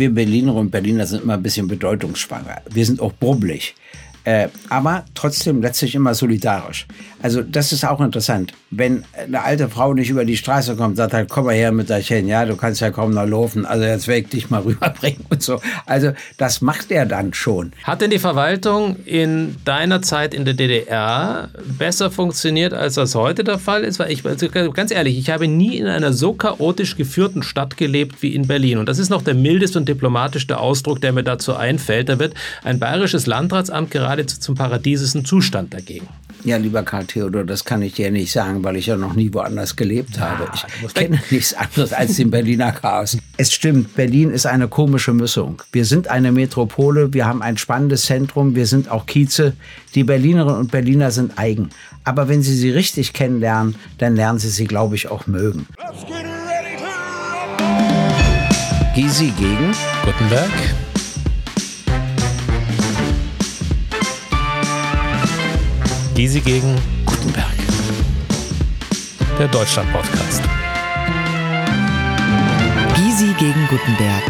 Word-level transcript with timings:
wir 0.00 0.10
Berliner 0.10 0.54
und 0.56 0.70
Berliner 0.70 1.06
sind 1.06 1.22
immer 1.22 1.34
ein 1.34 1.42
bisschen 1.42 1.68
bedeutungsschwanger. 1.68 2.62
Wir 2.68 2.84
sind 2.84 3.00
auch 3.00 3.12
brubbelig. 3.12 3.74
Äh, 4.24 4.48
aber 4.68 5.04
trotzdem 5.14 5.62
letztlich 5.62 5.94
immer 5.94 6.14
solidarisch. 6.14 6.86
Also 7.22 7.42
das 7.42 7.72
ist 7.72 7.84
auch 7.84 8.00
interessant. 8.00 8.52
Wenn 8.70 9.04
eine 9.14 9.42
alte 9.42 9.68
Frau 9.68 9.94
nicht 9.94 10.10
über 10.10 10.24
die 10.24 10.36
Straße 10.36 10.76
kommt, 10.76 10.96
sagt 10.96 11.12
halt, 11.12 11.28
komm 11.28 11.46
mal 11.46 11.54
her 11.54 11.72
mit 11.72 11.88
der 11.88 12.00
Chen, 12.00 12.28
ja, 12.28 12.44
du 12.44 12.56
kannst 12.56 12.80
ja 12.80 12.90
kaum 12.90 13.12
noch 13.12 13.26
laufen, 13.26 13.66
also 13.66 13.84
jetzt 13.84 14.08
weg 14.08 14.30
dich 14.30 14.50
mal 14.50 14.60
rüberbringen 14.64 15.24
und 15.28 15.42
so. 15.42 15.60
Also 15.86 16.12
das 16.36 16.60
macht 16.60 16.90
er 16.90 17.06
dann 17.06 17.32
schon. 17.32 17.72
Hat 17.84 18.00
denn 18.00 18.10
die 18.10 18.18
Verwaltung 18.18 18.96
in 19.04 19.56
deiner 19.64 20.02
Zeit 20.02 20.34
in 20.34 20.44
der 20.44 20.54
DDR 20.54 21.48
besser 21.78 22.10
funktioniert, 22.10 22.74
als 22.74 22.94
das 22.94 23.14
heute 23.14 23.42
der 23.42 23.58
Fall 23.58 23.84
ist? 23.84 23.98
Weil 23.98 24.10
ich, 24.10 24.24
also 24.24 24.48
ganz 24.72 24.90
ehrlich, 24.90 25.18
ich 25.18 25.30
habe 25.30 25.48
nie 25.48 25.76
in 25.76 25.86
einer 25.86 26.12
so 26.12 26.34
chaotisch 26.34 26.96
geführten 26.96 27.42
Stadt 27.42 27.76
gelebt 27.76 28.22
wie 28.22 28.34
in 28.34 28.46
Berlin. 28.46 28.78
Und 28.78 28.88
das 28.88 28.98
ist 28.98 29.08
noch 29.10 29.22
der 29.22 29.34
mildeste 29.34 29.78
und 29.78 29.88
diplomatischste 29.88 30.58
Ausdruck, 30.58 31.00
der 31.00 31.12
mir 31.12 31.24
dazu 31.24 31.54
einfällt. 31.54 32.08
Da 32.08 32.18
wird 32.18 32.34
ein 32.64 32.78
bayerisches 32.78 33.26
Landratsamt 33.26 33.90
gerade 33.90 34.09
geradezu 34.10 34.40
zum 34.40 34.56
paradiesischen 34.56 35.24
Zustand 35.24 35.72
dagegen. 35.72 36.08
Ja, 36.42 36.56
lieber 36.56 36.82
Karl 36.82 37.04
Theodor, 37.04 37.44
das 37.44 37.64
kann 37.64 37.80
ich 37.82 37.94
dir 37.94 38.10
nicht 38.10 38.32
sagen, 38.32 38.64
weil 38.64 38.76
ich 38.76 38.86
ja 38.86 38.96
noch 38.96 39.14
nie 39.14 39.32
woanders 39.32 39.76
gelebt 39.76 40.16
ja, 40.16 40.30
habe. 40.30 40.48
Ich 40.84 40.94
kenne 40.94 41.20
nichts 41.30 41.54
anderes 41.54 41.92
als 41.92 42.16
den 42.16 42.30
Berliner 42.30 42.72
Chaos. 42.72 43.18
Es 43.36 43.52
stimmt, 43.52 43.94
Berlin 43.94 44.30
ist 44.30 44.46
eine 44.46 44.66
komische 44.66 45.12
Mischung. 45.12 45.62
Wir 45.70 45.84
sind 45.84 46.08
eine 46.08 46.32
Metropole, 46.32 47.12
wir 47.12 47.26
haben 47.26 47.42
ein 47.42 47.56
spannendes 47.56 48.02
Zentrum, 48.06 48.56
wir 48.56 48.66
sind 48.66 48.90
auch 48.90 49.06
Kieze. 49.06 49.52
Die 49.94 50.02
Berlinerinnen 50.02 50.58
und 50.58 50.72
Berliner 50.72 51.10
sind 51.10 51.38
eigen. 51.38 51.70
Aber 52.02 52.28
wenn 52.28 52.42
Sie 52.42 52.56
sie 52.56 52.70
richtig 52.70 53.12
kennenlernen, 53.12 53.76
dann 53.98 54.16
lernen 54.16 54.38
Sie 54.38 54.48
sie, 54.48 54.64
glaube 54.64 54.96
ich, 54.96 55.08
auch 55.08 55.26
mögen. 55.26 55.66
Gysi 58.94 59.32
gegen 59.38 59.72
Gutenberg. 60.04 60.50
Gysi 66.20 66.40
gegen 66.40 66.76
Gutenberg. 67.06 67.54
Der 69.38 69.48
Deutschland-Podcast. 69.48 70.42
Gysi 72.94 73.32
gegen 73.38 73.66
Gutenberg. 73.70 74.22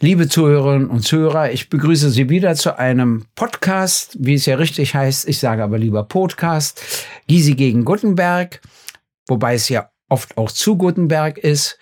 Liebe 0.00 0.28
Zuhörerinnen 0.28 0.90
und 0.90 1.02
Zuhörer, 1.02 1.52
ich 1.52 1.68
begrüße 1.68 2.10
Sie 2.10 2.28
wieder 2.28 2.56
zu 2.56 2.80
einem 2.80 3.26
Podcast, 3.36 4.16
wie 4.18 4.34
es 4.34 4.44
ja 4.46 4.56
richtig 4.56 4.96
heißt. 4.96 5.28
Ich 5.28 5.38
sage 5.38 5.62
aber 5.62 5.78
lieber 5.78 6.02
Podcast. 6.02 7.06
Gysi 7.28 7.54
gegen 7.54 7.84
Gutenberg, 7.84 8.60
wobei 9.28 9.54
es 9.54 9.68
ja 9.68 9.92
oft 10.08 10.36
auch 10.36 10.50
zu 10.50 10.76
Gutenberg 10.76 11.38
ist 11.38 11.78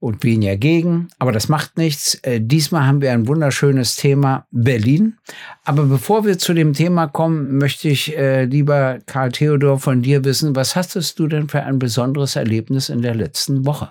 und 0.00 0.22
weniger 0.22 0.56
gegen, 0.56 1.08
aber 1.18 1.32
das 1.32 1.48
macht 1.48 1.76
nichts. 1.76 2.14
Äh, 2.22 2.40
diesmal 2.40 2.86
haben 2.86 3.00
wir 3.00 3.12
ein 3.12 3.26
wunderschönes 3.26 3.96
Thema 3.96 4.46
Berlin. 4.50 5.16
Aber 5.64 5.84
bevor 5.84 6.24
wir 6.24 6.38
zu 6.38 6.54
dem 6.54 6.72
Thema 6.72 7.08
kommen, 7.08 7.58
möchte 7.58 7.88
ich, 7.88 8.16
äh, 8.16 8.44
lieber 8.44 8.98
Karl 9.06 9.32
Theodor, 9.32 9.78
von 9.78 10.02
dir 10.02 10.24
wissen, 10.24 10.54
was 10.54 10.76
hattest 10.76 11.18
du 11.18 11.26
denn 11.26 11.48
für 11.48 11.62
ein 11.62 11.78
besonderes 11.78 12.36
Erlebnis 12.36 12.88
in 12.88 13.02
der 13.02 13.14
letzten 13.14 13.66
Woche? 13.66 13.90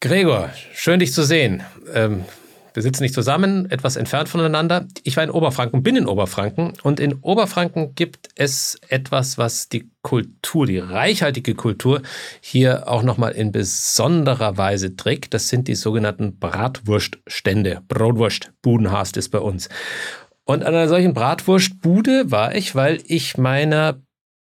Gregor, 0.00 0.50
schön 0.74 1.00
dich 1.00 1.12
zu 1.12 1.24
sehen. 1.24 1.62
Ähm 1.94 2.24
wir 2.74 2.82
sitzen 2.82 3.04
nicht 3.04 3.14
zusammen, 3.14 3.70
etwas 3.70 3.94
entfernt 3.94 4.28
voneinander. 4.28 4.86
Ich 5.04 5.16
war 5.16 5.22
in 5.22 5.30
Oberfranken, 5.30 5.84
bin 5.84 5.94
in 5.94 6.06
Oberfranken 6.06 6.72
und 6.82 6.98
in 6.98 7.14
Oberfranken 7.20 7.94
gibt 7.94 8.30
es 8.34 8.80
etwas, 8.88 9.38
was 9.38 9.68
die 9.68 9.90
Kultur, 10.02 10.66
die 10.66 10.78
reichhaltige 10.78 11.54
Kultur 11.54 12.02
hier 12.40 12.88
auch 12.88 13.04
nochmal 13.04 13.32
in 13.32 13.52
besonderer 13.52 14.58
Weise 14.58 14.96
trägt. 14.96 15.34
Das 15.34 15.48
sind 15.48 15.68
die 15.68 15.76
sogenannten 15.76 16.40
Bratwurststände. 16.40 17.80
Brotwurstbuden 17.86 18.90
heißt 18.90 19.16
es 19.16 19.28
bei 19.28 19.38
uns. 19.38 19.68
Und 20.44 20.64
an 20.64 20.74
einer 20.74 20.88
solchen 20.88 21.14
Bratwurstbude 21.14 22.30
war 22.32 22.56
ich, 22.56 22.74
weil 22.74 23.00
ich 23.06 23.38
meiner 23.38 24.02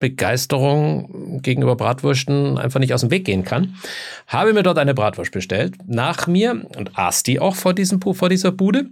Begeisterung 0.01 1.41
gegenüber 1.41 1.77
Bratwürsten 1.77 2.57
einfach 2.57 2.81
nicht 2.81 2.93
aus 2.93 3.01
dem 3.01 3.11
Weg 3.11 3.23
gehen 3.23 3.45
kann. 3.45 3.75
Habe 4.27 4.51
mir 4.51 4.63
dort 4.63 4.77
eine 4.77 4.93
Bratwurst 4.93 5.31
bestellt, 5.31 5.75
nach 5.87 6.27
mir 6.27 6.65
und 6.75 6.97
aß 6.97 7.23
die 7.23 7.39
auch 7.39 7.55
vor, 7.55 7.73
diesem, 7.73 8.01
vor 8.01 8.27
dieser 8.27 8.51
Bude. 8.51 8.87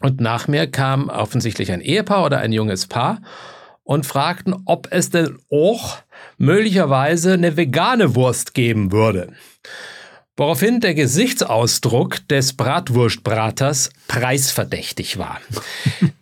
Und 0.00 0.20
nach 0.20 0.48
mir 0.48 0.66
kam 0.66 1.10
offensichtlich 1.10 1.70
ein 1.70 1.82
Ehepaar 1.82 2.24
oder 2.24 2.38
ein 2.38 2.52
junges 2.52 2.86
Paar 2.86 3.20
und 3.84 4.06
fragten, 4.06 4.54
ob 4.64 4.88
es 4.90 5.10
denn 5.10 5.38
auch 5.50 5.98
möglicherweise 6.38 7.34
eine 7.34 7.56
vegane 7.56 8.14
Wurst 8.14 8.54
geben 8.54 8.92
würde. 8.92 9.32
Woraufhin 10.38 10.80
der 10.80 10.94
Gesichtsausdruck 10.94 12.26
des 12.28 12.54
Bratwurstbraters 12.54 13.90
preisverdächtig 14.08 15.18
war. 15.18 15.38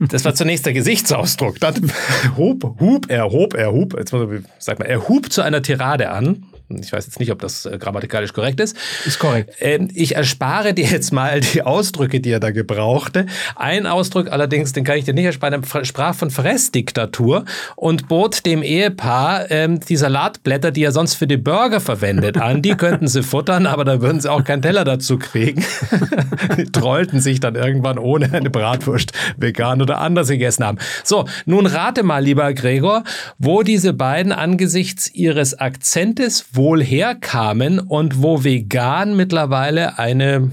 Das 0.00 0.24
war 0.24 0.34
zunächst 0.34 0.66
der 0.66 0.72
Gesichtsausdruck. 0.72 1.60
Dann 1.60 1.92
hub, 2.36 2.80
hub 2.80 3.08
er, 3.08 3.30
hob 3.30 3.54
er, 3.54 3.72
hub, 3.72 3.96
jetzt 3.96 4.12
sag 4.58 4.80
mal, 4.80 4.86
er 4.86 5.08
hub 5.08 5.32
zu 5.32 5.42
einer 5.42 5.62
Tirade 5.62 6.10
an 6.10 6.44
ich 6.80 6.92
weiß 6.92 7.06
jetzt 7.06 7.18
nicht, 7.18 7.32
ob 7.32 7.40
das 7.40 7.66
äh, 7.66 7.78
grammatikalisch 7.78 8.32
korrekt 8.32 8.60
ist. 8.60 8.76
Ist 9.06 9.18
korrekt. 9.18 9.54
Ähm, 9.60 9.88
ich 9.94 10.16
erspare 10.16 10.74
dir 10.74 10.86
jetzt 10.86 11.12
mal 11.12 11.40
die 11.40 11.62
Ausdrücke, 11.62 12.20
die 12.20 12.30
er 12.30 12.40
da 12.40 12.50
gebrauchte. 12.50 13.26
Ein 13.56 13.86
Ausdruck 13.86 14.30
allerdings, 14.30 14.72
den 14.72 14.84
kann 14.84 14.96
ich 14.96 15.04
dir 15.04 15.14
nicht 15.14 15.24
ersparen, 15.24 15.62
er 15.62 15.84
sprach 15.84 16.14
von 16.14 16.30
Fressdiktatur 16.30 17.44
und 17.76 18.08
bot 18.08 18.46
dem 18.46 18.62
Ehepaar 18.62 19.50
ähm, 19.50 19.80
die 19.80 19.96
Salatblätter, 19.96 20.70
die 20.70 20.84
er 20.84 20.92
sonst 20.92 21.14
für 21.14 21.26
die 21.26 21.36
Burger 21.36 21.80
verwendet, 21.80 22.38
an. 22.38 22.62
Die 22.62 22.74
könnten 22.74 23.08
sie 23.08 23.22
futtern, 23.22 23.66
aber 23.66 23.84
da 23.84 24.00
würden 24.00 24.20
sie 24.20 24.30
auch 24.30 24.44
keinen 24.44 24.62
Teller 24.62 24.84
dazu 24.84 25.18
kriegen. 25.18 25.64
die 26.56 26.66
trollten 26.66 27.20
sich 27.20 27.40
dann 27.40 27.54
irgendwann 27.54 27.98
ohne 27.98 28.32
eine 28.32 28.50
Bratwurst 28.50 29.12
vegan 29.36 29.82
oder 29.82 29.98
anders 29.98 30.28
gegessen 30.28 30.64
haben. 30.64 30.78
So, 31.04 31.26
nun 31.46 31.66
rate 31.66 32.02
mal, 32.02 32.22
lieber 32.22 32.52
Gregor, 32.54 33.04
wo 33.38 33.62
diese 33.62 33.92
beiden 33.92 34.32
angesichts 34.32 35.12
ihres 35.12 35.58
Akzentes, 35.58 36.44
wohl 36.60 36.84
herkamen 36.84 37.78
und 37.78 38.22
wo 38.22 38.44
vegan 38.44 39.16
mittlerweile 39.16 39.98
eine 39.98 40.50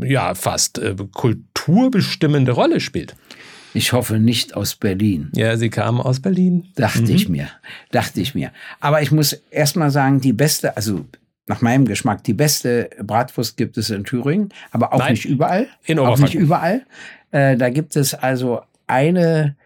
ja 0.00 0.36
fast 0.36 0.78
äh, 0.78 0.94
kulturbestimmende 1.12 2.52
Rolle 2.52 2.78
spielt. 2.78 3.16
Ich 3.74 3.92
hoffe 3.92 4.20
nicht 4.20 4.54
aus 4.54 4.76
Berlin. 4.76 5.30
Ja, 5.34 5.56
sie 5.56 5.68
kamen 5.68 6.00
aus 6.00 6.20
Berlin. 6.20 6.68
Dachte 6.76 7.02
mhm. 7.02 7.10
ich 7.10 7.28
mir. 7.28 7.48
Dachte 7.90 8.20
ich 8.20 8.36
mir. 8.36 8.52
Aber 8.78 9.02
ich 9.02 9.10
muss 9.10 9.32
erst 9.50 9.74
mal 9.74 9.90
sagen, 9.90 10.20
die 10.20 10.32
beste, 10.32 10.76
also 10.76 11.04
nach 11.48 11.60
meinem 11.60 11.86
Geschmack, 11.86 12.22
die 12.22 12.32
beste 12.32 12.88
Bratwurst 13.02 13.56
gibt 13.56 13.76
es 13.78 13.90
in 13.90 14.04
Thüringen, 14.04 14.50
aber 14.70 14.92
auch 14.92 15.00
Nein, 15.00 15.12
nicht 15.12 15.24
überall. 15.24 15.66
In 15.84 15.98
Auch 15.98 16.18
nicht 16.18 16.34
überall. 16.34 16.86
Äh, 17.32 17.56
da 17.56 17.68
gibt 17.70 17.96
es 17.96 18.14
also 18.14 18.60
eine 18.86 19.56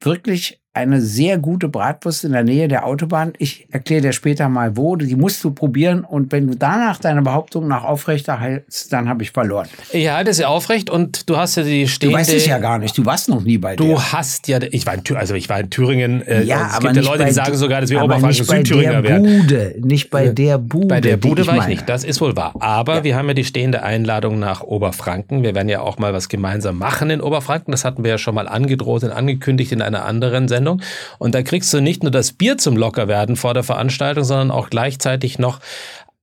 wirklich 0.00 0.60
eine 0.76 1.00
sehr 1.00 1.38
gute 1.38 1.68
Bratwurst 1.68 2.24
in 2.24 2.32
der 2.32 2.44
Nähe 2.44 2.68
der 2.68 2.84
Autobahn. 2.86 3.32
Ich 3.38 3.66
erkläre 3.70 4.02
dir 4.02 4.12
später 4.12 4.48
mal 4.50 4.76
wo. 4.76 4.96
Die 4.96 5.16
musst 5.16 5.42
du 5.42 5.50
probieren 5.50 6.04
und 6.04 6.32
wenn 6.32 6.46
du 6.46 6.54
danach 6.54 6.98
deine 6.98 7.22
Behauptung 7.22 7.66
nach 7.66 7.82
aufrechter 7.82 8.38
hältst, 8.38 8.92
dann 8.92 9.08
habe 9.08 9.22
ich 9.22 9.30
verloren. 9.30 9.66
Ich 9.92 10.10
halte 10.10 10.34
sie 10.34 10.44
aufrecht 10.44 10.90
und 10.90 11.30
du 11.30 11.38
hast 11.38 11.56
ja 11.56 11.62
die 11.62 11.88
stehende... 11.88 12.14
Du 12.14 12.20
weißt 12.20 12.34
es 12.34 12.46
ja 12.46 12.58
gar 12.58 12.78
nicht. 12.78 12.96
Du 12.96 13.06
warst 13.06 13.30
noch 13.30 13.42
nie 13.42 13.56
bei 13.56 13.74
dir. 13.74 13.84
Du 13.84 14.00
hast 14.00 14.48
ja... 14.48 14.58
Ich 14.70 14.84
war 14.84 14.94
in, 14.94 15.16
also 15.16 15.34
ich 15.34 15.48
war 15.48 15.60
in 15.60 15.70
Thüringen. 15.70 16.20
Äh, 16.26 16.42
ja, 16.42 16.68
es 16.70 16.78
gibt 16.80 16.94
ja 16.94 17.02
Leute, 17.02 17.24
die 17.24 17.32
sagen 17.32 17.56
sogar, 17.56 17.80
dass 17.80 17.88
wir 17.88 18.02
Oberfranken 18.02 18.44
Südthüringer 18.44 19.02
wären. 19.02 19.22
Bude, 19.22 19.76
nicht 19.80 20.10
bei 20.10 20.28
der 20.28 20.58
Bude. 20.58 20.88
Bei 20.88 21.00
der 21.00 21.16
Bude 21.16 21.42
ich 21.42 21.48
war 21.48 21.56
ich 21.56 21.66
nicht. 21.66 21.88
Das 21.88 22.04
ist 22.04 22.20
wohl 22.20 22.36
wahr. 22.36 22.52
Aber 22.60 22.96
ja. 22.96 23.04
wir 23.04 23.16
haben 23.16 23.28
ja 23.28 23.34
die 23.34 23.44
stehende 23.44 23.82
Einladung 23.82 24.38
nach 24.38 24.60
Oberfranken. 24.60 25.42
Wir 25.42 25.54
werden 25.54 25.70
ja 25.70 25.80
auch 25.80 25.96
mal 25.98 26.12
was 26.12 26.28
gemeinsam 26.28 26.76
machen 26.76 27.08
in 27.08 27.22
Oberfranken. 27.22 27.72
Das 27.72 27.86
hatten 27.86 28.04
wir 28.04 28.10
ja 28.10 28.18
schon 28.18 28.34
mal 28.34 28.46
angedroht 28.46 29.04
und 29.04 29.10
angekündigt 29.10 29.72
in 29.72 29.80
einer 29.80 30.04
anderen 30.04 30.48
Sendung. 30.48 30.65
Veranstaltung. 30.66 30.82
Und 31.18 31.34
da 31.34 31.42
kriegst 31.42 31.72
du 31.72 31.80
nicht 31.80 32.02
nur 32.02 32.12
das 32.12 32.32
Bier 32.32 32.58
zum 32.58 32.76
Lockerwerden 32.76 33.36
vor 33.36 33.54
der 33.54 33.62
Veranstaltung, 33.62 34.24
sondern 34.24 34.50
auch 34.50 34.70
gleichzeitig 34.70 35.38
noch 35.38 35.60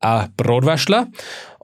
äh, 0.01 0.27
Brotwaschler. 0.37 1.07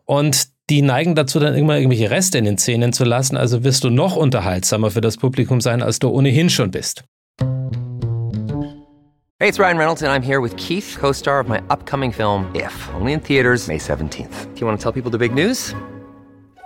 Und 0.06 0.48
die 0.70 0.82
neigen 0.82 1.16
dazu, 1.16 1.40
dann 1.40 1.56
immer 1.56 1.78
irgendwelche 1.78 2.12
Reste 2.12 2.38
in 2.38 2.46
den 2.46 2.58
Zähnen 2.58 2.94
zu 2.94 3.04
lassen. 3.04 3.38
Also 3.38 3.64
wirst 3.64 3.84
du 3.84 3.90
noch 3.90 4.16
unterhaltsamer 4.16 4.92
für 4.92 5.02
das 5.02 5.18
Publikum 5.18 5.62
sein, 5.62 5.82
als 5.82 6.00
du 6.00 6.10
ohnehin 6.10 6.50
schon 6.50 6.72
bist. 6.72 7.04
Hey, 9.42 9.48
it's 9.48 9.58
Ryan 9.58 9.78
Reynolds 9.78 10.04
and 10.04 10.12
I'm 10.12 10.22
here 10.22 10.42
with 10.42 10.54
Keith, 10.58 10.98
co-star 11.00 11.40
of 11.40 11.48
my 11.48 11.62
upcoming 11.70 12.12
film 12.12 12.52
If, 12.54 12.74
only 12.94 13.14
in 13.14 13.22
theaters 13.22 13.70
May 13.70 13.78
17th. 13.78 14.54
Do 14.54 14.60
you 14.60 14.68
want 14.68 14.78
to 14.78 14.84
tell 14.84 14.92
people 14.92 15.10
the 15.10 15.18
big 15.18 15.34
news? 15.34 15.74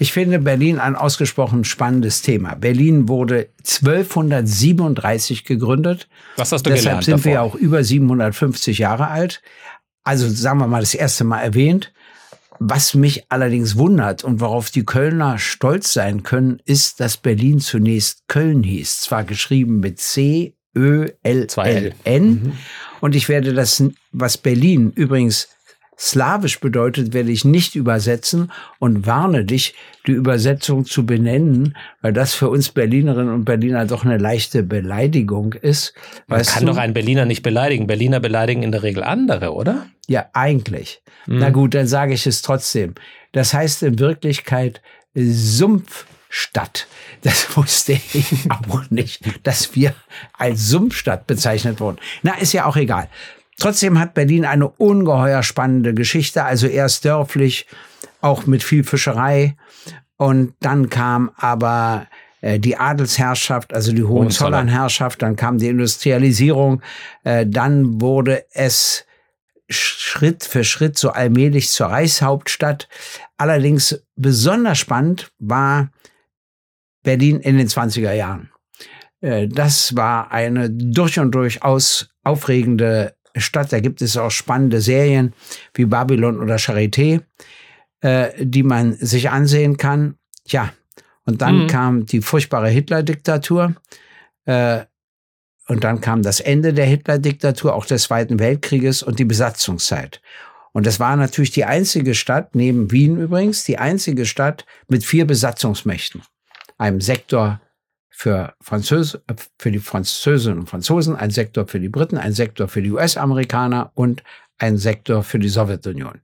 Ich 0.00 0.14
finde 0.14 0.38
Berlin 0.38 0.78
ein 0.78 0.96
ausgesprochen 0.96 1.62
spannendes 1.64 2.22
Thema. 2.22 2.54
Berlin 2.54 3.06
wurde 3.06 3.50
1237 3.58 5.44
gegründet. 5.44 6.08
Was 6.36 6.52
hast 6.52 6.64
du 6.64 6.70
Deshalb 6.70 6.84
gelernt 6.84 7.04
sind 7.04 7.24
wir 7.26 7.34
davor? 7.34 7.50
auch 7.50 7.54
über 7.54 7.84
750 7.84 8.78
Jahre 8.78 9.08
alt. 9.08 9.42
Also 10.02 10.26
sagen 10.26 10.58
wir 10.58 10.68
mal 10.68 10.80
das 10.80 10.94
erste 10.94 11.24
Mal 11.24 11.40
erwähnt. 11.40 11.92
Was 12.58 12.94
mich 12.94 13.24
allerdings 13.28 13.76
wundert 13.76 14.24
und 14.24 14.40
worauf 14.40 14.70
die 14.70 14.86
Kölner 14.86 15.38
stolz 15.38 15.92
sein 15.92 16.22
können, 16.22 16.62
ist, 16.64 17.00
dass 17.00 17.18
Berlin 17.18 17.60
zunächst 17.60 18.26
Köln 18.26 18.62
hieß. 18.62 19.02
Zwar 19.02 19.24
geschrieben 19.24 19.80
mit 19.80 20.00
C, 20.00 20.54
Ö, 20.74 21.08
L, 21.22 21.46
L. 21.56 21.66
L, 21.66 21.94
N. 22.04 22.52
Und 23.02 23.14
ich 23.14 23.28
werde 23.28 23.52
das, 23.52 23.84
was 24.12 24.38
Berlin 24.38 24.92
übrigens 24.94 25.48
slawisch 26.00 26.60
bedeutet, 26.60 27.12
werde 27.12 27.30
ich 27.30 27.44
nicht 27.44 27.74
übersetzen 27.74 28.50
und 28.78 29.06
warne 29.06 29.44
dich, 29.44 29.74
die 30.06 30.12
Übersetzung 30.12 30.86
zu 30.86 31.04
benennen, 31.04 31.76
weil 32.00 32.14
das 32.14 32.32
für 32.32 32.48
uns 32.48 32.70
Berlinerinnen 32.70 33.32
und 33.32 33.44
Berliner 33.44 33.84
doch 33.84 34.04
eine 34.04 34.16
leichte 34.16 34.62
Beleidigung 34.62 35.52
ist. 35.52 35.92
Man 36.26 36.42
kann 36.42 36.64
du? 36.64 36.72
doch 36.72 36.78
einen 36.78 36.94
Berliner 36.94 37.26
nicht 37.26 37.42
beleidigen. 37.42 37.86
Berliner 37.86 38.18
beleidigen 38.18 38.62
in 38.62 38.72
der 38.72 38.82
Regel 38.82 39.04
andere, 39.04 39.52
oder? 39.52 39.86
Ja, 40.08 40.30
eigentlich. 40.32 41.02
Mhm. 41.26 41.38
Na 41.38 41.50
gut, 41.50 41.74
dann 41.74 41.86
sage 41.86 42.14
ich 42.14 42.26
es 42.26 42.40
trotzdem. 42.40 42.94
Das 43.32 43.52
heißt 43.52 43.82
in 43.82 43.98
Wirklichkeit 43.98 44.80
Sumpfstadt. 45.14 46.86
Das 47.22 47.56
wusste 47.56 47.92
ich 47.92 48.50
auch 48.50 48.90
nicht, 48.90 49.22
dass 49.42 49.74
wir 49.76 49.94
als 50.32 50.66
Sumpfstadt 50.68 51.26
bezeichnet 51.26 51.78
wurden. 51.78 51.98
Na, 52.22 52.38
ist 52.38 52.54
ja 52.54 52.64
auch 52.64 52.76
egal. 52.76 53.08
Trotzdem 53.60 53.98
hat 53.98 54.14
Berlin 54.14 54.44
eine 54.44 54.68
ungeheuer 54.68 55.42
spannende 55.42 55.94
Geschichte. 55.94 56.44
Also 56.44 56.66
erst 56.66 57.04
dörflich, 57.04 57.66
auch 58.20 58.46
mit 58.46 58.62
viel 58.62 58.84
Fischerei. 58.84 59.56
Und 60.16 60.54
dann 60.60 60.90
kam 60.90 61.30
aber 61.36 62.06
äh, 62.40 62.58
die 62.58 62.76
Adelsherrschaft, 62.76 63.72
also 63.72 63.92
die 63.92 64.02
Hohenzollernherrschaft, 64.02 65.22
dann 65.22 65.36
kam 65.36 65.58
die 65.58 65.68
Industrialisierung, 65.68 66.82
äh, 67.24 67.46
dann 67.46 68.00
wurde 68.00 68.44
es 68.52 69.06
Schritt 69.68 70.44
für 70.44 70.64
Schritt 70.64 70.98
so 70.98 71.10
allmählich 71.10 71.70
zur 71.70 71.86
Reichshauptstadt. 71.88 72.88
Allerdings 73.36 74.02
besonders 74.16 74.78
spannend 74.78 75.30
war 75.38 75.90
Berlin 77.02 77.40
in 77.40 77.56
den 77.56 77.68
20er 77.68 78.12
Jahren. 78.12 78.50
Äh, 79.20 79.48
Das 79.48 79.96
war 79.96 80.32
eine 80.32 80.70
durch 80.70 81.18
und 81.18 81.34
durch 81.34 81.62
aus 81.62 82.10
aufregende 82.24 83.14
Stadt. 83.36 83.72
Da 83.72 83.80
gibt 83.80 84.02
es 84.02 84.16
auch 84.16 84.30
spannende 84.30 84.80
Serien 84.80 85.32
wie 85.74 85.84
Babylon 85.84 86.40
oder 86.40 86.56
Charité, 86.56 87.22
äh, 88.00 88.30
die 88.38 88.62
man 88.62 88.94
sich 88.94 89.30
ansehen 89.30 89.76
kann. 89.76 90.16
Ja, 90.46 90.72
und 91.24 91.42
dann 91.42 91.64
Mhm. 91.64 91.66
kam 91.68 92.06
die 92.06 92.22
furchtbare 92.22 92.68
Hitler-Diktatur. 92.68 93.74
Äh, 94.46 94.80
und 95.68 95.84
dann 95.84 96.00
kam 96.00 96.22
das 96.22 96.40
Ende 96.40 96.72
der 96.72 96.86
Hitler-Diktatur, 96.86 97.74
auch 97.74 97.86
des 97.86 98.04
Zweiten 98.04 98.40
Weltkrieges 98.40 99.02
und 99.04 99.18
die 99.20 99.24
Besatzungszeit. 99.24 100.20
Und 100.72 100.86
das 100.86 100.98
war 100.98 101.14
natürlich 101.16 101.50
die 101.52 101.64
einzige 101.64 102.14
Stadt, 102.14 102.54
neben 102.54 102.90
Wien 102.90 103.16
übrigens, 103.18 103.64
die 103.64 103.78
einzige 103.78 104.24
Stadt 104.26 104.64
mit 104.88 105.04
vier 105.04 105.26
Besatzungsmächten. 105.26 106.22
Einem 106.78 107.00
Sektor 107.00 107.60
für, 108.20 108.52
Französ 108.60 109.14
äh, 109.14 109.34
für 109.58 109.70
die 109.70 109.78
Französinnen 109.78 110.58
und 110.58 110.68
Franzosen, 110.68 111.16
ein 111.16 111.30
Sektor 111.30 111.66
für 111.66 111.80
die 111.80 111.88
Briten, 111.88 112.18
ein 112.18 112.34
Sektor 112.34 112.68
für 112.68 112.82
die 112.82 112.90
US-Amerikaner 112.90 113.92
und 113.94 114.22
ein 114.58 114.76
Sektor 114.76 115.22
für 115.22 115.38
die 115.38 115.48
Sowjetunion. 115.48 116.20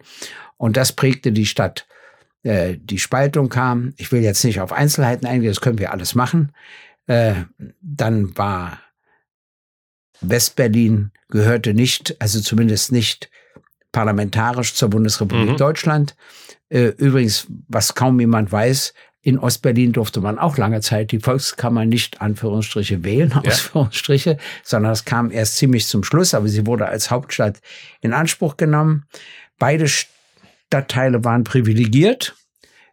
Und 0.59 0.77
das 0.77 0.93
prägte 0.93 1.33
die 1.33 1.47
Stadt. 1.47 1.87
Äh, 2.43 2.77
Die 2.77 2.99
Spaltung 2.99 3.49
kam, 3.49 3.95
ich 3.97 4.13
will 4.13 4.21
jetzt 4.21 4.45
nicht 4.45 4.61
auf 4.61 4.73
Einzelheiten 4.73 5.27
eingehen, 5.27 5.49
das 5.51 5.63
können 5.63 5.79
wir 5.79 5.91
alles 5.91 6.15
machen. 6.15 6.53
Äh, 7.07 7.45
Dann 7.81 8.37
war 8.37 8.79
Westberlin 10.21 11.13
gehörte 11.31 11.73
nicht, 11.73 12.21
also 12.21 12.41
zumindest 12.41 12.93
nicht 12.93 13.31
parlamentarisch 13.93 14.75
zur 14.75 14.91
Bundesrepublik 14.91 15.53
Mhm. 15.53 15.57
Deutschland. 15.57 16.15
Äh, 16.69 16.89
Übrigens, 16.99 17.47
was 17.69 17.95
kaum 17.95 18.21
jemand 18.21 18.53
weiß, 18.53 18.93
in 19.27 19.41
Ostberlin 19.41 19.93
durfte 19.93 20.21
man 20.21 20.39
auch 20.39 20.57
lange 20.57 20.81
Zeit 20.83 21.11
die 21.11 21.19
Volkskammer 21.19 21.85
nicht 21.85 22.21
Anführungsstriche 22.21 23.03
wählen, 23.03 23.33
Ausführungsstriche, 23.33 24.39
sondern 24.63 24.93
das 24.93 25.05
kam 25.05 25.33
erst 25.33 25.57
ziemlich 25.57 25.89
zum 25.89 26.05
Schluss, 26.05 26.33
aber 26.33 26.47
sie 26.47 26.65
wurde 26.65 26.87
als 26.87 27.11
Hauptstadt 27.11 27.61
in 28.01 28.13
Anspruch 28.13 28.57
genommen. 28.57 29.07
Beide 29.59 29.89
Stadtteile 29.89 31.25
waren 31.25 31.43
privilegiert 31.43 32.37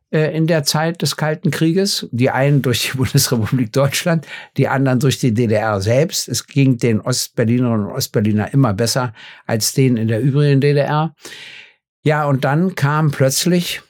äh, 0.09 0.35
in 0.35 0.47
der 0.47 0.63
Zeit 0.63 1.03
des 1.03 1.17
Kalten 1.17 1.51
Krieges. 1.51 2.07
Die 2.11 2.31
einen 2.31 2.63
durch 2.63 2.89
die 2.89 2.97
Bundesrepublik 2.97 3.71
Deutschland, 3.71 4.25
die 4.57 4.67
anderen 4.67 4.99
durch 4.99 5.19
die 5.19 5.35
DDR 5.35 5.81
selbst. 5.81 6.27
Es 6.27 6.47
ging 6.47 6.79
den 6.79 6.99
Ostberlinerinnen 6.99 7.85
und 7.85 7.91
Ostberliner 7.91 8.51
immer 8.55 8.73
besser 8.73 9.13
als 9.45 9.73
denen 9.73 9.97
in 9.97 10.07
der 10.07 10.19
übrigen 10.19 10.61
DDR. 10.61 11.13
Ja, 12.03 12.25
und 12.25 12.43
dann 12.43 12.73
kam 12.73 13.11
plötzlich 13.11 13.83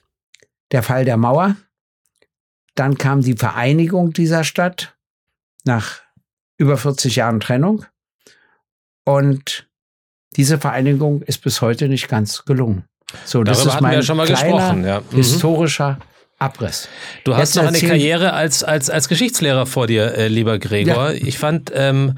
der 0.74 0.84
Fall 0.84 1.06
der 1.06 1.16
Mauer. 1.16 1.56
Dann 2.76 2.98
kam 2.98 3.22
die 3.22 3.36
Vereinigung 3.36 4.14
dieser 4.14 4.44
Stadt 4.44 4.96
nach 5.64 6.02
über 6.58 6.78
40 6.78 7.16
Jahren 7.16 7.40
Trennung. 7.40 7.86
Und 9.06 9.68
diese 10.36 10.58
Vereinigung 10.58 11.22
ist 11.22 11.40
bis 11.44 11.62
heute 11.62 11.88
nicht 11.88 12.08
ganz 12.08 12.46
gelungen. 12.46 12.86
So, 13.26 13.44
das 13.44 13.58
Darüber 13.58 13.70
ist 13.70 13.74
hatten 13.76 13.84
wir 13.84 13.88
mein 13.88 13.96
ja 13.98 14.04
schon 14.04 14.18
mal 14.18 14.26
kleiner 14.26 14.58
gesprochen, 14.58 14.86
ja. 14.86 15.02
Mhm. 15.02 15.16
historischer 15.16 16.00
Abriss. 16.40 16.90
Du 17.24 17.36
hast 17.36 17.56
Jetzt 17.56 17.64
noch 17.64 17.68
eine 17.70 17.80
Karriere 17.80 18.34
als, 18.34 18.64
als, 18.64 18.90
als 18.90 19.08
Geschichtslehrer 19.08 19.66
vor 19.66 19.88
dir, 19.88 20.16
äh, 20.16 20.28
lieber 20.28 20.58
Gregor. 20.60 21.14
Ich 21.14 21.38
fand 21.38 21.72
ähm, 21.74 22.16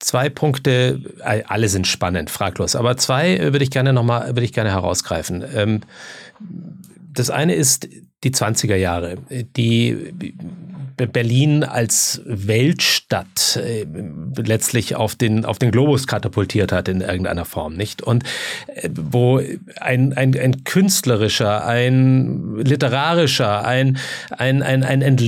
zwei 0.00 0.28
Punkte, 0.28 1.00
äh, 1.24 1.42
alle 1.46 1.68
sind 1.68 1.86
spannend, 1.86 2.28
fraglos, 2.28 2.76
aber 2.76 2.96
zwei 2.96 3.36
äh, 3.36 3.52
würde 3.52 3.62
ich 3.62 3.70
gerne 3.70 3.92
nochmal, 3.92 4.28
würde 4.28 4.42
ich 4.42 4.52
gerne 4.52 4.70
herausgreifen. 4.70 5.44
Ähm, 5.54 5.80
das 7.14 7.30
eine 7.30 7.54
ist 7.54 7.88
die 8.24 8.30
20er 8.30 8.76
Jahre, 8.76 9.16
die 9.56 10.14
Berlin 10.96 11.64
als 11.64 12.22
Weltstadt 12.24 13.56
äh, 13.56 13.86
letztlich 14.36 14.94
auf 14.94 15.16
den, 15.16 15.44
auf 15.44 15.58
den 15.58 15.70
Globus 15.70 16.06
katapultiert 16.06 16.70
hat 16.72 16.88
in 16.88 17.00
irgendeiner 17.00 17.44
Form, 17.44 17.74
nicht? 17.74 18.02
Und 18.02 18.24
äh, 18.66 18.88
wo 18.94 19.40
ein, 19.80 20.12
ein, 20.12 20.38
ein 20.38 20.64
künstlerischer, 20.64 21.66
ein 21.66 22.56
literarischer, 22.56 23.64
ein, 23.64 23.98
ein, 24.30 24.62
ein, 24.62 24.84
ein, 24.84 25.02
ein 25.02 25.18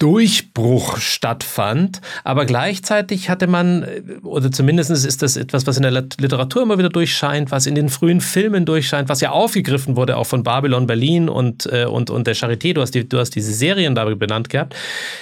Lebensdurchbruch 0.00 0.96
stattfand, 0.98 2.00
aber 2.24 2.46
gleichzeitig 2.46 3.28
hatte 3.28 3.46
man, 3.46 3.82
äh, 3.82 4.02
oder 4.22 4.50
zumindest 4.50 4.90
ist 4.90 5.22
das 5.22 5.36
etwas, 5.36 5.66
was 5.66 5.76
in 5.76 5.82
der 5.82 5.92
Lit- 5.92 6.20
Literatur 6.20 6.62
immer 6.62 6.78
wieder 6.78 6.88
durchscheint, 6.88 7.50
was 7.50 7.66
in 7.66 7.74
den 7.74 7.88
frühen 7.88 8.20
Filmen 8.20 8.64
durchscheint, 8.64 9.08
was 9.08 9.20
ja 9.20 9.30
aufgegriffen 9.30 9.96
wurde, 9.96 10.16
auch 10.16 10.24
von 10.24 10.42
Babylon 10.42 10.86
Berlin 10.86 11.28
und, 11.28 11.66
äh, 11.66 11.84
und, 11.84 12.10
und 12.10 12.26
der 12.26 12.34
Charité, 12.34 12.72
du 12.72 12.80
hast, 12.80 12.94
die, 12.94 13.08
du 13.08 13.18
hast 13.18 13.30
diese 13.30 13.52
Serien 13.52 13.94
da 13.94 14.04
benannt 14.06 14.48
gehabt. 14.48 14.74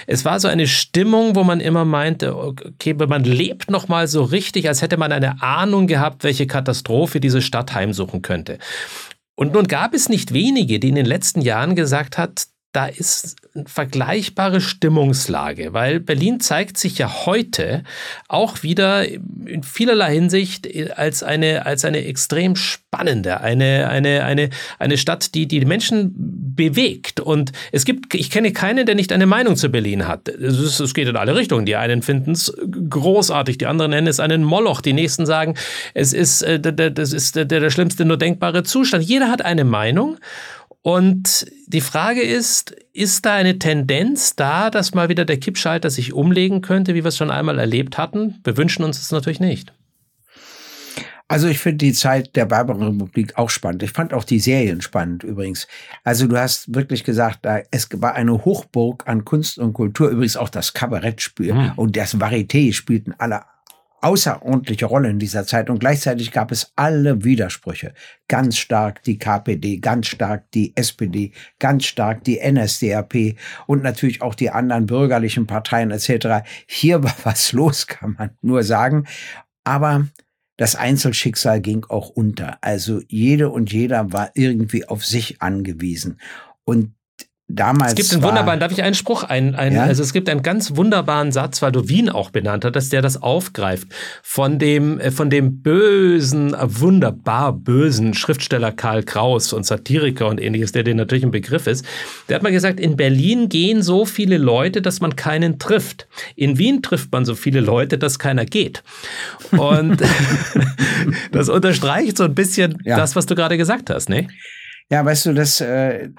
Es 0.07 0.25
war 0.25 0.41
so 0.41 0.49
eine 0.49 0.67
Stimmung, 0.67 1.35
wo 1.35 1.45
man 1.45 1.61
immer 1.61 1.85
meinte, 1.85 2.37
okay, 2.37 2.95
man 2.95 3.25
lebt 3.25 3.71
noch 3.71 3.89
mal 3.89 4.07
so 4.07 4.23
richtig, 4.23 4.69
als 4.69 4.83
hätte 4.83 4.97
man 4.97 5.13
eine 5.13 5.43
Ahnung 5.43 5.87
gehabt, 5.87 6.25
welche 6.25 6.47
Katastrophe 6.47 7.21
diese 7.21 7.43
Stadt 7.43 7.75
heimsuchen 7.75 8.23
könnte. 8.23 8.59
Und 9.35 9.53
nun 9.53 9.69
gab 9.69 9.95
es 9.95 10.09
nicht 10.09 10.33
wenige, 10.33 10.81
die 10.81 10.89
in 10.89 10.95
den 10.97 11.07
letzten 11.07 11.41
Jahren 11.41 11.77
gesagt 11.77 12.19
hat, 12.19 12.47
da 12.79 12.87
ist 12.87 13.35
eine 13.57 13.65
vergleichbare 13.67 14.61
Stimmungslage, 14.61 15.73
weil 15.73 15.99
Berlin 15.99 16.39
zeigt 16.39 16.79
sich 16.79 16.97
ja 16.97 17.27
heute 17.27 17.83
auch 18.29 18.63
wieder 18.63 19.05
in 19.05 19.65
vielerlei 19.65 20.15
Hinsicht 20.15 20.69
als 20.97 21.25
eine, 21.25 21.67
als 21.67 21.85
eine 21.85 22.05
extrem 22.05 22.55
spannende, 22.55 23.41
eine, 23.41 23.89
eine, 23.89 24.23
eine, 24.23 24.51
eine 24.79 24.97
Stadt, 24.97 25.35
die 25.35 25.49
die 25.49 25.65
Menschen 25.65 26.15
bewegt. 26.55 27.19
Und 27.19 27.51
es 27.73 27.85
gibt, 27.85 28.15
ich 28.15 28.31
kenne 28.31 28.53
keinen, 28.53 28.87
der 28.87 28.95
nicht 28.95 29.11
eine 29.11 29.27
Meinung 29.27 29.57
zu 29.57 29.71
Berlin 29.71 30.07
hat. 30.07 30.29
Es, 30.29 30.61
ist, 30.61 30.79
es 30.79 30.95
geht 30.95 31.09
in 31.09 31.17
alle 31.17 31.35
Richtungen. 31.35 31.67
Die 31.67 31.75
einen 31.75 32.03
finden 32.03 32.31
es 32.31 32.57
großartig, 32.89 33.59
die 33.59 33.67
anderen 33.67 33.91
nennen 33.91 34.07
es 34.07 34.21
einen 34.21 34.45
Moloch, 34.45 34.83
die 34.83 34.93
nächsten 34.93 35.27
sagen, 35.27 35.55
es 35.95 36.13
ist, 36.13 36.43
äh, 36.43 36.61
das 36.61 37.13
ist 37.13 37.35
der, 37.35 37.45
der 37.47 37.71
schlimmste 37.71 38.05
nur 38.05 38.19
denkbare 38.19 38.63
Zustand. 38.63 39.03
Jeder 39.03 39.33
hat 39.33 39.45
eine 39.45 39.65
Meinung. 39.65 40.19
Und 40.83 41.47
die 41.67 41.81
Frage 41.81 42.23
ist, 42.23 42.75
ist 42.93 43.27
da 43.27 43.35
eine 43.35 43.59
Tendenz 43.59 44.37
da, 44.37 44.71
dass 44.71 44.95
mal 44.95 45.09
wieder 45.09 45.25
der 45.25 45.39
Kippschalter 45.39 45.91
sich 45.91 46.13
umlegen 46.13 46.63
könnte, 46.63 46.95
wie 46.95 47.05
wir 47.05 47.09
es 47.09 47.17
schon 47.17 47.31
einmal 47.31 47.59
erlebt 47.59 47.99
hatten? 47.99 48.41
Wir 48.45 48.57
wünschen 48.57 48.85
uns 48.85 48.99
das 48.99 49.11
natürlich 49.11 49.41
nicht. 49.41 49.73
Also 51.31 51.47
ich 51.47 51.59
finde 51.59 51.85
die 51.85 51.93
Zeit 51.93 52.37
der 52.37 52.51
Weimarer 52.51 52.89
Republik 52.89 53.37
auch 53.37 53.51
spannend. 53.51 53.83
Ich 53.83 53.91
fand 53.91 54.15
auch 54.15 54.25
die 54.25 54.41
Serien 54.41 54.81
spannend 54.81 55.25
übrigens. 55.25 55.69
Also 56.03 56.27
du 56.27 56.39
hast 56.39 56.75
wirklich 56.75 57.05
gesagt, 57.05 57.41
da, 57.43 57.61
es 57.71 57.89
war 58.01 58.15
eine 58.15 58.47
Hochburg 58.47 59.07
an 59.07 59.27
Kunst 59.27 59.59
und 59.59 59.75
Kultur. 59.75 60.09
Übrigens 60.09 60.39
auch 60.39 60.49
das 60.49 60.73
Kabarettspiel 60.73 61.53
Mhm. 61.53 61.73
und 61.77 61.97
das 61.99 62.17
Varieté 62.17 62.73
spielten 62.73 63.15
alle 63.19 63.43
außerordentliche 64.01 64.87
Rolle 64.87 65.11
in 65.11 65.19
dieser 65.19 65.47
Zeit 65.47 65.71
und 65.71 65.81
gleichzeitig 65.81 66.33
gab 66.33 66.53
es 66.53 66.73
alle 66.77 67.25
Widersprüche. 67.25 67.95
Ganz 68.29 68.57
stark 68.57 69.03
die 69.03 69.19
KPD, 69.19 69.79
ganz 69.79 70.07
stark 70.07 70.51
die 70.53 70.77
SPD, 70.77 71.33
ganz 71.59 71.85
stark 71.85 72.25
die 72.25 72.41
NSDAP 72.41 73.37
und 73.67 73.83
natürlich 73.83 74.23
auch 74.23 74.35
die 74.35 74.51
anderen 74.51 74.87
bürgerlichen 74.87 75.47
Parteien 75.47 75.91
etc. 75.91 76.47
Hier 76.67 77.03
war 77.03 77.17
was 77.25 77.53
los, 77.53 77.87
kann 77.87 78.15
man 78.19 78.31
nur 78.43 78.63
sagen. 78.63 79.07
Aber 79.65 80.07
das 80.57 80.75
Einzelschicksal 80.75 81.61
ging 81.61 81.87
auch 81.89 82.09
unter. 82.09 82.59
Also 82.63 83.01
jede 83.09 83.51
und 83.51 83.73
jeder 83.73 84.13
war 84.13 84.31
irgendwie 84.35 84.87
auf 84.87 85.05
sich 85.05 85.41
angewiesen. 85.41 86.21
Und 86.65 86.95
damals. 87.49 87.93
Es 87.93 87.97
gibt 87.97 88.13
einen 88.13 88.23
wunderbaren, 88.23 88.61
darf 88.61 88.73
ich 88.73 88.83
einen 88.83 88.95
Spruch 88.95 89.25
ein, 89.25 89.55
ein 89.55 89.75
ja? 89.75 89.85
also 89.85 90.03
es 90.03 90.13
gibt 90.13 90.29
einen 90.29 90.43
ganz 90.43 90.77
wunderbaren 90.77 91.33
Satz, 91.33 91.63
weil 91.63 91.73
du 91.73 91.89
Wien 91.89 92.11
auch 92.11 92.31
benannt 92.31 92.65
hast, 92.65 92.77
dass 92.77 92.89
der 92.91 93.03
das 93.03 93.23
aufgreift 93.23 93.89
von 94.23 94.59
dem 94.59 95.01
äh, 95.01 95.11
von 95.11 95.31
dem 95.31 95.63
bösen, 95.63 96.55
wunderbar 96.61 97.53
bösen 97.53 98.15
Schriftsteller 98.15 98.71
Karl 98.73 99.03
Kraus 99.03 99.53
und 99.53 99.65
Satiriker 99.65 100.29
und 100.29 100.41
ähnliches, 100.41 100.73
der 100.73 100.83
dir 100.83 100.95
natürlich 100.95 101.25
ein 101.25 101.31
Begriff 101.31 101.67
ist. 101.67 101.85
Der 102.29 102.37
hat 102.37 102.43
mal 102.43 102.53
gesagt, 102.53 102.79
in 102.79 102.97
Berlin 102.97 103.49
gehen 103.49 103.83
so 103.83 104.05
viele 104.05 104.37
Leute, 104.37 104.83
dass 104.83 105.01
man 105.01 105.17
keinen 105.17 105.59
trifft. 105.59 106.07
In 106.37 106.59
Wien 106.59 106.83
trifft 106.83 107.11
man 107.13 107.25
so 107.25 107.35
viele 107.35 107.61
Leute, 107.61 107.97
dass 107.97 108.19
keiner 108.19 108.45
geht. 108.45 108.83
Und 109.53 110.03
das 111.33 111.49
unterstreicht 111.49 112.19
so 112.19 112.25
ein 112.25 112.35
bisschen 112.35 112.79
ja. 112.85 112.97
das, 112.97 113.17
was 113.17 113.27
du 113.27 113.35
gerade 113.35 113.57
gesagt 113.57 113.91
hast, 113.91 114.09
ne? 114.09 114.29
Ja, 114.91 115.05
weißt 115.05 115.27
du, 115.27 115.35
das, 115.35 115.61
äh, 115.61 116.11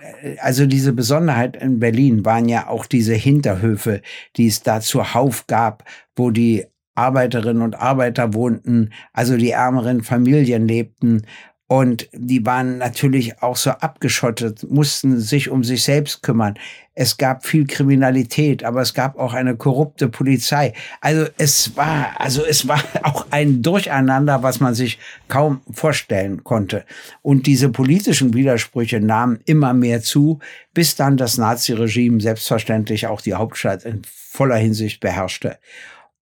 also 0.42 0.68
diese 0.68 0.94
Besonderheit 0.94 1.58
in 1.58 1.80
Berlin 1.80 2.24
waren 2.24 2.48
ja 2.48 2.68
auch 2.68 2.86
diese 2.86 3.16
Hinterhöfe, 3.16 4.02
die 4.36 4.48
es 4.48 4.62
da 4.62 4.80
zuhauf 4.80 5.48
gab, 5.48 5.86
wo 6.16 6.30
die 6.30 6.66
Arbeiterinnen 6.94 7.64
und 7.64 7.76
Arbeiter 7.76 8.34
wohnten, 8.34 8.92
also 9.14 9.38
die 9.38 9.52
ärmeren 9.52 10.04
Familien 10.04 10.68
lebten 10.68 11.26
und 11.72 12.10
die 12.14 12.44
waren 12.48 12.80
natürlich 12.80 13.44
auch 13.44 13.56
so 13.56 13.70
abgeschottet, 13.70 14.66
mussten 14.72 15.20
sich 15.20 15.52
um 15.52 15.64
sich 15.64 15.84
selbst 15.84 16.24
kümmern. 16.24 16.58
Es 16.96 17.16
gab 17.18 17.46
viel 17.46 17.68
Kriminalität, 17.68 18.64
aber 18.64 18.82
es 18.82 18.96
gab 18.96 19.20
auch 19.20 19.36
eine 19.36 19.56
korrupte 19.56 20.10
Polizei. 20.10 20.74
Also 21.00 21.28
es 21.38 21.78
war, 21.78 22.20
also 22.20 22.44
es 22.44 22.68
war 22.68 22.82
auch 23.04 23.28
ein 23.30 23.62
Durcheinander, 23.62 24.42
was 24.42 24.60
man 24.60 24.74
sich 24.74 24.98
kaum 25.28 25.62
vorstellen 25.72 26.44
konnte. 26.44 26.86
Und 27.22 27.46
diese 27.46 27.70
politischen 27.70 28.34
Widersprüche 28.34 29.00
nahmen 29.00 29.40
immer 29.46 29.76
mehr 29.76 30.02
zu, 30.02 30.40
bis 30.74 30.96
dann 30.96 31.18
das 31.18 31.38
Naziregime 31.38 32.20
selbstverständlich 32.20 33.06
auch 33.06 33.22
die 33.22 33.36
Hauptstadt 33.36 33.86
in 33.86 34.02
voller 34.08 34.58
Hinsicht 34.58 35.02
beherrschte. 35.02 35.60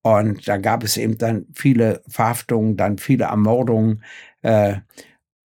Und 0.01 0.45
da 0.45 0.57
gab 0.57 0.83
es 0.83 0.97
eben 0.97 1.17
dann 1.17 1.45
viele 1.53 2.01
Verhaftungen, 2.09 2.75
dann 2.75 2.97
viele 2.97 3.25
Ermordungen. 3.25 4.03
Äh, 4.41 4.79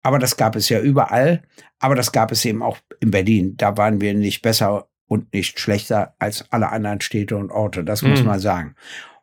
aber 0.05 0.19
das 0.19 0.37
gab 0.37 0.55
es 0.55 0.69
ja 0.69 0.79
überall. 0.79 1.41
Aber 1.79 1.95
das 1.95 2.11
gab 2.11 2.31
es 2.31 2.45
eben 2.45 2.61
auch 2.61 2.77
in 2.99 3.09
Berlin. 3.09 3.55
Da 3.57 3.75
waren 3.75 4.01
wir 4.01 4.13
nicht 4.13 4.43
besser 4.43 4.87
und 5.07 5.33
nicht 5.33 5.59
schlechter 5.59 6.13
als 6.19 6.45
alle 6.51 6.71
anderen 6.71 7.01
Städte 7.01 7.35
und 7.35 7.49
Orte. 7.49 7.83
Das 7.83 8.03
muss 8.03 8.19
mhm. 8.19 8.27
man 8.27 8.39
sagen. 8.39 8.75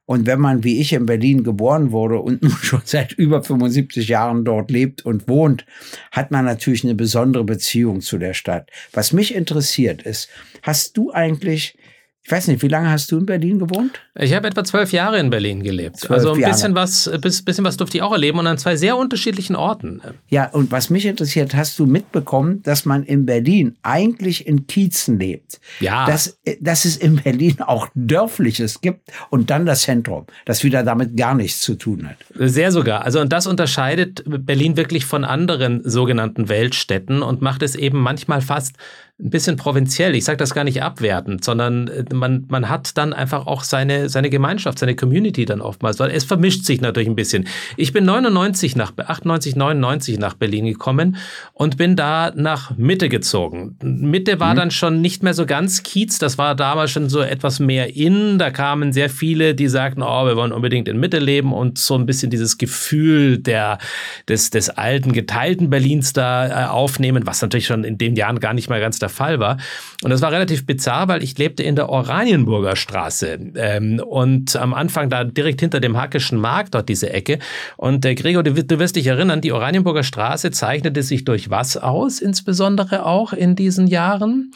Und 0.06 0.26
wenn 0.26 0.40
man 0.40 0.64
wie 0.64 0.80
ich 0.80 0.92
in 0.92 1.06
Berlin 1.06 1.44
geboren 1.44 1.92
wurde 1.92 2.18
und 2.18 2.42
nun 2.42 2.50
schon 2.62 2.82
seit 2.84 3.12
über 3.12 3.44
75 3.44 4.08
Jahren 4.08 4.44
dort 4.44 4.72
lebt 4.72 5.06
und 5.06 5.28
wohnt, 5.28 5.66
hat 6.10 6.32
man 6.32 6.44
natürlich 6.44 6.82
eine 6.82 6.96
besondere 6.96 7.44
Beziehung 7.44 8.00
zu 8.00 8.18
der 8.18 8.34
Stadt. 8.34 8.68
Was 8.92 9.12
mich 9.12 9.36
interessiert 9.36 10.02
ist, 10.02 10.30
hast 10.62 10.96
du 10.96 11.12
eigentlich 11.12 11.78
ich 12.24 12.30
weiß 12.30 12.46
nicht, 12.48 12.62
wie 12.62 12.68
lange 12.68 12.88
hast 12.88 13.10
du 13.10 13.18
in 13.18 13.26
Berlin 13.26 13.58
gewohnt? 13.58 14.00
Ich 14.14 14.32
habe 14.32 14.46
etwa 14.46 14.62
zwölf 14.62 14.92
Jahre 14.92 15.18
in 15.18 15.30
Berlin 15.30 15.64
gelebt. 15.64 16.08
Also 16.08 16.34
ein 16.34 16.40
bisschen 16.40 16.76
was, 16.76 17.10
bisschen 17.20 17.64
was 17.64 17.76
durfte 17.76 17.96
ich 17.96 18.02
auch 18.02 18.12
erleben 18.12 18.38
und 18.38 18.46
an 18.46 18.58
zwei 18.58 18.76
sehr 18.76 18.96
unterschiedlichen 18.96 19.56
Orten. 19.56 20.00
Ja, 20.28 20.48
und 20.50 20.70
was 20.70 20.88
mich 20.88 21.04
interessiert, 21.06 21.56
hast 21.56 21.78
du 21.80 21.86
mitbekommen, 21.86 22.62
dass 22.62 22.84
man 22.84 23.02
in 23.02 23.26
Berlin 23.26 23.76
eigentlich 23.82 24.46
in 24.46 24.68
Kiezen 24.68 25.18
lebt? 25.18 25.60
Ja. 25.80 26.06
Dass, 26.06 26.38
dass 26.60 26.84
es 26.84 26.96
in 26.96 27.16
Berlin 27.16 27.56
auch 27.60 27.88
Dörfliches 27.96 28.80
gibt 28.80 29.10
und 29.30 29.50
dann 29.50 29.66
das 29.66 29.82
Zentrum, 29.82 30.26
das 30.44 30.62
wieder 30.62 30.84
damit 30.84 31.16
gar 31.16 31.34
nichts 31.34 31.60
zu 31.60 31.74
tun 31.74 32.08
hat. 32.08 32.18
Sehr 32.36 32.70
sogar. 32.70 33.04
Also 33.04 33.20
und 33.20 33.32
das 33.32 33.48
unterscheidet 33.48 34.22
Berlin 34.26 34.76
wirklich 34.76 35.06
von 35.06 35.24
anderen 35.24 35.80
sogenannten 35.82 36.48
Weltstädten 36.48 37.22
und 37.22 37.42
macht 37.42 37.64
es 37.64 37.74
eben 37.74 37.98
manchmal 37.98 38.42
fast 38.42 38.76
ein 39.20 39.30
bisschen 39.30 39.56
provinziell. 39.56 40.14
Ich 40.14 40.24
sage 40.24 40.38
das 40.38 40.54
gar 40.54 40.64
nicht 40.64 40.82
abwertend, 40.82 41.44
sondern 41.44 41.88
äh, 41.88 42.04
man, 42.12 42.44
man 42.48 42.68
hat 42.68 42.96
dann 42.96 43.12
einfach 43.12 43.46
auch 43.46 43.62
seine, 43.62 44.08
seine 44.08 44.30
Gemeinschaft, 44.30 44.78
seine 44.78 44.96
Community 44.96 45.44
dann 45.44 45.60
oftmals, 45.60 46.00
weil 46.00 46.10
es 46.10 46.24
vermischt 46.24 46.64
sich 46.64 46.80
natürlich 46.80 47.08
ein 47.08 47.14
bisschen. 47.14 47.46
Ich 47.76 47.92
bin 47.92 48.04
99 48.04 48.74
nach, 48.74 48.92
98, 48.96 49.54
99 49.54 50.18
nach 50.18 50.34
Berlin 50.34 50.64
gekommen 50.64 51.16
und 51.52 51.76
bin 51.76 51.94
da 51.94 52.32
nach 52.34 52.76
Mitte 52.76 53.08
gezogen. 53.08 53.76
Mitte 53.82 54.40
war 54.40 54.54
mhm. 54.54 54.56
dann 54.56 54.70
schon 54.70 55.00
nicht 55.00 55.22
mehr 55.22 55.34
so 55.34 55.46
ganz 55.46 55.82
Kiez, 55.82 56.18
das 56.18 56.38
war 56.38 56.56
damals 56.56 56.90
schon 56.90 57.08
so 57.08 57.20
etwas 57.20 57.60
mehr 57.60 57.94
in. 57.94 58.38
Da 58.38 58.50
kamen 58.50 58.92
sehr 58.92 59.10
viele, 59.10 59.54
die 59.54 59.68
sagten, 59.68 60.02
oh, 60.02 60.26
wir 60.26 60.36
wollen 60.36 60.52
unbedingt 60.52 60.88
in 60.88 60.98
Mitte 60.98 61.18
leben 61.18 61.52
und 61.52 61.78
so 61.78 61.94
ein 61.94 62.06
bisschen 62.06 62.30
dieses 62.30 62.58
Gefühl 62.58 63.38
der, 63.38 63.78
des, 64.26 64.50
des 64.50 64.70
alten, 64.70 65.12
geteilten 65.12 65.70
Berlins 65.70 66.12
da 66.12 66.48
äh, 66.48 66.68
aufnehmen, 66.68 67.24
was 67.26 67.40
natürlich 67.40 67.66
schon 67.66 67.84
in 67.84 67.98
den 67.98 68.16
Jahren 68.16 68.40
gar 68.40 68.54
nicht 68.54 68.68
mal 68.68 68.80
ganz 68.80 68.98
der 68.98 69.11
Fall 69.12 69.38
war. 69.38 69.58
Und 70.02 70.10
das 70.10 70.20
war 70.20 70.32
relativ 70.32 70.66
bizarr, 70.66 71.06
weil 71.06 71.22
ich 71.22 71.38
lebte 71.38 71.62
in 71.62 71.76
der 71.76 71.88
Oranienburger 71.88 72.74
Straße 72.74 73.38
ähm, 73.54 74.02
und 74.04 74.56
am 74.56 74.74
Anfang 74.74 75.08
da 75.08 75.22
direkt 75.22 75.60
hinter 75.60 75.78
dem 75.78 75.96
Hackischen 75.96 76.40
Markt, 76.40 76.74
dort 76.74 76.88
diese 76.88 77.12
Ecke. 77.12 77.38
Und 77.76 78.02
der 78.02 78.16
Gregor, 78.16 78.42
du, 78.42 78.52
du 78.52 78.78
wirst 78.80 78.96
dich 78.96 79.06
erinnern, 79.06 79.40
die 79.40 79.52
Oranienburger 79.52 80.02
Straße 80.02 80.50
zeichnete 80.50 81.02
sich 81.04 81.24
durch 81.24 81.50
was 81.50 81.76
aus, 81.76 82.20
insbesondere 82.20 83.06
auch 83.06 83.32
in 83.32 83.54
diesen 83.54 83.86
Jahren? 83.86 84.52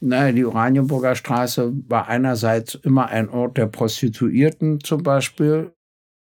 Naja, 0.00 0.32
die 0.32 0.44
Oranienburger 0.44 1.14
Straße 1.14 1.72
war 1.88 2.08
einerseits 2.08 2.74
immer 2.74 3.08
ein 3.08 3.30
Ort 3.30 3.56
der 3.56 3.66
Prostituierten 3.66 4.80
zum 4.80 5.02
Beispiel. 5.02 5.72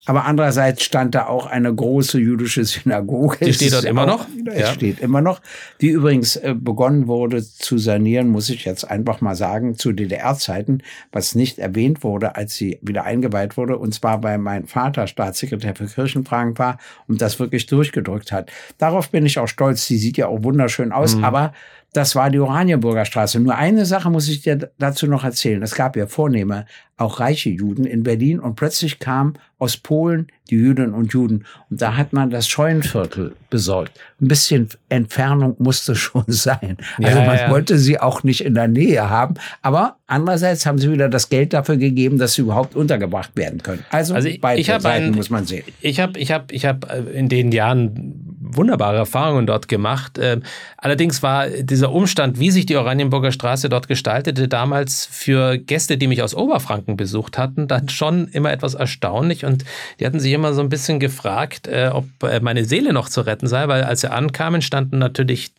Aber 0.07 0.25
andererseits 0.25 0.85
stand 0.85 1.14
da 1.14 1.26
auch 1.26 1.47
eine 1.47 1.75
große 1.75 2.19
jüdische 2.19 2.64
Synagoge. 2.64 3.45
Die 3.45 3.52
steht 3.52 3.73
dort 3.73 3.85
immer 3.85 4.07
noch? 4.07 4.26
Es 4.47 4.61
ja. 4.61 4.67
steht 4.73 5.00
immer 5.00 5.21
noch. 5.21 5.43
Die 5.81 5.88
übrigens 5.88 6.37
äh, 6.37 6.55
begonnen 6.59 7.09
wurde 7.09 7.45
zu 7.45 7.78
sanieren, 7.78 8.28
muss 8.28 8.49
ich 8.49 8.64
jetzt 8.64 8.85
einfach 8.85 9.21
mal 9.21 9.35
sagen, 9.35 9.76
zu 9.76 9.93
DDR-Zeiten, 9.93 10.83
was 11.12 11.35
nicht 11.35 11.59
erwähnt 11.59 12.05
wurde, 12.05 12.37
als 12.37 12.55
sie 12.55 12.78
wieder 12.81 13.05
eingeweiht 13.05 13.57
wurde. 13.57 13.76
Und 13.76 13.93
zwar, 13.93 14.23
weil 14.23 14.38
mein 14.38 14.67
Vater 14.67 15.09
Staatssekretär 15.09 15.75
für 15.75 15.87
Kirchenfragen 15.87 16.57
war 16.59 16.78
und 17.07 17.21
das 17.21 17.38
wirklich 17.38 17.67
durchgedrückt 17.67 18.33
hat. 18.33 18.50
Darauf 18.78 19.11
bin 19.11 19.26
ich 19.26 19.38
auch 19.38 19.49
stolz. 19.49 19.87
Die 19.88 19.99
sieht 19.99 20.17
ja 20.17 20.28
auch 20.28 20.43
wunderschön 20.43 20.93
aus. 20.93 21.17
Mhm. 21.17 21.25
Aber 21.25 21.52
das 21.99 22.14
war 22.14 22.31
die 22.31 22.38
Oranienburger 22.38 23.05
Straße. 23.05 23.40
Nur 23.40 23.57
eine 23.57 23.85
Sache 23.85 24.09
muss 24.09 24.28
ich 24.28 24.43
dir 24.43 24.71
dazu 24.78 25.09
noch 25.09 25.25
erzählen. 25.25 25.61
Es 25.64 25.75
gab 25.75 25.97
ja 25.97 26.07
vornehme, 26.07 26.64
auch 26.97 27.19
reiche 27.19 27.50
Juden 27.50 27.85
in 27.85 28.05
Berlin 28.05 28.38
und 28.38 28.55
plötzlich 28.55 29.00
kamen 29.00 29.35
aus 29.59 29.76
Polen 29.76 30.28
die 30.49 30.55
Jüdinnen 30.55 30.95
und 30.95 31.12
Juden. 31.12 31.45
Und 31.71 31.83
da 31.83 31.97
hat 31.97 32.12
man 32.12 32.31
das 32.31 32.49
Scheunenviertel 32.49 33.35
besorgt. 33.50 33.99
Ein 34.21 34.28
bisschen 34.28 34.69
Entfernung 34.88 35.57
musste 35.59 35.97
schon 35.97 36.25
sein. 36.28 36.76
Also 37.02 37.19
ja, 37.19 37.26
man 37.26 37.37
ja. 37.37 37.50
wollte 37.50 37.78
sie 37.78 37.99
auch 37.99 38.23
nicht 38.23 38.45
in 38.45 38.55
der 38.55 38.69
Nähe 38.69 39.11
haben. 39.11 39.35
Aber 39.62 39.97
andererseits 40.07 40.64
haben 40.67 40.78
sie 40.78 40.93
wieder 40.93 41.09
das 41.09 41.28
Geld 41.28 41.52
dafür 41.52 41.78
gegeben, 41.78 42.19
dass 42.19 42.35
sie 42.35 42.43
überhaupt 42.43 42.76
untergebracht 42.76 43.33
werden 43.35 43.61
können. 43.61 43.85
Also, 43.90 44.14
also 44.14 44.28
beide 44.40 44.61
ich 44.61 44.69
Seiten 44.69 44.87
ein, 44.87 45.11
muss 45.12 45.31
man 45.31 45.47
sehen. 45.47 45.64
Ich 45.81 45.99
habe 45.99 46.17
ich 46.21 46.31
hab, 46.31 46.52
ich 46.52 46.64
hab 46.64 46.88
in 47.12 47.28
den 47.28 47.50
Jahren 47.50 48.27
wunderbare 48.57 48.97
Erfahrungen 48.97 49.47
dort 49.47 49.69
gemacht. 49.69 50.19
Ähm, 50.21 50.43
allerdings 50.76 51.23
war 51.23 51.49
dieser 51.49 51.93
Umstand, 51.93 52.38
wie 52.38 52.50
sich 52.50 52.67
die 52.67 52.76
Oranienburger 52.76 53.33
Straße 53.33 53.69
dort 53.69 53.88
gestaltete, 53.88 54.49
damals 54.49 55.07
für 55.11 55.59
Gäste, 55.59 55.99
die 55.99 56.07
mich 56.07 56.23
aus 56.23 56.35
Oberfranken 56.35 56.97
besucht 56.97 57.38
hatten, 57.38 57.69
dann 57.69 57.88
schon 57.88 58.28
immer 58.28 58.52
etwas 58.52 58.75
erstaunlich. 58.75 59.45
Und 59.45 59.64
die 60.00 60.07
hatten 60.07 60.21
sich 60.21 60.33
immer 60.33 60.55
so 60.55 60.61
ein 60.61 60.69
bisschen 60.69 61.00
gefragt, 61.00 61.67
äh, 61.69 61.90
ob 61.93 62.07
äh, 62.23 62.40
meine 62.40 62.64
Seele 62.64 62.93
noch 62.93 63.09
zu 63.09 63.21
retten 63.23 63.47
sei, 63.47 63.69
weil 63.69 63.85
als 63.85 64.00
sie 64.02 64.11
ankamen, 64.11 64.62
standen 64.62 64.99
natürlich 64.99 65.52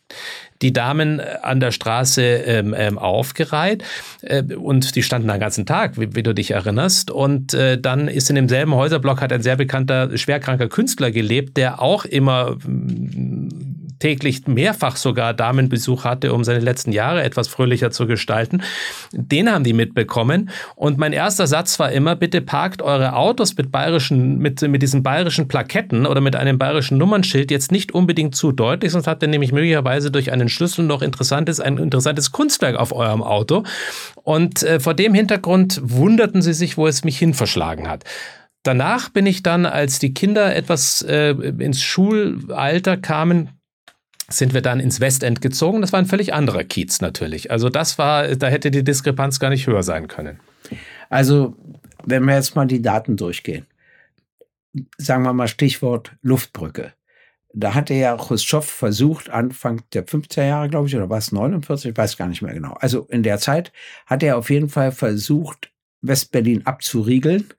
die 0.62 0.72
Damen 0.72 1.20
äh, 1.20 1.38
an 1.42 1.60
der 1.60 1.70
Straße 1.70 2.22
ähm, 2.22 2.74
ähm, 2.76 2.98
aufgereiht 2.98 3.82
äh, 4.22 4.42
und 4.42 4.94
die 4.94 5.02
standen 5.02 5.28
den 5.28 5.40
ganzen 5.40 5.66
Tag, 5.66 5.98
wie, 5.98 6.14
wie 6.14 6.22
du 6.22 6.34
dich 6.34 6.50
erinnerst. 6.50 7.10
Und 7.10 7.54
äh, 7.54 7.80
dann 7.80 8.08
ist 8.08 8.28
in 8.30 8.36
demselben 8.36 8.74
Häuserblock 8.74 9.20
hat 9.20 9.32
ein 9.32 9.42
sehr 9.42 9.56
bekannter 9.56 10.16
schwerkranker 10.16 10.68
Künstler 10.68 11.10
gelebt, 11.10 11.56
der 11.56 11.80
auch 11.80 12.04
immer 12.04 12.56
täglich 14.00 14.46
mehrfach 14.46 14.96
sogar 14.96 15.34
Damenbesuch 15.34 16.04
hatte, 16.04 16.32
um 16.32 16.42
seine 16.42 16.58
letzten 16.58 16.90
Jahre 16.90 17.22
etwas 17.22 17.48
fröhlicher 17.48 17.90
zu 17.90 18.06
gestalten. 18.06 18.62
Den 19.12 19.52
haben 19.52 19.62
die 19.62 19.74
mitbekommen. 19.74 20.50
Und 20.74 20.98
mein 20.98 21.12
erster 21.12 21.46
Satz 21.46 21.78
war 21.78 21.92
immer, 21.92 22.16
bitte 22.16 22.40
parkt 22.40 22.82
eure 22.82 23.14
Autos 23.14 23.56
mit 23.56 23.70
bayerischen, 23.70 24.38
mit, 24.38 24.62
mit 24.62 24.82
diesen 24.82 25.02
bayerischen 25.02 25.48
Plaketten 25.48 26.06
oder 26.06 26.20
mit 26.20 26.34
einem 26.34 26.58
bayerischen 26.58 26.98
Nummernschild 26.98 27.50
jetzt 27.50 27.70
nicht 27.70 27.92
unbedingt 27.92 28.34
zu 28.34 28.52
deutlich, 28.52 28.92
sonst 28.92 29.06
habt 29.06 29.22
ihr 29.22 29.28
nämlich 29.28 29.52
möglicherweise 29.52 30.10
durch 30.10 30.32
einen 30.32 30.48
Schlüssel 30.48 30.84
noch 30.86 31.02
interessantes, 31.02 31.60
ein 31.60 31.76
interessantes 31.76 32.32
Kunstwerk 32.32 32.76
auf 32.76 32.92
eurem 32.92 33.22
Auto. 33.22 33.64
Und 34.22 34.62
äh, 34.62 34.80
vor 34.80 34.94
dem 34.94 35.12
Hintergrund 35.12 35.80
wunderten 35.82 36.40
sie 36.40 36.54
sich, 36.54 36.78
wo 36.78 36.86
es 36.86 37.04
mich 37.04 37.18
hin 37.18 37.34
verschlagen 37.34 37.88
hat. 37.88 38.04
Danach 38.62 39.08
bin 39.08 39.26
ich 39.26 39.42
dann, 39.42 39.66
als 39.66 39.98
die 39.98 40.14
Kinder 40.14 40.54
etwas 40.54 41.02
äh, 41.02 41.30
ins 41.30 41.82
Schulalter 41.82 42.96
kamen, 42.96 43.50
sind 44.28 44.54
wir 44.54 44.62
dann 44.62 44.80
ins 44.80 45.00
Westend 45.00 45.40
gezogen. 45.40 45.80
Das 45.80 45.92
war 45.92 45.98
ein 45.98 46.06
völlig 46.06 46.32
anderer 46.32 46.64
Kiez 46.64 47.00
natürlich. 47.00 47.50
Also 47.50 47.68
das 47.68 47.98
war, 47.98 48.28
da 48.36 48.46
hätte 48.46 48.70
die 48.70 48.84
Diskrepanz 48.84 49.40
gar 49.40 49.50
nicht 49.50 49.66
höher 49.66 49.82
sein 49.82 50.08
können. 50.08 50.38
Also, 51.08 51.56
wenn 52.04 52.24
wir 52.24 52.34
jetzt 52.34 52.54
mal 52.54 52.66
die 52.66 52.80
Daten 52.80 53.16
durchgehen, 53.16 53.66
sagen 54.96 55.24
wir 55.24 55.32
mal 55.32 55.48
Stichwort 55.48 56.12
Luftbrücke. 56.22 56.92
Da 57.52 57.74
hatte 57.74 57.94
ja 57.94 58.16
Khrushchev 58.16 58.64
versucht, 58.64 59.28
Anfang 59.28 59.82
der 59.92 60.06
50er 60.06 60.44
Jahre, 60.44 60.68
glaube 60.68 60.86
ich, 60.86 60.94
oder 60.94 61.10
war 61.10 61.18
es 61.18 61.32
49, 61.32 61.90
ich 61.90 61.96
weiß 61.96 62.16
gar 62.16 62.28
nicht 62.28 62.42
mehr 62.42 62.54
genau. 62.54 62.74
Also 62.74 63.06
in 63.10 63.24
der 63.24 63.38
Zeit 63.38 63.72
hat 64.06 64.22
er 64.22 64.38
auf 64.38 64.50
jeden 64.50 64.68
Fall 64.68 64.92
versucht, 64.92 65.72
Westberlin 66.00 66.64
abzuriegeln. 66.64 67.52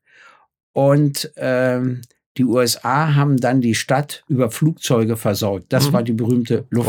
Und 0.74 1.32
ähm, 1.36 2.02
die 2.38 2.46
USA 2.46 3.14
haben 3.16 3.38
dann 3.38 3.62
die 3.62 3.76
Stadt 3.76 4.24
über 4.30 4.50
Flugzeuge 4.52 5.18
versorgt. 5.18 5.66
Das 5.70 5.90
Mhm. 5.90 5.94
war 5.94 6.04
die 6.04 6.14
berühmte 6.14 6.66
Luftbrücke. 6.70 6.88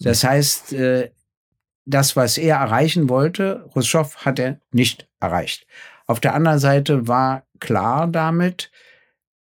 Das 0.00 0.24
heißt, 0.24 0.72
äh, 0.72 1.10
das, 1.86 2.16
was 2.16 2.38
er 2.38 2.56
erreichen 2.56 3.08
wollte, 3.08 3.68
Khrushchev 3.72 4.16
hat 4.24 4.38
er 4.38 4.58
nicht 4.72 5.06
erreicht. 5.20 5.66
Auf 6.06 6.18
der 6.20 6.34
anderen 6.34 6.58
Seite 6.58 7.06
war 7.06 7.46
klar 7.60 8.08
damit, 8.08 8.70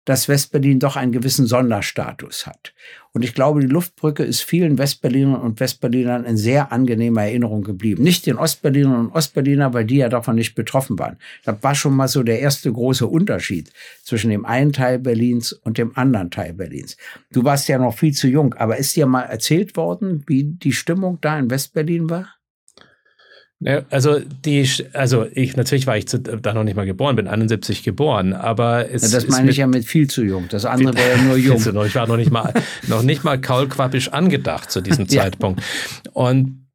dass 0.09 0.27
Westberlin 0.27 0.79
doch 0.79 0.95
einen 0.95 1.11
gewissen 1.11 1.45
Sonderstatus 1.45 2.47
hat. 2.47 2.73
Und 3.11 3.23
ich 3.23 3.35
glaube, 3.35 3.59
die 3.61 3.67
Luftbrücke 3.67 4.23
ist 4.23 4.41
vielen 4.41 4.79
Westberlinern 4.79 5.39
und 5.39 5.59
Westberlinern 5.59 6.25
in 6.25 6.35
sehr 6.35 6.71
angenehmer 6.71 7.21
Erinnerung 7.21 7.61
geblieben. 7.61 8.01
Nicht 8.01 8.25
den 8.25 8.37
Ostberlinern 8.37 9.01
und 9.01 9.11
Ostberliner, 9.11 9.71
weil 9.75 9.85
die 9.85 9.97
ja 9.97 10.09
davon 10.09 10.33
nicht 10.33 10.55
betroffen 10.55 10.97
waren. 10.97 11.17
Das 11.45 11.61
war 11.61 11.75
schon 11.75 11.95
mal 11.95 12.07
so 12.07 12.23
der 12.23 12.39
erste 12.39 12.73
große 12.73 13.05
Unterschied 13.05 13.71
zwischen 14.03 14.31
dem 14.31 14.47
einen 14.47 14.73
Teil 14.73 14.97
Berlins 14.97 15.53
und 15.53 15.77
dem 15.77 15.95
anderen 15.95 16.31
Teil 16.31 16.53
Berlins. 16.53 16.97
Du 17.31 17.43
warst 17.43 17.67
ja 17.67 17.77
noch 17.77 17.95
viel 17.95 18.13
zu 18.13 18.27
jung, 18.27 18.55
aber 18.55 18.77
ist 18.77 18.95
dir 18.95 19.05
mal 19.05 19.21
erzählt 19.21 19.77
worden, 19.77 20.23
wie 20.25 20.43
die 20.43 20.73
Stimmung 20.73 21.19
da 21.21 21.37
in 21.37 21.51
Westberlin 21.51 22.09
war? 22.09 22.38
Ja, 23.61 23.81
Also 23.89 24.19
die, 24.45 24.67
also 24.93 25.25
ich 25.33 25.57
natürlich 25.57 25.85
war 25.85 25.97
ich 25.97 26.07
zu, 26.07 26.17
da 26.19 26.53
noch 26.53 26.63
nicht 26.63 26.77
mal 26.77 26.85
geboren, 26.85 27.17
bin 27.17 27.27
71 27.27 27.83
geboren, 27.83 28.31
aber 28.33 28.89
es 28.89 29.01
Ja, 29.01 29.09
das 29.17 29.25
ist 29.25 29.29
meine 29.31 29.49
ich 29.51 29.57
ja 29.57 29.67
mit 29.67 29.83
viel 29.85 30.09
zu 30.09 30.23
jung. 30.23 30.45
Das 30.49 30.63
andere 30.63 30.95
wäre 30.95 31.17
ja 31.17 31.21
nur 31.23 31.35
jung. 31.37 31.61
Noch- 31.73 31.85
Ich 31.85 31.95
war 31.95 32.07
noch 32.07 32.15
nicht 32.15 32.31
mal, 32.31 32.53
noch 32.87 33.01
nicht 33.03 33.25
mal 33.25 33.39
kaulquappisch 33.39 34.09
angedacht 34.09 34.71
zu 34.71 34.79
diesem 34.79 35.05
Ja. 35.09 35.23
Zeitpunkt. 35.23 35.61
Und 36.13 36.68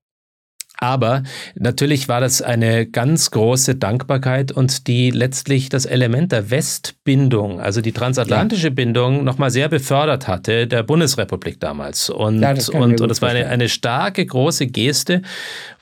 aber 0.85 1.23
natürlich 1.55 2.09
war 2.09 2.21
das 2.21 2.43
eine 2.43 2.85
ganz 2.85 3.31
große 3.31 3.77
Dankbarkeit 3.77 4.53
und 4.53 4.87
die 4.87 5.11
letztlich 5.11 5.71
das 5.71 5.87
Element 5.87 6.31
der 6.31 6.51
Westbindung, 6.51 7.59
also 7.59 7.81
die 7.81 7.93
transatlantische 7.93 8.71
Bindung, 8.71 9.25
nochmal 9.25 9.51
sehr 9.51 9.71
befördert 9.71 10.29
hatte, 10.29 10.67
der 10.67 10.83
Bundesrepublik 10.83 11.59
damals. 11.59 12.11
Und, 12.11 12.43
Ja, 12.43 12.53
das 12.53 12.69
und, 12.69 13.01
und 13.01 13.09
das 13.09 13.23
war 13.23 13.31
eine, 13.31 13.49
eine 13.49 13.71
starke, 13.71 14.27
große 14.27 14.67
Geste, 14.67 15.23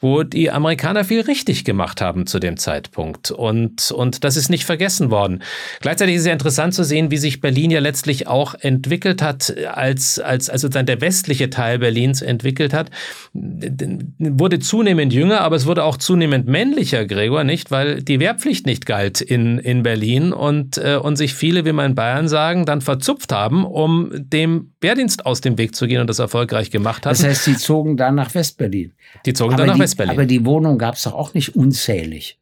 wo 0.01 0.23
die 0.23 0.53
Amerikaner 0.53 1.05
viel 1.05 1.23
richtig 1.23 1.65
gemacht 1.65 2.01
haben 2.01 2.27
zu 2.27 2.39
dem 2.39 2.57
Zeitpunkt. 2.57 3.33
Und, 3.33 3.91
und 3.91 4.23
das 4.23 4.37
ist 4.37 4.51
nicht 4.51 4.65
vergessen 4.65 5.11
worden. 5.11 5.43
Gleichzeitig 5.81 6.15
ist 6.15 6.23
es 6.23 6.27
ja 6.29 6.33
interessant 6.33 6.75
zu 6.75 6.85
sehen, 6.85 7.11
wie 7.11 7.19
sich 7.19 7.41
Berlin 7.41 7.73
ja 7.73 7.81
letztlich 7.81 8.29
auch 8.29 8.55
entwickelt 8.55 9.21
hat, 9.21 9.53
als, 9.67 10.21
als, 10.21 10.49
als 10.49 10.61
sozusagen 10.61 10.87
der 10.87 11.01
westliche 11.01 11.51
Teil 11.51 11.81
Berlins 11.81 12.23
entwickelt 12.23 12.73
hat. 12.73 12.91
Wurde 13.33 14.61
zunehmend 14.61 14.92
jünger, 14.99 15.41
aber 15.41 15.57
es 15.57 15.67
wurde 15.67 15.85
auch 15.85 15.97
zunehmend 15.97 16.47
männlicher, 16.47 17.05
Gregor, 17.07 17.45
nicht? 17.45 17.71
Weil 17.71 18.03
die 18.03 18.21
Wehrpflicht 18.21 18.67
nicht 18.67 18.87
galt 18.87 19.21
in, 19.21 19.59
in 19.59 19.83
Berlin 19.83 20.33
und, 20.33 20.79
äh, 20.79 20.97
und 20.97 21.17
sich 21.17 21.35
viele, 21.35 21.65
wie 21.65 21.73
wir 21.73 21.85
in 21.85 21.95
Bayern 21.95 22.29
sagen, 22.29 22.65
dann 22.65 22.81
verzupft 22.81 23.33
haben, 23.33 23.65
um 23.65 24.11
dem 24.13 24.73
Wehrdienst 24.81 25.27
aus 25.27 25.41
dem 25.41 25.59
Weg 25.59 25.75
zu 25.75 25.87
gehen 25.87 26.01
und 26.01 26.09
das 26.09 26.19
erfolgreich 26.19 26.71
gemacht 26.71 27.07
haben. 27.07 27.13
Das 27.13 27.25
heißt, 27.25 27.45
sie 27.45 27.57
zogen 27.57 27.97
dann 27.97 28.15
nach 28.15 28.35
Westberlin. 28.35 28.93
die 29.27 29.33
zogen 29.33 29.55
aber 29.55 29.63
dann 29.63 29.67
nach 29.69 29.75
die, 29.77 29.83
Westberlin. 29.83 30.13
Aber 30.13 30.27
die 30.27 30.45
Wohnung 30.45 30.79
gab 30.79 30.95
es 30.97 31.03
doch 31.03 31.15
auch 31.15 31.35
nicht 31.35 31.57
unzählig. 31.57 32.39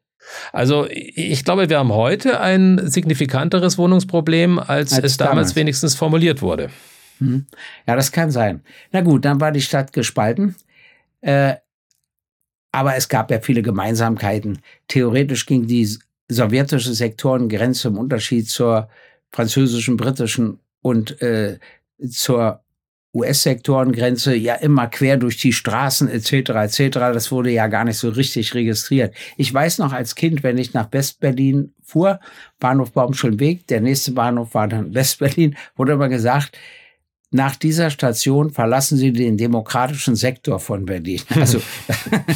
Also 0.53 0.87
ich 0.91 1.45
glaube, 1.45 1.69
wir 1.69 1.79
haben 1.79 1.93
heute 1.93 2.41
ein 2.41 2.81
signifikanteres 2.85 3.79
Wohnungsproblem, 3.79 4.59
als, 4.59 4.93
Als 4.93 5.05
es 5.05 5.17
damals, 5.17 5.17
damals. 5.17 5.57
wenigstens 5.57 5.95
formuliert 5.95 6.43
wurde. 6.43 6.71
Hm. 7.19 7.47
Ja, 7.87 7.97
das 7.97 8.13
kann 8.13 8.31
sein. 8.31 8.63
Na 8.93 9.01
gut, 9.03 9.25
dann 9.25 9.41
war 9.41 9.53
die 9.53 9.61
Stadt 9.61 9.93
gespalten. 9.93 10.57
Äh, 11.21 11.57
aber 12.73 12.97
es 12.97 13.09
gab 13.09 13.31
ja 13.31 13.41
viele 13.41 13.63
Gemeinsamkeiten. 13.63 14.59
Theoretisch 14.89 15.47
ging 15.47 15.67
die 15.67 15.89
sowjetische 16.29 16.95
Sektorengrenze 16.95 17.89
im 17.89 17.99
Unterschied 17.99 18.49
zur 18.49 18.89
französischen, 19.33 19.97
britischen 19.97 20.61
und 20.83 21.21
äh, 21.21 21.59
zur 22.09 22.63
US-Sektorengrenze 23.13 24.37
ja 24.37 24.55
immer 24.55 24.87
quer 24.87 25.17
durch 25.17 25.37
die 25.39 25.53
Straßen 25.53 26.09
etc. 26.09 26.51
etc. 26.51 26.99
Das 27.13 27.33
wurde 27.33 27.51
ja 27.51 27.67
gar 27.67 27.85
nicht 27.85 27.99
so 27.99 28.09
richtig 28.11 28.55
registriert. 28.55 29.15
Ich 29.37 29.53
weiß 29.53 29.79
noch 29.79 29.93
als 29.93 30.15
Kind, 30.15 30.45
wenn 30.45 30.59
ich 30.59 30.75
nach 30.75 30.93
Westberlin 30.93 31.75
fuhr, 31.83 32.21
Bahnhof 32.61 32.93
Baumschulenweg, 32.93 33.67
der 33.67 33.81
nächste 33.81 34.13
Bahnhof 34.13 34.55
war 34.55 34.69
dann 34.69 34.95
Westberlin, 34.95 35.57
wurde 35.75 35.93
immer 35.93 36.09
gesagt, 36.09 36.57
nach 37.33 37.55
dieser 37.57 37.91
Station 37.91 38.51
verlassen 38.51 38.99
Sie 38.99 39.13
den 39.13 39.37
demokratischen 39.37 40.17
Sektor 40.17 40.59
von 40.59 40.85
Berlin. 40.85 41.21
Also 41.31 41.61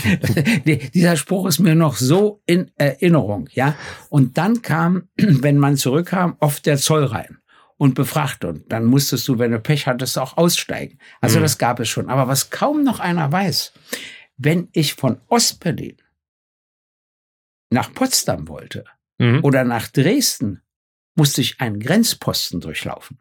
dieser 0.94 1.16
Spruch 1.16 1.46
ist 1.46 1.58
mir 1.58 1.74
noch 1.74 1.96
so 1.96 2.42
in 2.46 2.70
Erinnerung, 2.76 3.48
ja. 3.52 3.74
Und 4.08 4.38
dann 4.38 4.62
kam, 4.62 5.08
wenn 5.16 5.58
man 5.58 5.76
zurückkam, 5.76 6.36
oft 6.40 6.66
der 6.66 6.76
Zoll 6.78 7.04
rein 7.04 7.38
und 7.76 7.94
befragt 7.94 8.44
und 8.44 8.70
dann 8.70 8.84
musstest 8.84 9.26
du, 9.26 9.38
wenn 9.38 9.50
du 9.50 9.58
Pech 9.58 9.86
hattest, 9.86 10.16
auch 10.18 10.36
aussteigen. 10.36 10.98
Also 11.20 11.38
Mhm. 11.38 11.42
das 11.42 11.58
gab 11.58 11.80
es 11.80 11.88
schon. 11.88 12.08
Aber 12.08 12.28
was 12.28 12.50
kaum 12.50 12.84
noch 12.84 13.00
einer 13.00 13.30
weiß, 13.32 13.72
wenn 14.36 14.68
ich 14.72 14.94
von 14.94 15.20
Ostberlin 15.28 15.96
nach 17.70 17.92
Potsdam 17.92 18.48
wollte 18.48 18.84
Mhm. 19.18 19.40
oder 19.44 19.64
nach 19.64 19.88
Dresden, 19.88 20.62
musste 21.16 21.40
ich 21.40 21.60
einen 21.60 21.78
Grenzposten 21.80 22.60
durchlaufen 22.60 23.18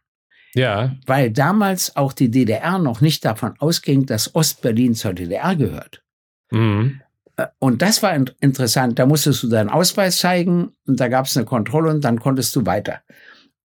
Ja, 0.55 0.95
weil 1.05 1.31
damals 1.31 1.95
auch 1.95 2.13
die 2.13 2.29
DDR 2.29 2.77
noch 2.77 3.01
nicht 3.01 3.25
davon 3.25 3.55
ausging, 3.59 4.05
dass 4.05 4.35
Ostberlin 4.35 4.93
zur 4.93 5.13
DDR 5.13 5.55
gehört. 5.55 6.03
mhm. 6.51 7.01
Äh, 7.37 7.47
Und 7.59 7.81
das 7.81 8.03
war 8.03 8.13
in 8.13 8.29
interessant. 8.41 8.99
Da 8.99 9.05
musstest 9.07 9.41
du 9.43 9.47
deinen 9.47 9.69
Ausweis 9.69 10.19
zeigen 10.19 10.71
und 10.85 10.99
da 10.99 11.07
gab 11.07 11.25
es 11.25 11.35
eine 11.35 11.45
Kontrolle 11.45 11.89
und 11.89 12.03
dann 12.03 12.19
konntest 12.19 12.55
du 12.55 12.65
weiter. 12.65 13.01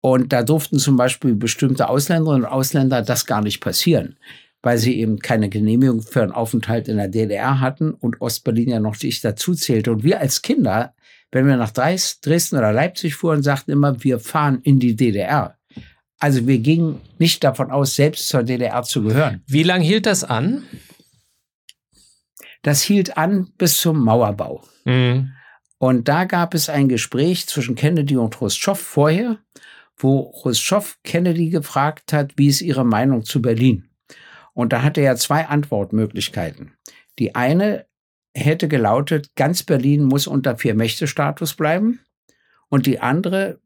Und 0.02 0.34
da 0.34 0.42
durften 0.42 0.80
zum 0.80 0.98
Beispiel 0.98 1.36
bestimmte 1.36 1.88
Ausländerinnen 1.88 2.46
und 2.46 2.52
Ausländer 2.52 3.04
das 3.04 3.28
gar 3.28 3.42
nicht 3.44 3.62
passieren, 3.62 4.18
weil 4.64 4.80
sie 4.80 5.00
eben 5.00 5.20
keine 5.20 5.48
Genehmigung 5.48 6.02
für 6.02 6.24
einen 6.24 6.32
Aufenthalt 6.32 6.88
in 6.88 6.98
der 6.98 7.08
DDR 7.08 7.60
hatten 7.60 7.92
und 7.92 8.20
Ostberlin 8.20 8.70
ja 8.70 8.80
noch 8.80 9.00
nicht 9.00 9.24
dazu 9.24 9.54
zählte. 9.54 9.92
Und 9.92 10.04
wir 10.04 10.20
als 10.20 10.42
Kinder, 10.42 10.96
wenn 11.32 11.46
wir 11.46 11.56
nach 11.56 11.70
Dresden 11.70 12.58
oder 12.58 12.74
Leipzig 12.74 13.14
fuhren, 13.14 13.44
sagten 13.44 13.70
immer, 13.70 14.04
wir 14.04 14.20
fahren 14.20 14.60
in 14.64 14.80
die 14.80 14.96
DDR. 14.96 15.56
Also 16.22 16.46
wir 16.46 16.60
gingen 16.60 17.02
nicht 17.18 17.44
davon 17.44 17.72
aus, 17.72 17.96
selbst 17.96 18.28
zur 18.28 18.44
DDR 18.44 18.84
zu 18.84 19.02
gehören. 19.02 19.42
Wie 19.48 19.64
lange 19.64 19.84
hielt 19.84 20.06
das 20.06 20.24
an? 20.24 20.64
Das 22.62 22.84
hielt 22.84 23.18
an 23.18 23.52
bis 23.58 23.82
zum 23.82 24.00
Mauerbau. 24.04 24.64
Mhm. 24.86 25.32
Und 25.80 26.08
da 26.08 26.26
gab 26.26 26.54
es 26.54 26.70
ein 26.70 26.90
Gespräch 26.90 27.48
zwischen 27.48 27.74
Kennedy 27.74 28.18
und 28.18 28.36
Khrushchev 28.36 28.80
vorher, 28.80 29.40
wo 29.98 30.32
Khrushchev 30.32 30.98
Kennedy 31.04 31.50
gefragt 31.50 32.14
hat, 32.14 32.34
wie 32.38 32.50
ist 32.50 32.62
ihre 32.62 32.86
Meinung 32.86 33.26
zu 33.26 33.42
Berlin? 33.42 33.90
Und 34.54 34.74
da 34.74 34.84
hatte 34.84 35.02
er 35.02 35.16
zwei 35.16 35.48
Antwortmöglichkeiten. 35.48 36.74
Die 37.18 37.34
eine 37.34 37.88
hätte 38.36 38.68
gelautet, 38.68 39.32
ganz 39.36 39.64
Berlin 39.64 40.04
muss 40.04 40.28
unter 40.28 40.56
Vier-Mächte-Status 40.56 41.56
bleiben. 41.56 42.00
Und 42.70 42.86
die 42.86 43.00
andere, 43.00 43.60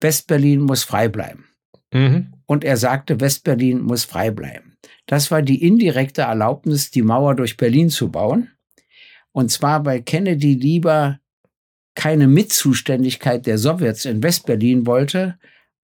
Westberlin 0.00 0.60
muss 0.60 0.84
frei 0.84 1.08
bleiben. 1.08 1.46
Mhm. 1.92 2.32
Und 2.46 2.64
er 2.64 2.76
sagte, 2.76 3.20
Westberlin 3.20 3.80
muss 3.80 4.04
frei 4.04 4.30
bleiben. 4.30 4.76
Das 5.06 5.30
war 5.30 5.42
die 5.42 5.62
indirekte 5.62 6.22
Erlaubnis, 6.22 6.90
die 6.90 7.02
Mauer 7.02 7.34
durch 7.34 7.56
Berlin 7.56 7.90
zu 7.90 8.10
bauen. 8.10 8.50
Und 9.32 9.50
zwar, 9.50 9.84
weil 9.84 10.02
Kennedy 10.02 10.54
lieber 10.54 11.20
keine 11.94 12.28
Mitzuständigkeit 12.28 13.46
der 13.46 13.58
Sowjets 13.58 14.04
in 14.04 14.22
Westberlin 14.22 14.86
wollte, 14.86 15.38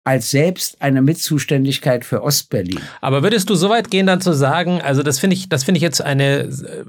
als 0.05 0.31
selbst 0.31 0.81
eine 0.81 1.03
Mitzuständigkeit 1.03 2.05
für 2.05 2.23
Ostberlin. 2.23 2.81
Aber 3.01 3.25
würdest 3.25 3.51
du 3.51 3.57
so 3.57 3.69
weit 3.69 3.91
gehen, 3.91 4.07
dann 4.07 4.21
zu 4.21 4.33
sagen, 4.33 4.81
also 4.81 5.03
das 5.03 5.19
finde 5.19 5.35
ich, 5.35 5.49
das 5.49 5.65
finde 5.65 5.79
ich 5.79 5.83
jetzt 5.83 6.01
eine, 6.01 6.43
äh, 6.43 6.85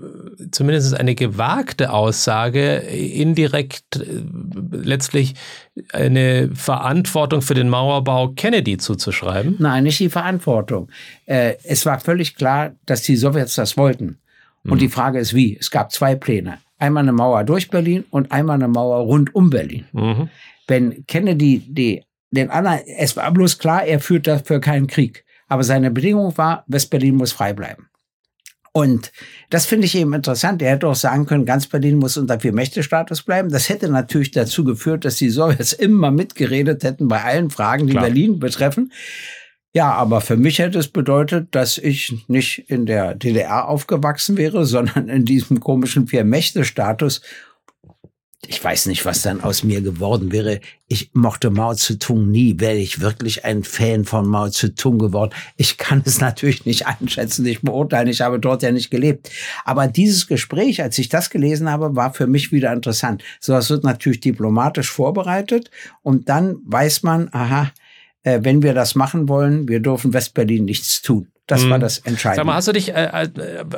zumindest 0.52 0.94
eine 1.00 1.16
gewagte 1.16 1.92
Aussage, 1.92 2.78
indirekt 2.78 3.98
äh, 3.98 4.24
letztlich 4.72 5.36
eine 5.94 6.50
Verantwortung 6.54 7.42
für 7.42 7.54
den 7.54 7.70
Mauerbau 7.70 8.30
Kennedy 8.30 8.78
zuzuschreiben? 8.78 9.56
Nein, 9.60 9.84
nicht 9.84 10.00
die 10.00 10.10
Verantwortung. 10.10 10.90
Äh, 11.26 11.56
es 11.64 11.86
war 11.86 12.00
völlig 12.00 12.36
klar, 12.36 12.72
dass 12.86 13.02
die 13.02 13.16
Sowjets 13.16 13.56
das 13.56 13.78
wollten. 13.78 14.20
Und 14.70 14.82
die 14.82 14.90
Frage 14.90 15.20
ist, 15.20 15.34
wie? 15.34 15.58
Es 15.58 15.72
gab 15.72 15.92
zwei 15.94 16.16
Pläne. 16.16 16.58
einmal 16.78 17.04
eine 17.04 17.14
Mauer 17.14 17.44
durch 17.44 17.70
Berlin 17.70 18.04
und 18.10 18.32
einmal 18.32 18.56
eine 18.56 18.68
Mauer 18.68 18.98
rund 19.06 19.34
um 19.34 19.50
Berlin. 19.50 19.86
Mhm. 19.94 20.30
Wenn 20.68 21.06
Kennedy 21.08 21.60
die, 21.60 22.04
den 22.32 22.50
anderen, 22.50 22.80
es 22.98 23.16
war 23.16 23.32
bloß 23.32 23.58
klar, 23.58 23.86
er 23.86 24.00
führt 24.00 24.28
dafür 24.28 24.60
keinen 24.60 24.88
Krieg. 24.88 25.24
Aber 25.48 25.64
seine 25.64 25.92
Bedingung 25.92 26.38
war, 26.38 26.66
West-Berlin 26.68 27.16
muss 27.16 27.32
frei 27.32 27.54
bleiben. 27.54 27.88
Und 28.78 29.12
das 29.50 29.66
finde 29.66 29.88
ich 29.88 29.96
eben 29.96 30.14
interessant. 30.14 30.62
Er 30.62 30.70
hätte 30.70 30.88
auch 30.88 30.94
sagen 30.96 31.26
können, 31.26 31.48
ganz 31.48 31.66
Berlin 31.66 31.98
muss 31.98 32.16
unter 32.16 32.40
Vier-Mächte-Status 32.40 33.24
bleiben. 33.24 33.50
Das 33.50 33.70
hätte 33.70 33.90
natürlich 33.90 34.30
dazu 34.30 34.64
geführt, 34.64 35.04
dass 35.04 35.16
die 35.16 35.32
Sowjets 35.32 35.74
immer 35.88 36.12
mitgeredet 36.12 36.84
hätten 36.84 37.08
bei 37.08 37.24
allen 37.24 37.50
Fragen, 37.50 37.88
die 37.88 37.94
Klar. 37.94 38.04
Berlin 38.04 38.38
betreffen. 38.38 38.92
Ja, 39.74 39.94
aber 39.94 40.22
für 40.22 40.38
mich 40.38 40.60
hätte 40.60 40.78
es 40.78 40.90
bedeutet, 40.90 41.56
dass 41.56 41.80
ich 41.80 42.14
nicht 42.28 42.70
in 42.70 42.86
der 42.86 43.16
DDR 43.16 43.68
aufgewachsen 43.68 44.38
wäre, 44.38 44.64
sondern 44.68 45.10
in 45.10 45.26
diesem 45.26 45.60
komischen 45.60 46.06
Vier-Mächte-Status. 46.06 47.22
Ich 48.46 48.64
weiß 48.64 48.86
nicht, 48.86 49.04
was 49.04 49.24
dann 49.24 49.42
aus 49.42 49.64
mir 49.64 49.82
geworden 49.82 50.32
wäre. 50.32 50.60
Ich 50.88 51.10
mochte 51.14 51.50
Mao 51.50 51.74
Zedong 51.74 52.30
nie. 52.30 52.60
Wäre 52.60 52.76
ich 52.76 53.02
wirklich 53.02 53.44
ein 53.44 53.64
Fan 53.64 54.06
von 54.06 54.28
Mao 54.28 54.50
Zedong 54.50 55.00
geworden? 55.00 55.34
Ich 55.58 55.78
kann 55.78 56.04
es 56.06 56.22
natürlich 56.22 56.66
nicht 56.66 56.86
einschätzen, 56.86 57.44
nicht 57.44 57.64
beurteilen. 57.64 58.08
Ich 58.08 58.22
habe 58.22 58.40
dort 58.40 58.62
ja 58.62 58.72
nicht 58.72 58.92
gelebt. 58.92 59.32
Aber 59.66 59.88
dieses 59.88 60.28
Gespräch, 60.28 60.82
als 60.84 60.98
ich 61.00 61.10
das 61.10 61.32
gelesen 61.32 61.70
habe, 61.70 61.96
war 61.96 62.14
für 62.14 62.28
mich 62.28 62.52
wieder 62.52 62.72
interessant. 62.72 63.24
So, 63.40 63.54
das 63.54 63.72
wird 63.72 63.84
natürlich 63.84 64.20
diplomatisch 64.20 64.92
vorbereitet 64.92 65.72
und 66.04 66.30
dann 66.30 66.58
weiß 66.64 67.04
man, 67.04 67.30
aha, 67.32 67.72
äh, 68.22 68.40
wenn 68.44 68.62
wir 68.62 68.76
das 68.76 68.94
machen 68.94 69.28
wollen, 69.28 69.68
wir 69.68 69.80
dürfen 69.80 70.14
Westberlin 70.14 70.66
nichts 70.66 71.02
tun. 71.02 71.28
Das 71.48 71.64
Mhm. 71.64 71.70
war 71.70 71.80
das 71.80 72.00
Entscheidende. 72.00 72.36
Sag 72.42 72.46
mal, 72.46 72.56
hast 72.56 72.68
du 72.68 72.74
dich, 72.74 72.94
äh, 72.94 73.06
äh, 73.24 73.30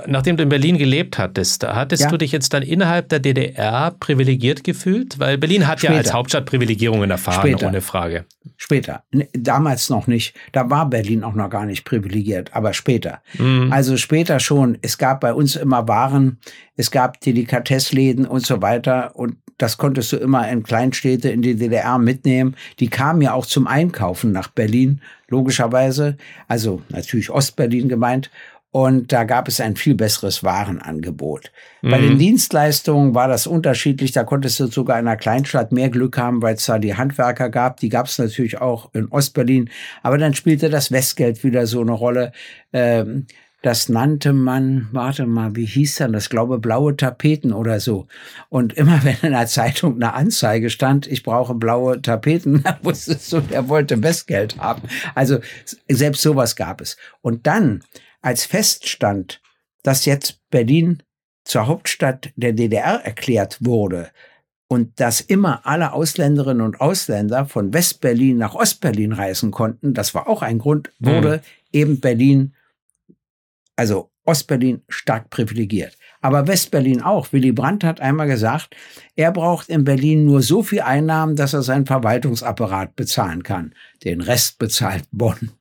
nachdem 0.07 0.37
du 0.37 0.43
in 0.43 0.49
Berlin 0.49 0.77
gelebt 0.79 1.19
hattest, 1.19 1.63
hattest 1.65 2.03
Ja. 2.03 2.09
du 2.09 2.17
dich 2.17 2.31
jetzt 2.31 2.51
dann 2.53 2.63
innerhalb 2.63 3.09
der 3.09 3.19
DDR 3.19 3.91
privilegiert 3.99 4.63
gefühlt? 4.63 5.19
Weil 5.19 5.37
Berlin 5.37 5.67
hat 5.67 5.81
ja 5.83 5.89
Später. 5.91 5.97
als 5.99 6.13
Hauptstadt 6.13 6.45
Privilegierungen 6.47 7.11
erfahren, 7.11 7.41
Später. 7.47 7.67
ohne 7.67 7.81
Frage. 7.81 8.25
Später. 8.57 9.03
N- 9.11 9.27
Damals 9.33 9.89
noch 9.91 10.07
nicht. 10.07 10.35
Da 10.51 10.69
war 10.71 10.89
Berlin 10.89 11.23
auch 11.23 11.35
noch 11.35 11.49
gar 11.51 11.65
nicht 11.65 11.85
privilegiert, 11.85 12.55
aber 12.55 12.73
später. 12.73 13.21
Mhm. 13.37 13.71
Also 13.71 13.97
später 13.97 14.39
schon. 14.39 14.77
Es 14.81 14.97
gab 14.97 15.21
bei 15.21 15.33
uns 15.33 15.55
immer 15.55 15.87
Waren, 15.87 16.39
es 16.75 16.89
gab 16.89 17.21
Delikatessläden 17.21 18.25
und 18.25 18.45
so 18.45 18.61
weiter. 18.63 19.15
Und 19.15 19.35
das 19.59 19.77
konntest 19.77 20.11
du 20.11 20.17
immer 20.17 20.49
in 20.49 20.63
Kleinstädte 20.63 21.29
in 21.29 21.43
die 21.43 21.55
DDR 21.55 21.99
mitnehmen. 21.99 22.55
Die 22.79 22.89
kamen 22.89 23.21
ja 23.21 23.33
auch 23.33 23.45
zum 23.45 23.67
Einkaufen 23.67 24.31
nach 24.31 24.47
Berlin, 24.47 25.01
logischerweise. 25.27 26.17
Also 26.47 26.81
natürlich 26.89 27.29
Ostberlin 27.29 27.87
gemeint. 27.89 28.31
Und 28.71 29.11
da 29.11 29.23
gab 29.23 29.47
es 29.47 29.59
ein 29.59 29.75
viel 29.75 29.95
besseres 29.95 30.43
Warenangebot. 30.43 31.51
Bei 31.81 31.97
Mhm. 31.99 32.03
den 32.09 32.17
Dienstleistungen 32.19 33.15
war 33.15 33.27
das 33.27 33.47
unterschiedlich. 33.47 34.11
Da 34.11 34.23
konntest 34.23 34.59
du 34.59 34.67
sogar 34.67 34.99
in 34.99 35.07
einer 35.07 35.17
Kleinstadt 35.17 35.71
mehr 35.71 35.89
Glück 35.89 36.19
haben, 36.19 36.43
weil 36.43 36.53
es 36.53 36.65
da 36.67 36.77
die 36.77 36.95
Handwerker 36.95 37.49
gab. 37.49 37.79
Die 37.79 37.89
gab 37.89 38.05
es 38.05 38.19
natürlich 38.19 38.61
auch 38.61 38.93
in 38.93 39.07
Ostberlin. 39.07 39.71
Aber 40.03 40.19
dann 40.19 40.35
spielte 40.35 40.69
das 40.69 40.91
Westgeld 40.91 41.43
wieder 41.43 41.65
so 41.65 41.81
eine 41.81 41.93
Rolle. 41.93 42.31
Ähm, 42.71 43.25
das 43.61 43.89
nannte 43.89 44.31
man, 44.31 44.87
warte 44.91 45.25
mal, 45.25 45.55
wie 45.55 45.65
hieß 45.65 45.95
denn 45.95 46.13
das? 46.13 46.29
Glaube 46.29 46.59
blaue 46.59 46.95
Tapeten 46.95 47.51
oder 47.51 47.79
so. 47.79 48.07
Und 48.49 48.73
immer 48.73 49.03
wenn 49.03 49.17
in 49.21 49.31
der 49.31 49.47
Zeitung 49.47 49.95
eine 49.95 50.13
Anzeige 50.13 50.69
stand, 50.69 51.07
ich 51.07 51.23
brauche 51.23 51.55
blaue 51.55 52.01
Tapeten, 52.01 52.63
dann 52.63 52.77
wusstest 52.83 53.33
du, 53.33 53.41
er 53.51 53.67
wollte 53.67 54.01
Westgeld 54.01 54.57
haben. 54.57 54.83
Also 55.15 55.39
selbst 55.87 56.21
sowas 56.21 56.55
gab 56.55 56.81
es. 56.81 56.97
Und 57.21 57.47
dann, 57.47 57.83
als 58.21 58.45
feststand, 58.45 59.41
dass 59.83 60.05
jetzt 60.05 60.39
Berlin 60.49 61.03
zur 61.45 61.67
Hauptstadt 61.67 62.31
der 62.35 62.53
DDR 62.53 63.01
erklärt 63.03 63.57
wurde 63.61 64.09
und 64.67 64.99
dass 64.99 65.19
immer 65.19 65.65
alle 65.65 65.93
Ausländerinnen 65.93 66.61
und 66.61 66.79
Ausländer 66.79 67.45
von 67.45 67.73
Westberlin 67.73 68.37
nach 68.37 68.55
Ostberlin 68.55 69.13
reisen 69.13 69.51
konnten, 69.51 69.93
das 69.93 70.13
war 70.13 70.27
auch 70.27 70.43
ein 70.43 70.59
Grund, 70.59 70.91
wurde 70.99 71.41
eben 71.71 71.99
Berlin, 71.99 72.53
also 73.79 74.11
Ostberlin 74.25 74.81
stark 74.89 75.29
privilegiert. 75.29 75.97
Aber 76.21 76.47
Westberlin 76.47 77.01
auch. 77.01 77.31
Willy 77.31 77.53
Brandt 77.53 77.85
hat 77.85 78.01
einmal 78.01 78.27
gesagt, 78.27 78.75
er 79.15 79.31
braucht 79.31 79.69
in 79.69 79.85
Berlin 79.85 80.25
nur 80.25 80.41
so 80.41 80.61
viel 80.61 80.81
Einnahmen, 80.81 81.37
dass 81.37 81.53
er 81.53 81.61
seinen 81.61 81.85
Verwaltungsapparat 81.85 82.97
bezahlen 82.97 83.41
kann. 83.41 83.73
Den 84.03 84.21
Rest 84.21 84.59
bezahlt 84.59 85.03
Bonn. 85.11 85.51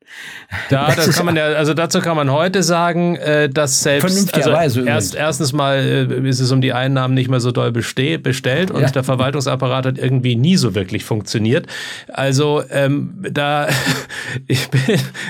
Da, 0.71 0.95
Das 0.95 1.17
kann 1.17 1.27
man 1.27 1.37
ja, 1.37 1.47
also 1.49 1.75
dazu 1.75 2.01
kann 2.01 2.17
man 2.17 2.31
heute 2.33 2.63
sagen, 2.63 3.17
äh, 3.17 3.49
dass 3.49 3.83
selbst 3.83 4.35
also 4.35 4.83
erst, 4.83 5.15
erstens 5.15 5.53
mal 5.53 5.77
äh, 6.11 6.29
ist 6.29 6.41
es 6.41 6.51
um 6.51 6.61
die 6.61 6.73
Einnahmen 6.73 7.15
nicht 7.15 7.29
mehr 7.29 7.41
so 7.41 7.53
doll 7.53 7.73
beste 7.73 8.19
bestellt 8.19 8.71
und 8.71 8.81
Ja. 8.81 8.91
der 8.91 9.05
Verwaltungsapparat 9.05 9.87
hat 9.87 9.99
irgendwie 9.99 10.35
nie 10.35 10.57
so 10.57 10.75
wirklich 10.75 11.05
funktioniert. 11.05 11.67
Also 12.09 12.63
ähm, 12.71 13.23
da 13.31 13.69
ich 14.47 14.69
bin, 14.71 14.81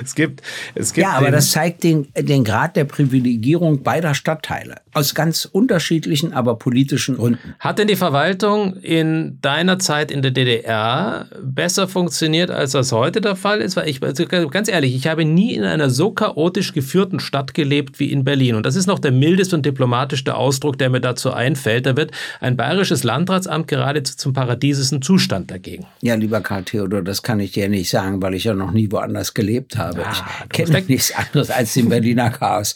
es 0.04 0.14
gibt 0.14 0.42
es 0.74 0.92
gibt 0.92 1.06
Ja, 1.06 1.14
aber 1.14 1.30
das 1.30 1.50
zeigt 1.50 1.82
den, 1.82 2.08
den 2.16 2.44
Grad 2.44 2.76
der 2.76 2.84
Privilegierung 2.84 3.82
beider 3.82 4.14
Stadtteile. 4.14 4.76
Aus 4.92 5.14
ganz 5.14 5.44
unterschiedlichen, 5.44 6.32
aber 6.32 6.56
politischen 6.56 7.16
Gründen. 7.16 7.54
Hat 7.58 7.78
denn 7.78 7.88
die 7.88 7.96
Verwaltung 7.96 8.76
in 8.76 9.38
deiner 9.40 9.78
Zeit 9.78 10.10
in 10.10 10.22
der 10.22 10.30
DDR 10.30 11.26
besser 11.42 11.88
funktioniert, 11.88 12.50
als 12.50 12.72
das 12.72 12.92
heute 12.98 13.20
der 13.20 13.36
Fall 13.36 13.60
ist? 13.60 13.76
Weil 13.76 13.88
ich, 13.88 14.02
also 14.02 14.26
ganz 14.48 14.68
ehrlich, 14.68 14.94
ich 14.94 15.06
habe 15.06 15.24
nie 15.24 15.54
in 15.54 15.64
einer 15.64 15.90
so 15.90 16.10
chaotisch 16.10 16.72
geführten 16.72 17.20
Stadt 17.20 17.54
gelebt 17.54 17.98
wie 17.98 18.12
in 18.12 18.24
Berlin. 18.24 18.54
Und 18.54 18.66
das 18.66 18.76
ist 18.76 18.86
noch 18.86 18.98
der 18.98 19.12
mildeste 19.12 19.56
und 19.56 19.64
diplomatischste 19.64 20.34
Ausdruck, 20.34 20.78
der 20.78 20.90
mir 20.90 21.00
dazu 21.00 21.32
einfällt. 21.32 21.86
Da 21.86 21.96
wird 21.96 22.12
ein 22.40 22.56
bayerisches 22.56 23.04
Landratsamt 23.04 23.68
geradezu 23.68 24.16
zum 24.16 24.32
paradiesischen 24.32 25.02
Zustand 25.02 25.50
dagegen. 25.50 25.86
Ja, 26.00 26.14
lieber 26.14 26.40
Karl 26.40 26.64
Theodor, 26.64 27.02
das 27.02 27.22
kann 27.22 27.40
ich 27.40 27.52
dir 27.52 27.68
nicht 27.68 27.90
sagen, 27.90 28.20
weil 28.22 28.34
ich 28.34 28.44
ja 28.44 28.54
noch 28.54 28.72
nie 28.72 28.90
woanders 28.90 29.34
gelebt 29.34 29.76
habe. 29.76 30.06
Ah, 30.06 30.12
ich 30.44 30.48
kenne 30.50 30.82
nichts 30.88 31.14
anderes 31.14 31.50
als 31.50 31.74
den 31.74 31.88
Berliner 31.88 32.30
Chaos. 32.30 32.74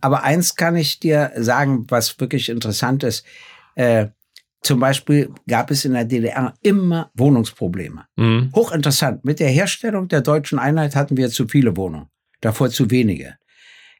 Aber 0.00 0.22
eins 0.24 0.56
kann 0.56 0.76
ich 0.76 1.00
dir 1.00 1.32
sagen, 1.36 1.86
was 1.88 2.18
wirklich 2.20 2.48
interessant 2.48 3.04
ist. 3.04 3.24
Äh, 3.74 4.06
zum 4.64 4.80
Beispiel 4.80 5.30
gab 5.46 5.70
es 5.70 5.84
in 5.84 5.92
der 5.92 6.04
DDR 6.04 6.54
immer 6.62 7.10
Wohnungsprobleme. 7.14 8.06
Mhm. 8.16 8.50
Hochinteressant. 8.54 9.24
Mit 9.24 9.38
der 9.38 9.50
Herstellung 9.50 10.08
der 10.08 10.22
deutschen 10.22 10.58
Einheit 10.58 10.96
hatten 10.96 11.16
wir 11.16 11.28
zu 11.28 11.46
viele 11.46 11.76
Wohnungen, 11.76 12.08
davor 12.40 12.70
zu 12.70 12.90
wenige. 12.90 13.36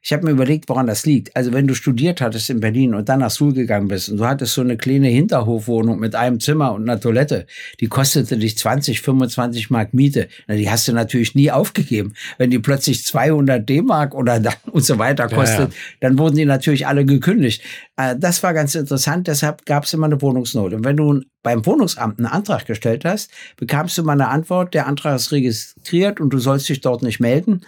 Ich 0.07 0.12
habe 0.12 0.27
mir 0.27 0.33
überlegt, 0.33 0.69
woran 0.69 0.87
das 0.87 1.07
liegt. 1.07 1.35
Also 1.35 1.55
wenn 1.55 1.67
du 1.67 1.75
studiert 1.75 2.21
hattest 2.21 2.51
in 2.51 2.61
Berlin 2.61 2.95
und 2.95 3.09
dann 3.09 3.21
nach 3.21 3.31
Suhl 3.31 3.55
gegangen 3.55 3.88
bist 3.88 4.11
und 4.11 4.19
du 4.19 4.27
hattest 4.27 4.53
so 4.53 4.61
eine 4.61 4.77
kleine 4.77 5.09
Hinterhofwohnung 5.09 5.99
mit 5.99 6.14
einem 6.14 6.40
Zimmer 6.40 6.75
und 6.75 6.83
einer 6.83 7.01
Toilette, 7.01 7.47
die 7.81 7.87
kostete 7.87 8.37
dich 8.37 8.59
20, 8.59 9.01
25 9.01 9.71
Mark 9.71 9.95
Miete. 9.95 10.29
Na, 10.47 10.57
die 10.57 10.69
hast 10.69 10.87
du 10.87 10.93
natürlich 10.93 11.35
nie 11.35 11.51
aufgegeben. 11.51 12.12
Wenn 12.37 12.51
die 12.51 12.59
plötzlich 12.59 13.03
200 13.07 13.67
D-Mark 13.67 14.14
oder 14.14 14.40
dann 14.40 14.53
und 14.73 14.85
so 14.85 14.99
weiter 14.99 15.31
Ja, 15.31 15.35
kostet, 15.35 15.73
ja. 15.73 15.79
dann 16.01 16.19
wurden 16.19 16.37
die 16.37 16.45
natürlich 16.45 16.87
alle 16.87 17.07
gekündigt. 17.07 17.62
Äh, 17.97 18.14
Das 18.19 18.43
war 18.43 18.53
ganz 18.53 18.75
interessant, 18.75 19.27
deshalb 19.27 19.64
gab 19.64 19.85
es 19.85 19.95
immer 19.95 20.05
eine 20.05 20.21
Wohnungsnot. 20.21 20.75
Und 20.75 20.85
wenn 20.85 20.99
du 20.99 21.23
beim 21.43 21.64
Wohnungsamt 21.64 22.19
einen 22.19 22.27
Antrag 22.27 22.67
gestellt 22.67 23.07
hast, 23.07 23.31
bekamst 23.57 23.97
du 23.97 24.03
mal 24.03 24.12
eine 24.12 24.29
Antwort, 24.29 24.75
der 24.75 24.87
Antrag 24.87 25.17
ist 25.17 25.33
registriert 25.33 26.21
und 26.21 26.29
du 26.29 26.38
sollst 26.38 26.69
dich 26.69 26.83
dort 26.83 27.03
nicht 27.03 27.21
melden, 27.21 27.62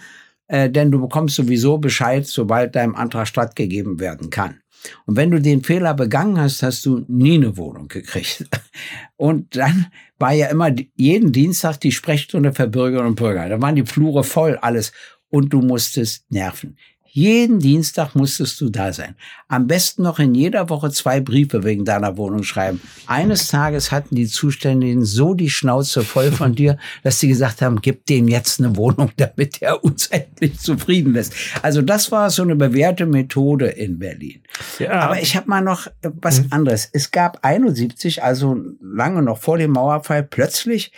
äh, 0.47 0.69
denn 0.69 0.91
du 0.91 1.01
bekommst 1.01 1.35
sowieso 1.35 1.77
Bescheid, 1.77 2.25
sobald 2.25 2.75
deinem 2.75 2.95
Antrag 2.95 3.27
stattgegeben 3.27 3.99
werden 3.99 4.29
kann. 4.29 4.61
Und 5.05 5.15
wenn 5.15 5.31
du 5.31 5.41
den 5.41 5.63
Fehler 5.63 5.93
begangen 5.93 6.39
hast, 6.39 6.63
hast 6.63 6.85
du 6.85 7.03
nie 7.07 7.35
eine 7.35 7.57
Wohnung 7.57 7.87
gekriegt. 7.87 8.45
Und 9.15 9.55
dann 9.55 9.87
war 10.19 10.33
ja 10.33 10.47
immer 10.47 10.73
jeden 10.95 11.31
Dienstag 11.31 11.77
die 11.77 11.91
Sprechstunde 11.91 12.53
für 12.53 12.67
Bürgerinnen 12.67 13.09
und 13.09 13.15
Bürger. 13.15 13.49
Da 13.49 13.61
waren 13.61 13.75
die 13.75 13.85
Flure 13.85 14.23
voll, 14.23 14.57
alles. 14.57 14.91
Und 15.29 15.51
du 15.51 15.61
musstest 15.61 16.31
nerven. 16.31 16.77
Jeden 17.17 17.57
Dienstag 17.57 18.13
musstest 18.13 18.61
du 18.61 18.69
da 18.69 18.93
sein. 18.93 19.15
Am 19.47 19.65
besten 19.65 20.03
noch 20.03 20.19
in 20.19 20.35
jeder 20.35 20.69
Woche 20.69 20.91
zwei 20.91 21.19
Briefe 21.19 21.63
wegen 21.63 21.83
deiner 21.83 22.15
Wohnung 22.15 22.43
schreiben. 22.43 22.79
Eines 23.07 23.47
Tages 23.47 23.91
hatten 23.91 24.13
die 24.13 24.27
Zuständigen 24.27 25.03
so 25.03 25.33
die 25.33 25.49
Schnauze 25.49 26.03
voll 26.03 26.31
von 26.31 26.53
dir, 26.53 26.77
dass 27.03 27.19
sie 27.19 27.27
gesagt 27.27 27.63
haben, 27.63 27.81
gib 27.81 28.05
dem 28.05 28.27
jetzt 28.27 28.59
eine 28.59 28.75
Wohnung, 28.75 29.09
damit 29.17 29.63
er 29.63 29.83
uns 29.83 30.05
endlich 30.05 30.59
zufrieden 30.59 31.13
lässt. 31.13 31.33
Also 31.63 31.81
das 31.81 32.11
war 32.11 32.29
so 32.29 32.43
eine 32.43 32.55
bewährte 32.55 33.07
Methode 33.07 33.65
in 33.65 33.97
Berlin. 33.97 34.43
Ja. 34.77 34.91
Aber 34.99 35.19
ich 35.19 35.35
habe 35.35 35.49
mal 35.49 35.61
noch 35.61 35.87
äh, 35.87 36.11
was 36.21 36.43
anderes. 36.51 36.87
Es 36.93 37.09
gab 37.09 37.39
71, 37.41 38.21
also 38.21 38.61
lange 38.79 39.23
noch 39.23 39.39
vor 39.39 39.57
dem 39.57 39.71
Mauerfall, 39.71 40.21
plötzlich, 40.21 40.91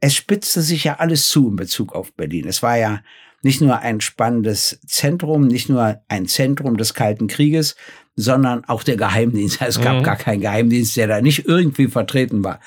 es 0.00 0.14
spitzte 0.14 0.60
sich 0.60 0.84
ja 0.84 0.98
alles 0.98 1.28
zu 1.28 1.48
in 1.48 1.56
Bezug 1.56 1.94
auf 1.94 2.12
Berlin. 2.12 2.46
Es 2.46 2.62
war 2.62 2.76
ja 2.76 3.00
nicht 3.42 3.60
nur 3.60 3.78
ein 3.80 4.00
spannendes 4.00 4.80
Zentrum, 4.86 5.46
nicht 5.46 5.68
nur 5.68 6.00
ein 6.08 6.26
Zentrum 6.26 6.76
des 6.76 6.94
Kalten 6.94 7.26
Krieges, 7.26 7.74
sondern 8.14 8.64
auch 8.66 8.82
der 8.82 8.96
Geheimdienst. 8.96 9.60
Es 9.66 9.80
gab 9.80 9.98
Mhm. 9.98 10.02
gar 10.02 10.16
keinen 10.16 10.40
Geheimdienst, 10.40 10.96
der 10.96 11.06
da 11.08 11.20
nicht 11.20 11.46
irgendwie 11.46 11.88
vertreten 11.88 12.44
war. 12.44 12.60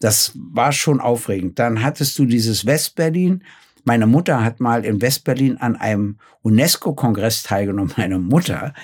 Das 0.00 0.32
war 0.34 0.72
schon 0.72 1.00
aufregend. 1.00 1.58
Dann 1.58 1.82
hattest 1.82 2.18
du 2.18 2.26
dieses 2.26 2.66
Westberlin. 2.66 3.42
Meine 3.84 4.06
Mutter 4.06 4.44
hat 4.44 4.60
mal 4.60 4.84
in 4.84 5.00
Westberlin 5.00 5.56
an 5.56 5.74
einem 5.76 6.18
UNESCO-Kongress 6.42 7.42
teilgenommen, 7.42 7.92
meine 7.96 8.18
Mutter. 8.18 8.74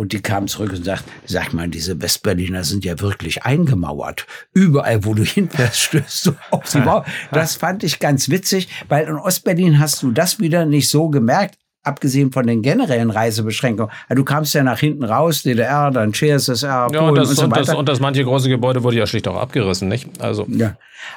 Und 0.00 0.14
die 0.14 0.22
kamen 0.22 0.48
zurück 0.48 0.72
und 0.72 0.82
sagten, 0.82 1.10
sag 1.26 1.52
mal, 1.52 1.68
diese 1.68 2.00
Westberliner 2.00 2.64
sind 2.64 2.86
ja 2.86 2.98
wirklich 3.00 3.42
eingemauert. 3.42 4.26
Überall, 4.54 5.04
wo 5.04 5.12
du 5.12 5.22
hinfährst, 5.22 5.78
stößt 5.78 6.24
du 6.24 6.32
auf 6.50 6.70
die 6.72 6.78
Mauer. 6.78 7.04
Das 7.32 7.56
fand 7.56 7.84
ich 7.84 7.98
ganz 7.98 8.30
witzig, 8.30 8.70
weil 8.88 9.06
in 9.06 9.16
Ostberlin 9.16 9.78
hast 9.78 10.02
du 10.02 10.10
das 10.10 10.40
wieder 10.40 10.64
nicht 10.64 10.88
so 10.88 11.10
gemerkt 11.10 11.59
abgesehen 11.82 12.30
von 12.32 12.46
den 12.46 12.62
generellen 12.62 13.10
Reisebeschränkungen. 13.10 13.92
Also 14.08 14.22
du 14.22 14.24
kamst 14.24 14.54
ja 14.54 14.62
nach 14.62 14.78
hinten 14.78 15.04
raus, 15.04 15.42
DDR, 15.42 15.90
dann 15.90 16.12
CSSR, 16.12 16.86
Polen 16.86 16.94
ja, 16.94 17.08
und, 17.08 17.14
das, 17.16 17.30
und, 17.30 17.36
so 17.36 17.44
und, 17.44 17.56
das, 17.56 17.68
und 17.70 17.88
das 17.88 18.00
manche 18.00 18.24
große 18.24 18.48
Gebäude 18.48 18.82
wurde 18.82 18.98
ja 18.98 19.06
schlicht 19.06 19.26
auch 19.28 19.36
abgerissen, 19.36 19.88
nicht? 19.88 20.20
Also 20.20 20.46
ja, 20.48 20.76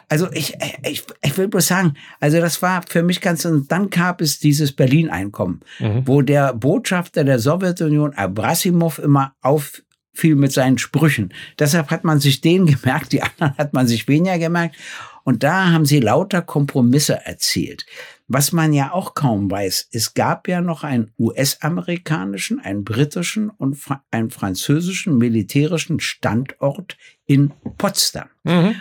also 0.09 0.31
ich, 0.31 0.55
ich, 0.83 1.03
ich 1.21 1.37
will 1.37 1.47
bloß 1.47 1.67
sagen, 1.67 1.95
also 2.19 2.39
das 2.39 2.61
war 2.61 2.83
für 2.87 3.03
mich 3.03 3.21
ganz, 3.21 3.45
und 3.45 3.71
dann 3.71 3.89
gab 3.89 4.21
es 4.21 4.39
dieses 4.39 4.71
Berlin-Einkommen, 4.71 5.61
mhm. 5.79 6.03
wo 6.05 6.21
der 6.21 6.53
Botschafter 6.53 7.23
der 7.23 7.39
Sowjetunion 7.39 8.13
Abrasimov 8.13 8.99
immer 8.99 9.33
auffiel 9.41 10.35
mit 10.35 10.53
seinen 10.53 10.77
Sprüchen. 10.77 11.33
Deshalb 11.59 11.91
hat 11.91 12.03
man 12.03 12.19
sich 12.19 12.41
den 12.41 12.65
gemerkt, 12.81 13.11
die 13.11 13.21
anderen 13.21 13.57
hat 13.57 13.73
man 13.73 13.87
sich 13.87 14.07
weniger 14.07 14.39
gemerkt. 14.39 14.75
Und 15.25 15.43
da 15.43 15.71
haben 15.71 15.85
sie 15.85 16.01
lauter 16.01 16.41
Kompromisse 16.41 17.25
erzielt. 17.25 17.85
Was 18.33 18.51
man 18.51 18.73
ja 18.73 18.91
auch 18.91 19.13
kaum 19.13 19.51
weiß, 19.51 19.89
es 19.91 20.15
gab 20.15 20.47
ja 20.47 20.59
noch 20.59 20.83
einen 20.83 21.11
US-amerikanischen, 21.19 22.59
einen 22.59 22.83
britischen 22.83 23.51
und 23.51 23.77
einen 24.09 24.31
französischen 24.31 25.19
militärischen 25.19 25.99
Standort 25.99 26.97
in 27.27 27.53
Potsdam. 27.77 28.29
Mhm 28.43 28.75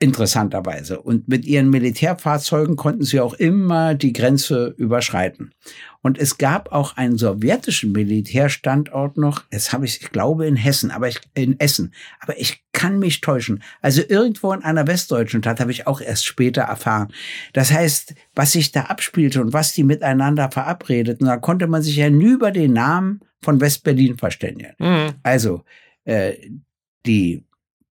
interessanterweise. 0.00 1.00
Und 1.00 1.28
mit 1.28 1.44
ihren 1.44 1.68
Militärfahrzeugen 1.68 2.74
konnten 2.74 3.04
sie 3.04 3.20
auch 3.20 3.34
immer 3.34 3.94
die 3.94 4.14
Grenze 4.14 4.74
überschreiten. 4.78 5.52
Und 6.00 6.16
es 6.18 6.38
gab 6.38 6.72
auch 6.72 6.96
einen 6.96 7.18
sowjetischen 7.18 7.92
Militärstandort 7.92 9.18
noch, 9.18 9.42
das 9.50 9.74
habe 9.74 9.84
ich, 9.84 10.00
ich 10.00 10.10
glaube 10.10 10.46
in 10.46 10.56
Hessen, 10.56 10.90
aber 10.90 11.08
ich, 11.08 11.20
in 11.34 11.60
Essen, 11.60 11.92
aber 12.18 12.40
ich 12.40 12.64
kann 12.72 12.98
mich 12.98 13.20
täuschen. 13.20 13.62
Also 13.82 14.00
irgendwo 14.08 14.54
in 14.54 14.64
einer 14.64 14.86
westdeutschen 14.86 15.42
Stadt 15.42 15.60
habe 15.60 15.70
ich 15.70 15.86
auch 15.86 16.00
erst 16.00 16.24
später 16.24 16.62
erfahren. 16.62 17.12
Das 17.52 17.70
heißt, 17.70 18.14
was 18.34 18.52
sich 18.52 18.72
da 18.72 18.84
abspielte 18.84 19.42
und 19.42 19.52
was 19.52 19.74
die 19.74 19.84
miteinander 19.84 20.50
verabredeten, 20.50 21.26
da 21.26 21.36
konnte 21.36 21.66
man 21.66 21.82
sich 21.82 21.96
ja 21.96 22.08
nie 22.08 22.32
über 22.32 22.52
den 22.52 22.72
Namen 22.72 23.20
von 23.42 23.60
Westberlin 23.60 24.16
verständigen. 24.16 24.72
Mhm. 24.78 25.12
Also, 25.22 25.62
äh, 26.04 26.36
die 27.04 27.44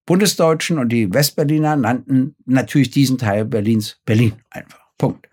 Bundesdeutschen 0.09 0.79
und 0.79 0.89
die 0.89 1.13
Westberliner 1.13 1.75
nannten 1.75 2.35
natürlich 2.47 2.89
diesen 2.89 3.19
Teil 3.19 3.45
Berlins 3.45 3.99
Berlin 4.05 4.33
einfach. 4.49 4.79
Punkt. 4.97 5.29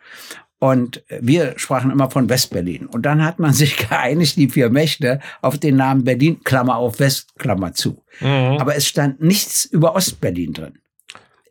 Und 0.58 1.02
wir 1.08 1.54
sprachen 1.56 1.90
immer 1.90 2.10
von 2.10 2.28
Westberlin. 2.28 2.84
Und 2.84 3.06
dann 3.06 3.24
hat 3.24 3.38
man 3.38 3.52
sich 3.54 3.78
geeinigt, 3.78 4.36
die 4.36 4.50
vier 4.50 4.68
Mächte, 4.68 5.20
auf 5.40 5.56
den 5.56 5.76
Namen 5.76 6.04
Berlin, 6.04 6.42
Klammer 6.44 6.76
auf 6.76 7.00
West, 7.00 7.38
Klammer 7.38 7.72
zu. 7.72 8.04
Mhm. 8.20 8.58
Aber 8.58 8.76
es 8.76 8.86
stand 8.86 9.22
nichts 9.22 9.64
über 9.64 9.96
Ostberlin 9.96 10.52
drin 10.52 10.78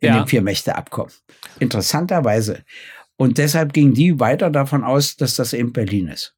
in 0.00 0.08
ja. 0.10 0.20
dem 0.20 0.28
Vier-Mächte-Abkommen. 0.28 1.10
Interessanterweise. 1.58 2.62
Und 3.16 3.38
deshalb 3.38 3.72
ging 3.72 3.92
die 3.92 4.20
weiter 4.20 4.50
davon 4.50 4.84
aus, 4.84 5.16
dass 5.16 5.34
das 5.34 5.52
eben 5.52 5.72
Berlin 5.72 6.06
ist. 6.06 6.36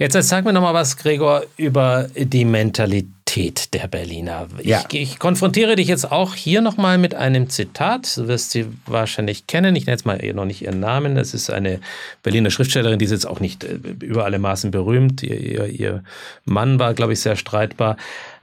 Jetzt, 0.00 0.14
jetzt 0.14 0.28
sag 0.28 0.44
mir 0.44 0.52
noch 0.52 0.62
mal 0.62 0.74
was, 0.74 0.96
Gregor, 0.96 1.44
über 1.56 2.08
die 2.16 2.44
Mentalität 2.44 3.15
Identität 3.36 3.74
der 3.74 3.86
Berliner. 3.86 4.48
Ja. 4.62 4.84
Ich, 4.90 5.00
ich, 5.00 5.18
konfrontiere 5.18 5.76
dich 5.76 5.88
jetzt 5.88 6.10
auch 6.10 6.34
hier 6.34 6.60
nochmal 6.60 6.98
mit 6.98 7.14
einem 7.14 7.48
Zitat. 7.50 8.16
Du 8.16 8.28
wirst 8.28 8.50
sie 8.50 8.66
wahrscheinlich 8.86 9.46
kennen. 9.46 9.76
Ich 9.76 9.86
nenne 9.86 9.94
jetzt 9.94 10.06
mal 10.06 10.18
noch 10.34 10.44
nicht 10.44 10.62
ihren 10.62 10.80
Namen. 10.80 11.16
Es 11.16 11.34
ist 11.34 11.50
eine 11.50 11.80
Berliner 12.22 12.50
Schriftstellerin, 12.50 12.98
die 12.98 13.04
ist 13.04 13.10
jetzt 13.10 13.26
auch 13.26 13.40
nicht 13.40 13.64
äh, 13.64 13.78
über 14.00 14.24
alle 14.24 14.38
Maßen 14.38 14.70
berühmt. 14.70 15.22
Ihr, 15.22 15.38
ihr, 15.38 15.66
ihr 15.66 16.04
Mann 16.44 16.78
war, 16.78 16.94
glaube 16.94 17.12
ich, 17.12 17.20
sehr 17.20 17.36
streitbar. 17.36 17.96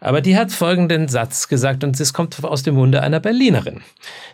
Aber 0.03 0.19
die 0.19 0.35
hat 0.35 0.51
folgenden 0.51 1.07
Satz 1.07 1.47
gesagt 1.47 1.81
und 1.85 1.97
es 1.97 2.11
kommt 2.11 2.43
aus 2.43 2.61
dem 2.61 2.75
Munde 2.75 3.01
einer 3.01 3.21
Berlinerin. 3.21 3.79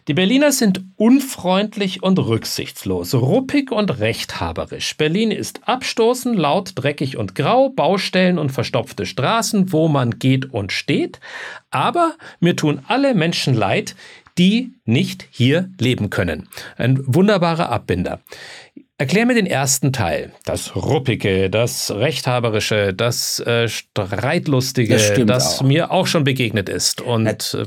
Die 0.08 0.16
Berliner 0.16 0.52
sind 0.52 0.82
unfreundlich 0.96 2.02
und 2.02 2.18
rücksichtslos, 2.18 3.14
ruppig 3.14 3.72
und 3.72 4.00
rechthaberisch. 4.00 4.98
Berlin 4.98 5.30
ist 5.30 5.68
abstoßend, 5.68 6.36
laut, 6.36 6.72
dreckig 6.74 7.18
und 7.18 7.36
grau, 7.36 7.70
Baustellen 7.70 8.40
und 8.40 8.52
verstopfte 8.52 9.06
Straßen, 9.06 9.72
wo 9.72 9.88
man 9.88 10.18
geht 10.18 10.52
und 10.52 10.72
steht. 10.72 11.20
Aber 11.70 12.16
mir 12.40 12.56
tun 12.56 12.82
alle 12.88 13.14
Menschen 13.14 13.54
leid, 13.54 13.96
die 14.40 14.74
nicht 14.86 15.28
hier 15.30 15.70
leben 15.80 16.10
können. 16.10 16.48
Ein 16.78 16.98
wunderbarer 17.06 17.70
Abbinder. 17.70 18.22
Erklär 19.00 19.26
mir 19.26 19.34
den 19.34 19.46
ersten 19.46 19.94
Teil. 19.94 20.34
Das 20.44 20.76
Ruppige, 20.76 21.50
das 21.50 21.90
Rechthaberische, 21.90 22.94
das 22.94 23.40
äh, 23.40 23.70
Streitlustige, 23.70 24.94
das, 24.94 25.14
das 25.26 25.60
auch. 25.60 25.64
mir 25.64 25.92
auch 25.92 26.06
schon 26.06 26.26
begegnet 26.26 26.68
ist. 26.68 27.00
Und 27.00 27.26
äh, 27.26 27.66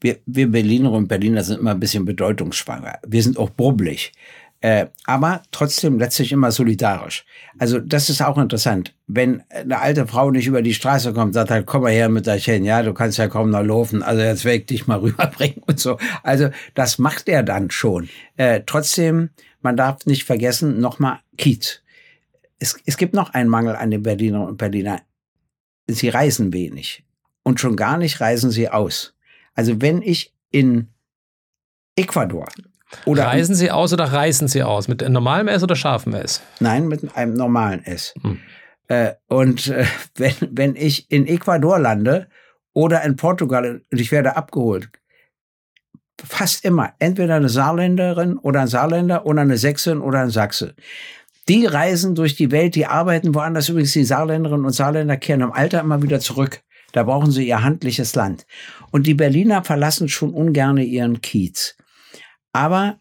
wir, 0.00 0.16
wir 0.26 0.50
Berliner 0.50 0.90
und 0.90 1.06
Berliner 1.06 1.44
sind 1.44 1.60
immer 1.60 1.70
ein 1.70 1.78
bisschen 1.78 2.04
bedeutungsschwanger. 2.04 2.98
Wir 3.06 3.22
sind 3.22 3.38
auch 3.38 3.50
brubbelig. 3.50 4.12
Äh, 4.60 4.86
aber 5.04 5.42
trotzdem 5.52 6.00
letztlich 6.00 6.32
immer 6.32 6.50
solidarisch. 6.50 7.24
Also 7.60 7.78
das 7.78 8.10
ist 8.10 8.20
auch 8.20 8.36
interessant. 8.36 8.92
Wenn 9.06 9.44
eine 9.50 9.80
alte 9.80 10.08
Frau 10.08 10.32
nicht 10.32 10.48
über 10.48 10.62
die 10.62 10.74
Straße 10.74 11.12
kommt, 11.12 11.34
sagt 11.34 11.52
halt, 11.52 11.66
komm 11.66 11.82
mal 11.82 11.92
her 11.92 12.08
mit 12.08 12.26
der 12.26 12.38
Chen, 12.38 12.64
ja, 12.64 12.82
du 12.82 12.92
kannst 12.92 13.18
ja 13.18 13.28
kaum 13.28 13.50
noch 13.50 13.62
laufen, 13.62 14.02
also 14.02 14.20
jetzt 14.20 14.44
werde 14.44 14.58
ich 14.58 14.66
dich 14.66 14.88
mal 14.88 14.98
rüberbringen 15.00 15.62
und 15.64 15.78
so. 15.78 15.96
Also 16.24 16.48
das 16.74 16.98
macht 16.98 17.28
er 17.28 17.44
dann 17.44 17.70
schon. 17.70 18.08
Äh, 18.36 18.62
trotzdem 18.66 19.30
man 19.66 19.76
darf 19.76 20.06
nicht 20.06 20.22
vergessen, 20.22 20.78
nochmal 20.80 21.18
Kiez. 21.36 21.82
Es, 22.60 22.76
es 22.86 22.96
gibt 22.96 23.14
noch 23.14 23.30
einen 23.30 23.50
Mangel 23.50 23.74
an 23.74 23.90
den 23.90 24.04
Berliner 24.04 24.46
und 24.46 24.58
Berliner. 24.58 25.00
Sie 25.88 26.08
reisen 26.08 26.52
wenig. 26.52 27.04
Und 27.42 27.58
schon 27.58 27.74
gar 27.74 27.96
nicht 27.96 28.20
reisen 28.20 28.52
sie 28.52 28.68
aus. 28.68 29.14
Also 29.54 29.80
wenn 29.82 30.02
ich 30.02 30.32
in 30.52 30.86
Ecuador 31.96 32.46
oder 33.04 33.26
reisen 33.26 33.56
Sie 33.56 33.72
aus 33.72 33.92
oder 33.92 34.04
reißen 34.04 34.46
Sie 34.46 34.62
aus? 34.62 34.86
Mit 34.86 35.06
normalem 35.08 35.48
S 35.48 35.64
oder 35.64 35.74
scharfem 35.74 36.14
S? 36.14 36.40
Nein, 36.60 36.86
mit 36.86 37.16
einem 37.16 37.34
normalen 37.34 37.84
S. 37.84 38.14
Hm. 38.22 38.38
Äh, 38.86 39.14
und 39.26 39.66
äh, 39.66 39.84
wenn, 40.14 40.34
wenn 40.52 40.76
ich 40.76 41.10
in 41.10 41.26
Ecuador 41.26 41.80
lande 41.80 42.28
oder 42.72 43.02
in 43.02 43.16
Portugal 43.16 43.82
und 43.90 44.00
ich 44.00 44.12
werde 44.12 44.36
abgeholt, 44.36 44.90
fast 46.24 46.64
immer 46.64 46.94
entweder 46.98 47.36
eine 47.36 47.48
Saarländerin 47.48 48.38
oder 48.38 48.62
ein 48.62 48.68
Saarländer 48.68 49.26
oder 49.26 49.42
eine 49.42 49.58
Sächsin 49.58 50.00
oder 50.00 50.20
ein 50.20 50.30
Sachse. 50.30 50.74
Die 51.48 51.66
reisen 51.66 52.14
durch 52.14 52.34
die 52.34 52.50
Welt, 52.50 52.74
die 52.74 52.86
arbeiten 52.86 53.34
woanders. 53.34 53.68
Übrigens, 53.68 53.92
die 53.92 54.04
Saarländerinnen 54.04 54.66
und 54.66 54.72
Saarländer 54.72 55.16
kehren 55.16 55.42
im 55.42 55.52
Alter 55.52 55.80
immer 55.80 56.02
wieder 56.02 56.18
zurück. 56.18 56.62
Da 56.92 57.04
brauchen 57.04 57.30
sie 57.30 57.46
ihr 57.46 57.62
handliches 57.62 58.14
Land. 58.14 58.46
Und 58.90 59.06
die 59.06 59.14
Berliner 59.14 59.62
verlassen 59.62 60.08
schon 60.08 60.32
ungerne 60.32 60.82
ihren 60.82 61.20
Kiez. 61.20 61.76
Aber 62.52 62.98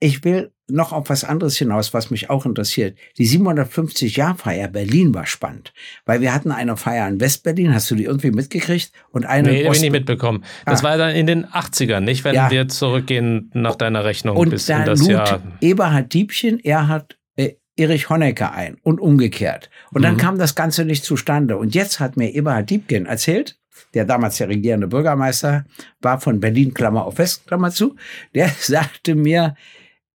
ich 0.00 0.24
will 0.24 0.52
noch 0.70 0.92
auf 0.92 1.08
was 1.08 1.24
anderes 1.24 1.56
hinaus, 1.56 1.94
was 1.94 2.10
mich 2.10 2.28
auch 2.28 2.44
interessiert. 2.44 2.96
Die 3.16 3.26
750-Jahr-Feier 3.26 4.68
Berlin 4.68 5.14
war 5.14 5.26
spannend, 5.26 5.72
weil 6.04 6.20
wir 6.20 6.34
hatten 6.34 6.52
eine 6.52 6.76
Feier 6.76 7.08
in 7.08 7.20
Westberlin, 7.20 7.74
hast 7.74 7.90
du 7.90 7.94
die 7.94 8.04
irgendwie 8.04 8.30
mitgekriegt? 8.30 8.92
Und 9.10 9.24
eine 9.24 9.50
nee, 9.50 9.66
Ost 9.66 9.76
ich 9.76 9.82
nicht 9.82 9.92
mitbekommen. 9.92 10.44
Das 10.66 10.80
ah. 10.80 10.84
war 10.84 10.98
dann 10.98 11.16
in 11.16 11.26
den 11.26 11.46
80ern, 11.46 12.00
nicht? 12.00 12.24
Wenn 12.24 12.34
ja. 12.34 12.50
wir 12.50 12.68
zurückgehen 12.68 13.50
nach 13.54 13.76
deiner 13.76 14.04
Rechnung 14.04 14.36
und 14.36 14.50
bis 14.50 14.66
da 14.66 14.80
in 14.80 14.84
das 14.84 15.06
Jahr. 15.06 15.40
Eberhard 15.60 16.12
Diebchen, 16.12 16.60
er 16.60 16.88
hat 16.88 17.16
äh, 17.36 17.54
Erich 17.76 18.10
Honecker 18.10 18.52
ein 18.52 18.76
und 18.82 19.00
umgekehrt. 19.00 19.70
Und 19.92 20.02
dann 20.02 20.14
mhm. 20.14 20.18
kam 20.18 20.38
das 20.38 20.54
Ganze 20.54 20.84
nicht 20.84 21.02
zustande. 21.02 21.56
Und 21.56 21.74
jetzt 21.74 21.98
hat 21.98 22.18
mir 22.18 22.34
Eberhard 22.34 22.68
Diebken 22.68 23.06
erzählt, 23.06 23.58
der 23.94 24.04
damals 24.04 24.36
der 24.36 24.48
regierende 24.48 24.86
Bürgermeister 24.86 25.64
war 26.02 26.20
von 26.20 26.40
Berlin, 26.40 26.74
Klammer 26.74 27.06
auf 27.06 27.16
West, 27.16 27.46
Klammer 27.46 27.70
zu, 27.70 27.96
der 28.34 28.48
sagte 28.58 29.14
mir, 29.14 29.54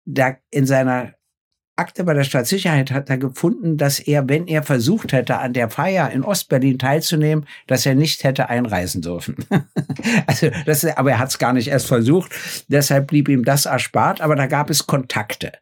da 0.06 0.38
in 0.52 0.66
seiner 0.66 1.14
Akte 1.76 2.04
bei 2.04 2.14
der 2.14 2.24
Staatssicherheit 2.24 2.92
hat 2.92 3.10
er 3.10 3.18
gefunden, 3.18 3.78
dass 3.78 4.00
er, 4.00 4.30
wenn 4.30 4.46
er 4.46 4.62
versucht 4.62 5.12
hätte, 5.12 5.40
an 5.40 5.54
der 5.54 5.72
Feier 5.72 6.12
in 6.12 6.24
Ostberlin 6.24 6.78
teilzunehmen, 6.78 7.48
dass 7.66 7.88
er 7.88 7.96
nicht 7.96 8.24
hätte 8.24 8.48
einreisen 8.50 9.02
dürfen. 9.02 9.38
also 10.28 10.52
das, 10.68 10.86
aber 10.86 11.12
er 11.12 11.20
hat 11.20 11.30
es 11.30 11.40
gar 11.40 11.52
nicht 11.52 11.70
erst 11.70 11.88
versucht. 11.88 12.32
Deshalb 12.68 13.08
blieb 13.08 13.28
ihm 13.28 13.44
das 13.44 13.66
erspart. 13.66 14.22
Aber 14.22 14.36
da 14.36 14.46
gab 14.46 14.70
es 14.70 14.86
Kontakte. 14.86 15.54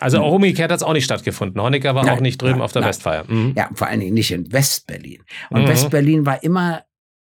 Also 0.00 0.18
auch 0.20 0.32
umgekehrt 0.32 0.72
hat 0.72 0.78
es 0.78 0.82
auch 0.82 0.92
nicht 0.92 1.04
stattgefunden. 1.04 1.62
Honecker 1.62 1.94
war 1.94 2.04
nein, 2.04 2.16
auch 2.16 2.20
nicht 2.20 2.42
drüben 2.42 2.54
nein, 2.54 2.62
auf 2.62 2.72
der 2.72 2.82
nein. 2.82 2.88
Westfeier. 2.88 3.24
Mhm. 3.28 3.54
Ja, 3.56 3.70
vor 3.72 3.86
allen 3.86 4.00
Dingen 4.00 4.14
nicht 4.14 4.32
in 4.32 4.52
Westberlin. 4.52 5.22
Und 5.50 5.62
mhm. 5.62 5.68
Westberlin 5.68 6.26
war 6.26 6.42
immer 6.42 6.82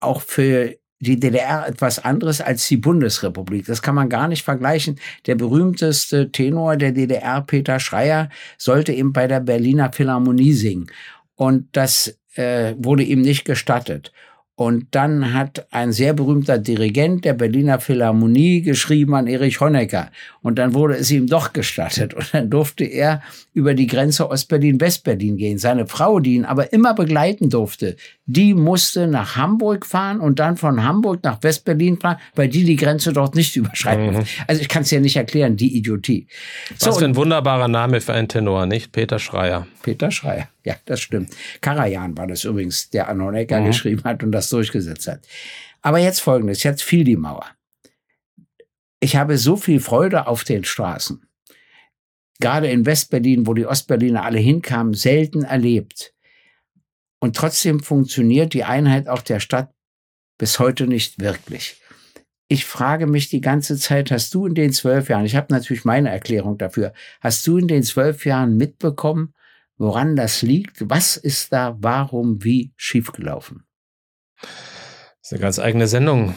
auch 0.01 0.23
für 0.23 0.75
die 1.01 1.19
DDR 1.19 1.67
etwas 1.67 1.99
anderes 1.99 2.41
als 2.41 2.67
die 2.69 2.77
Bundesrepublik. 2.77 3.67
Das 3.67 3.83
kann 3.83 3.95
man 3.95 4.09
gar 4.09 4.29
nicht 4.29 4.45
vergleichen. 4.45 4.99
Der 5.27 5.35
berühmteste 5.35 6.31
Tenor 6.31 6.77
der 6.77 6.93
DDR, 6.93 7.43
Peter 7.43 7.79
Schreier, 7.81 8.31
sollte 8.59 8.93
eben 8.93 9.13
bei 9.13 9.27
der 9.27 9.41
Berliner 9.41 9.93
Philharmonie 9.93 10.53
singen. 10.53 10.87
Und 11.35 11.69
das 11.73 12.19
äh, 12.37 12.75
wurde 12.79 13.03
ihm 13.03 13.23
nicht 13.23 13.45
gestattet. 13.45 14.13
Und 14.57 14.87
dann 14.93 15.35
hat 15.35 15.67
ein 15.73 15.91
sehr 15.91 16.13
berühmter 16.13 16.59
Dirigent 16.59 17.25
der 17.25 17.33
Berliner 17.33 17.81
Philharmonie 17.81 18.63
geschrieben 18.63 19.17
an 19.17 19.27
Erich 19.27 19.61
Honecker. 19.61 20.13
Und 20.43 20.61
dann 20.61 20.75
wurde 20.75 20.95
es 20.95 21.11
ihm 21.11 21.27
doch 21.27 21.53
gestattet. 21.53 22.15
Und 22.15 22.33
dann 22.33 22.51
durfte 22.51 22.85
er 22.85 23.21
über 23.53 23.75
die 23.75 23.89
Grenze 23.89 24.31
Ostberlin-Westberlin 24.31 25.37
gehen. 25.39 25.59
Seine 25.59 25.89
Frau, 25.89 26.21
die 26.21 26.37
ihn 26.37 26.45
aber 26.45 26.73
immer 26.73 26.95
begleiten 26.95 27.51
durfte, 27.51 27.97
die 28.27 28.55
musste 28.55 29.09
nach 29.09 29.35
Hamburg 29.35 29.85
fahren 29.85 30.21
und 30.21 30.39
dann 30.39 30.57
von 30.57 30.85
Hamburg 30.85 31.25
nach 31.25 31.43
Westberlin 31.43 31.99
fahren, 31.99 32.19
weil 32.37 32.49
die 32.49 32.63
die 32.63 32.77
Grenze 32.77 33.13
dort 33.13 33.35
nicht 33.35 33.57
überschreiten. 33.57 34.19
Mhm. 34.19 34.25
Also 34.47 34.63
ich 34.63 34.69
kann 34.69 34.83
es 34.83 34.91
ja 34.93 35.01
nicht 35.01 35.17
erklären, 35.17 35.57
die 35.57 35.77
Idiotie. 35.77 36.29
Was 36.79 36.95
so, 36.95 37.01
für 37.01 37.07
ein 37.07 37.17
wunderbarer 37.17 37.67
Name 37.67 38.01
für 38.01 38.13
einen 38.13 38.29
Tenor, 38.29 38.67
nicht? 38.67 38.93
Peter 38.93 39.19
Schreier. 39.19 39.67
Peter 39.83 40.13
Schreier. 40.13 40.49
Ja, 40.65 40.77
das 40.87 41.01
stimmt. 41.01 41.35
Karajan 41.61 42.17
war 42.17 42.27
das 42.27 42.45
übrigens, 42.45 42.91
der 42.91 43.09
an 43.09 43.23
Honecker 43.23 43.61
mhm. 43.61 43.67
geschrieben 43.67 44.05
hat 44.05 44.23
und 44.23 44.33
das 44.33 44.49
durchgesetzt 44.49 45.07
hat. 45.07 45.27
Aber 45.83 45.99
jetzt 45.99 46.21
folgendes, 46.21 46.63
jetzt 46.63 46.83
fiel 46.83 47.05
die 47.05 47.17
Mauer. 47.17 47.47
Ich 49.01 49.17
habe 49.17 49.37
so 49.37 49.57
viel 49.57 49.81
Freude 49.81 50.27
auf 50.27 50.45
den 50.45 50.65
Straßen. 50.65 51.27
Gerade 52.41 52.69
in 52.69 52.87
Westberlin, 52.87 53.47
wo 53.47 53.53
die 53.53 53.67
Ostberliner 53.67 54.25
alle 54.25 54.39
hinkamen, 54.39 54.95
selten 54.95 55.45
erlebt. 55.45 56.15
Und 57.21 57.37
trotzdem 57.37 57.81
funktioniert 57.81 58.55
die 58.55 58.65
Einheit 58.65 59.09
auch 59.09 59.23
der 59.23 59.41
Stadt 59.41 59.75
bis 60.39 60.59
heute 60.59 60.87
nicht 60.87 61.21
wirklich. 61.21 61.81
Ich 62.49 62.65
frage 62.65 63.07
mich 63.07 63.29
die 63.29 63.41
ganze 63.41 63.79
Zeit, 63.79 64.11
hast 64.11 64.35
du 64.35 64.47
in 64.47 64.55
den 64.55 64.73
zwölf 64.73 65.09
Jahren, 65.09 65.25
ich 65.25 65.37
habe 65.37 65.53
natürlich 65.53 65.85
meine 65.85 66.11
Erklärung 66.11 66.59
dafür, 66.59 66.93
hast 67.21 67.47
du 67.47 67.59
in 67.59 67.69
den 67.69 67.83
zwölf 67.83 68.27
Jahren 68.27 68.57
mitbekommen, 68.57 69.35
woran 69.77 70.17
das 70.17 70.43
liegt, 70.43 70.89
was 70.89 71.17
ist 71.17 71.53
da, 71.53 71.77
warum, 71.81 72.43
wie 72.45 72.73
schiefgelaufen. 72.77 73.65
Das 74.41 74.51
ist 75.23 75.33
eine 75.33 75.41
ganz 75.41 75.59
eigene 75.59 75.87
Sendung, 75.87 76.35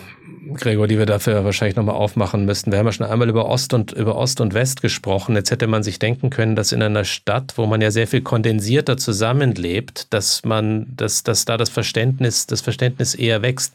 Gregor, 0.54 0.88
die 0.88 0.98
wir 0.98 1.06
dafür 1.06 1.44
wahrscheinlich 1.46 1.76
nochmal 1.76 1.96
aufmachen 1.96 2.46
müssten. 2.46 2.72
Wir 2.72 2.80
haben 2.80 2.86
ja 2.86 2.92
schon 2.92 3.06
einmal 3.06 3.30
über 3.30 3.48
Ost 3.48 3.74
und, 3.74 3.92
über 3.92 4.16
Ost 4.16 4.42
und 4.42 4.54
West 4.54 4.82
gesprochen. 4.82 5.36
Jetzt 5.36 5.52
hätte 5.52 5.68
man 5.68 5.84
sich 5.84 6.00
denken 6.00 6.30
können, 6.30 6.56
dass 6.56 6.72
in 6.72 6.82
einer 6.82 7.06
Stadt, 7.06 7.54
wo 7.58 7.66
man 7.66 7.82
ja 7.82 7.92
sehr 7.92 8.08
viel 8.08 8.22
kondensierter 8.22 8.98
zusammenlebt, 8.98 10.14
dass 10.14 10.44
man, 10.46 10.88
dass, 10.96 11.24
dass 11.24 11.46
da 11.46 11.58
das 11.58 11.70
Verständnis, 11.70 12.48
das 12.48 12.62
Verständnis 12.62 13.16
eher 13.16 13.42
wächst. 13.42 13.74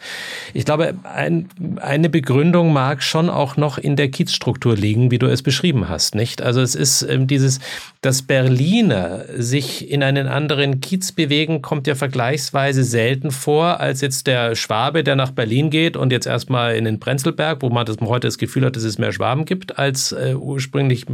Ich 0.54 0.64
glaube, 0.64 0.94
ein, 1.04 1.48
eine 1.80 2.08
Begründung 2.08 2.72
mag 2.72 3.02
schon 3.02 3.30
auch 3.30 3.56
noch 3.56 3.78
in 3.78 3.96
der 3.96 4.10
Kiezstruktur 4.10 4.76
liegen, 4.76 5.10
wie 5.10 5.18
du 5.18 5.26
es 5.26 5.42
beschrieben 5.42 5.88
hast, 5.88 6.14
nicht? 6.14 6.42
Also 6.42 6.60
es 6.60 6.74
ist 6.74 7.02
ähm, 7.02 7.26
dieses, 7.26 7.60
dass 8.00 8.22
Berliner 8.22 9.24
sich 9.36 9.90
in 9.90 10.02
einen 10.02 10.26
anderen 10.26 10.80
Kiez 10.80 11.12
bewegen, 11.12 11.62
kommt 11.62 11.86
ja 11.86 11.94
vergleichsweise 11.94 12.84
selten 12.84 13.30
vor, 13.30 13.80
als 13.80 14.00
jetzt 14.00 14.26
der 14.26 14.56
Schwabe, 14.56 15.04
der 15.04 15.16
nach 15.16 15.30
Berlin 15.30 15.70
geht 15.70 15.96
und 15.96 16.12
jetzt 16.12 16.26
erstmal 16.42 16.72
mal 16.72 16.76
in 16.76 16.84
den 16.84 16.98
Prenzlberg, 16.98 17.62
wo 17.62 17.70
man 17.70 17.86
das, 17.86 17.96
heute 18.00 18.26
das 18.26 18.38
Gefühl 18.38 18.64
hat, 18.64 18.76
dass 18.76 18.82
es 18.82 18.98
mehr 18.98 19.12
Schwaben 19.12 19.44
gibt, 19.44 19.78
als 19.78 20.12
äh, 20.12 20.34
ursprünglich 20.34 21.06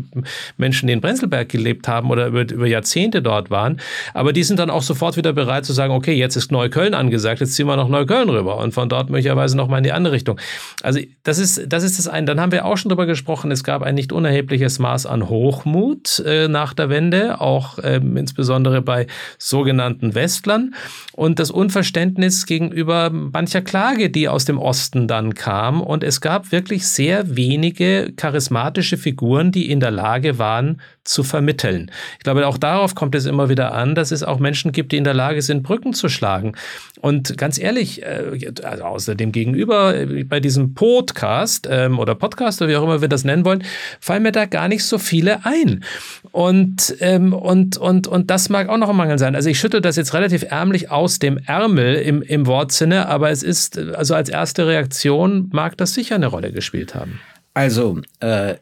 Menschen, 0.57 0.87
die 0.87 0.93
in 0.93 1.01
Prenzlberg 1.01 1.49
gelebt 1.49 1.87
haben 1.87 2.11
oder 2.11 2.29
über, 2.29 2.43
über 2.43 2.67
Jahrzehnte 2.67 3.21
dort 3.21 3.51
waren. 3.51 3.79
Aber 4.15 4.33
die 4.33 4.43
sind 4.43 4.59
dann 4.59 4.71
auch 4.71 4.83
sofort 4.83 5.17
wieder 5.17 5.33
bereit 5.33 5.65
zu 5.67 5.73
sagen, 5.73 5.93
okay, 5.93 6.15
jetzt 6.15 6.37
ist 6.37 6.51
Neukölln 6.51 6.95
angesagt, 6.95 7.41
jetzt 7.41 7.55
ziehen 7.55 7.67
wir 7.67 7.77
nach 7.77 7.89
Neukölln 7.89 8.29
rüber 8.31 8.59
und 8.59 8.73
von 8.73 8.89
dort 8.89 9.11
möglicherweise 9.11 9.57
nochmal 9.57 9.79
in 9.79 9.85
die 9.85 9.93
andere 9.93 10.15
Richtung. 10.15 10.41
Also 10.83 11.01
das 11.25 11.39
ist, 11.39 11.67
das 11.69 11.83
ist 11.83 11.99
das 11.99 12.09
eine. 12.09 12.27
Dann 12.27 12.41
haben 12.41 12.53
wir 12.53 12.65
auch 12.65 12.77
schon 12.77 12.89
darüber 12.89 13.07
gesprochen, 13.07 13.51
es 13.51 13.65
gab 13.65 13.83
ein 13.83 13.95
nicht 13.95 14.13
unerhebliches 14.13 14.79
Maß 14.79 15.07
an 15.07 15.29
Hochmut 15.29 16.23
äh, 16.25 16.49
nach 16.49 16.73
der 16.73 16.89
Wende, 16.89 17.41
auch 17.41 17.79
ähm, 17.83 18.17
insbesondere 18.17 18.81
bei 18.83 19.07
sogenannten 19.39 20.15
Westlern 20.15 20.75
und 21.13 21.39
das 21.39 21.51
Unverständnis 21.51 22.47
gegenüber 22.47 23.11
mancher 23.11 23.61
Klage, 23.61 24.11
die 24.11 24.29
aus 24.29 24.45
dem 24.45 24.59
Osten 24.59 25.07
dann 25.19 25.35
kam. 25.35 25.81
Und 25.81 26.05
es 26.05 26.21
gab 26.21 26.53
wirklich 26.53 26.87
sehr 26.87 27.37
wenige 27.37 28.13
charismatische 28.17 28.97
Figuren, 28.97 29.53
die 29.53 29.71
in 29.71 29.81
der 29.81 29.91
Lage 29.91 30.39
waren, 30.39 30.81
zu 31.09 31.25
vermitteln. 31.25 31.91
Ich 32.19 32.25
glaube, 32.25 32.47
auch 32.47 32.59
darauf 32.59 32.95
kommt 32.95 33.15
es 33.15 33.25
immer 33.25 33.49
wieder 33.49 33.73
an, 33.73 33.95
dass 33.95 34.11
es 34.11 34.23
auch 34.23 34.39
Menschen 34.39 34.73
gibt, 34.73 34.93
die 34.93 34.99
in 34.99 35.05
der 35.05 35.15
Lage 35.15 35.41
sind, 35.41 35.63
Brücken 35.63 35.95
zu 35.95 36.09
schlagen. 36.09 36.53
Und 37.01 37.39
ganz 37.39 37.59
ehrlich, 37.59 38.03
äh, 38.03 38.53
also 38.63 38.85
außer 38.85 39.15
dem 39.15 39.33
Gegenüber, 39.33 39.97
äh, 39.97 40.25
bei 40.25 40.39
diesem 40.41 40.75
Podcast 40.75 41.67
ähm, 41.71 41.99
oder 41.99 42.15
Podcast 42.15 42.61
oder 42.61 42.71
wie 42.71 42.77
auch 42.77 42.83
immer 42.83 43.01
wir 43.01 43.09
das 43.09 43.25
nennen 43.25 43.45
wollen, 43.45 43.65
fallen 44.01 44.23
mir 44.23 44.33
da 44.33 44.45
gar 44.45 44.69
nicht 44.69 44.85
so 44.85 44.99
viele 44.99 45.47
ein. 45.47 45.83
Und, 46.31 46.95
ähm, 47.01 47.33
und, 47.33 47.79
und, 47.79 48.07
und 48.07 48.31
das 48.31 48.51
mag 48.51 48.69
auch 48.69 48.77
noch 48.77 48.91
ein 48.91 48.97
Mangel 48.97 49.19
sein. 49.19 49.35
Also 49.35 49.49
ich 49.49 49.59
schüttel 49.59 49.81
das 49.81 49.97
jetzt 49.97 50.13
relativ 50.13 50.45
ärmlich 50.51 50.91
aus 50.91 51.19
dem 51.19 51.39
Ärmel 51.39 51.95
im, 51.95 52.21
im 52.21 52.47
Wortsinne, 52.47 53.09
aber 53.09 53.31
es 53.31 53.43
ist, 53.43 53.79
also 53.79 54.15
als 54.15 54.29
erste 54.29 54.67
Reaktion 54.67 55.08
mag 55.53 55.77
das 55.77 55.95
sicher 55.95 56.17
eine 56.17 56.27
Rolle 56.27 56.53
gespielt 56.53 56.95
haben. 56.95 57.21
Also, 57.55 58.01
äh, 58.21 58.57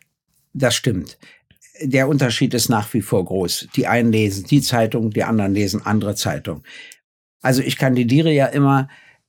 das 0.52 0.74
stimmt 0.74 1.18
der 1.82 2.08
Unterschied 2.08 2.54
ist 2.54 2.68
nach 2.68 2.92
wie 2.94 3.02
vor 3.02 3.24
groß. 3.24 3.68
Die 3.76 3.86
einen 3.86 4.12
lesen 4.12 4.46
die 4.46 4.60
Zeitung, 4.60 5.10
die 5.10 5.24
anderen 5.24 5.54
lesen 5.54 5.84
andere 5.84 6.14
Zeitung. 6.14 6.62
Also 7.42 7.62
ich 7.62 7.78
kandidiere 7.78 8.32
ja 8.32 8.46
immer 8.46 8.88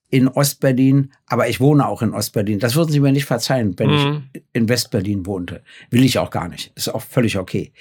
in 0.10 0.28
Ostberlin, 0.28 1.12
aber 1.26 1.50
ich 1.50 1.60
wohne 1.60 1.88
auch 1.88 2.02
in 2.02 2.14
Ostberlin. 2.14 2.60
Das 2.60 2.76
würden 2.76 2.92
Sie 2.92 3.02
mir 3.02 3.12
nicht 3.12 3.26
verzeihen, 3.26 3.78
wenn 3.78 3.90
mhm. 3.90 4.24
ich 4.34 4.44
in 4.54 4.70
Westberlin 4.70 5.26
wohnte. 5.26 5.62
Will 5.90 6.06
ich 6.06 6.18
auch 6.18 6.30
gar 6.30 6.48
nicht. 6.48 6.72
Ist 6.76 6.90
auch 6.90 7.02
völlig 7.02 7.38
okay. 7.38 7.74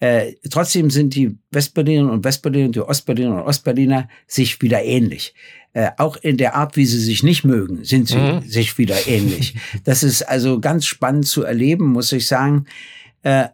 Äh, 0.00 0.32
trotzdem 0.50 0.90
sind 0.90 1.14
die 1.14 1.38
Westberliner 1.50 2.10
und 2.10 2.24
Westberliner 2.24 2.66
und 2.66 2.76
die 2.76 2.80
Ostberliner 2.80 3.36
und 3.36 3.42
Ostberliner 3.42 4.08
sich 4.26 4.60
wieder 4.62 4.82
ähnlich. 4.82 5.34
Äh, 5.72 5.90
auch 5.98 6.16
in 6.16 6.36
der 6.36 6.56
Art, 6.56 6.76
wie 6.76 6.86
sie 6.86 6.98
sich 6.98 7.22
nicht 7.22 7.44
mögen, 7.44 7.84
sind 7.84 8.08
sie 8.08 8.16
mhm. 8.16 8.42
sich 8.42 8.76
wieder 8.78 9.06
ähnlich. 9.06 9.54
Das 9.84 10.02
ist 10.02 10.22
also 10.22 10.58
ganz 10.58 10.86
spannend 10.86 11.26
zu 11.26 11.44
erleben, 11.44 11.86
muss 11.86 12.10
ich 12.12 12.26
sagen. 12.26 12.66
Äh, 13.22 13.48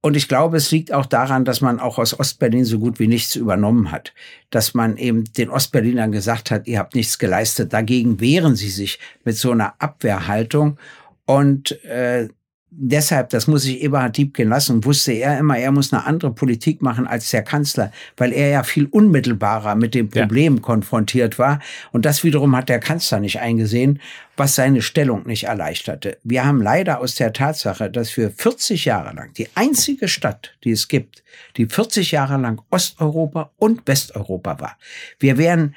und 0.00 0.16
ich 0.16 0.28
glaube, 0.28 0.56
es 0.56 0.70
liegt 0.70 0.92
auch 0.92 1.06
daran, 1.06 1.44
dass 1.44 1.60
man 1.60 1.80
auch 1.80 1.98
aus 1.98 2.18
Ostberlin 2.18 2.64
so 2.64 2.78
gut 2.78 3.00
wie 3.00 3.08
nichts 3.08 3.34
übernommen 3.34 3.90
hat. 3.90 4.14
Dass 4.50 4.72
man 4.72 4.96
eben 4.96 5.24
den 5.34 5.50
Ostberlinern 5.50 6.12
gesagt 6.12 6.52
hat, 6.52 6.68
ihr 6.68 6.78
habt 6.78 6.94
nichts 6.94 7.18
geleistet. 7.18 7.72
Dagegen 7.72 8.20
wehren 8.20 8.54
sie 8.54 8.70
sich 8.70 9.00
mit 9.24 9.36
so 9.36 9.50
einer 9.50 9.74
Abwehrhaltung. 9.80 10.78
Und 11.26 11.84
äh, 11.84 12.28
deshalb, 12.70 13.30
das 13.30 13.46
muss 13.46 13.64
ich 13.64 13.82
Eberhard 13.82 14.16
Diebken 14.16 14.48
lassen, 14.48 14.84
wusste 14.84 15.12
er 15.12 15.38
immer, 15.38 15.58
er 15.58 15.72
muss 15.72 15.92
eine 15.92 16.04
andere 16.04 16.32
Politik 16.32 16.82
machen 16.82 17.06
als 17.06 17.30
der 17.30 17.42
Kanzler, 17.42 17.92
weil 18.16 18.32
er 18.32 18.48
ja 18.48 18.62
viel 18.62 18.86
unmittelbarer 18.86 19.74
mit 19.74 19.94
dem 19.94 20.08
Problem 20.08 20.56
ja. 20.56 20.62
konfrontiert 20.62 21.38
war. 21.38 21.60
Und 21.92 22.04
das 22.04 22.24
wiederum 22.24 22.54
hat 22.56 22.68
der 22.68 22.80
Kanzler 22.80 23.20
nicht 23.20 23.40
eingesehen, 23.40 24.00
was 24.36 24.54
seine 24.54 24.82
Stellung 24.82 25.26
nicht 25.26 25.44
erleichterte. 25.44 26.18
Wir 26.22 26.44
haben 26.44 26.62
leider 26.62 27.00
aus 27.00 27.14
der 27.16 27.32
Tatsache, 27.32 27.90
dass 27.90 28.16
wir 28.16 28.30
40 28.30 28.84
Jahre 28.84 29.14
lang 29.14 29.32
die 29.34 29.48
einzige 29.54 30.08
Stadt, 30.08 30.54
die 30.64 30.70
es 30.70 30.88
gibt, 30.88 31.24
die 31.56 31.66
40 31.66 32.12
Jahre 32.12 32.36
lang 32.36 32.62
Osteuropa 32.70 33.50
und 33.56 33.86
Westeuropa 33.86 34.60
war. 34.60 34.78
Wir 35.18 35.38
wären 35.38 35.74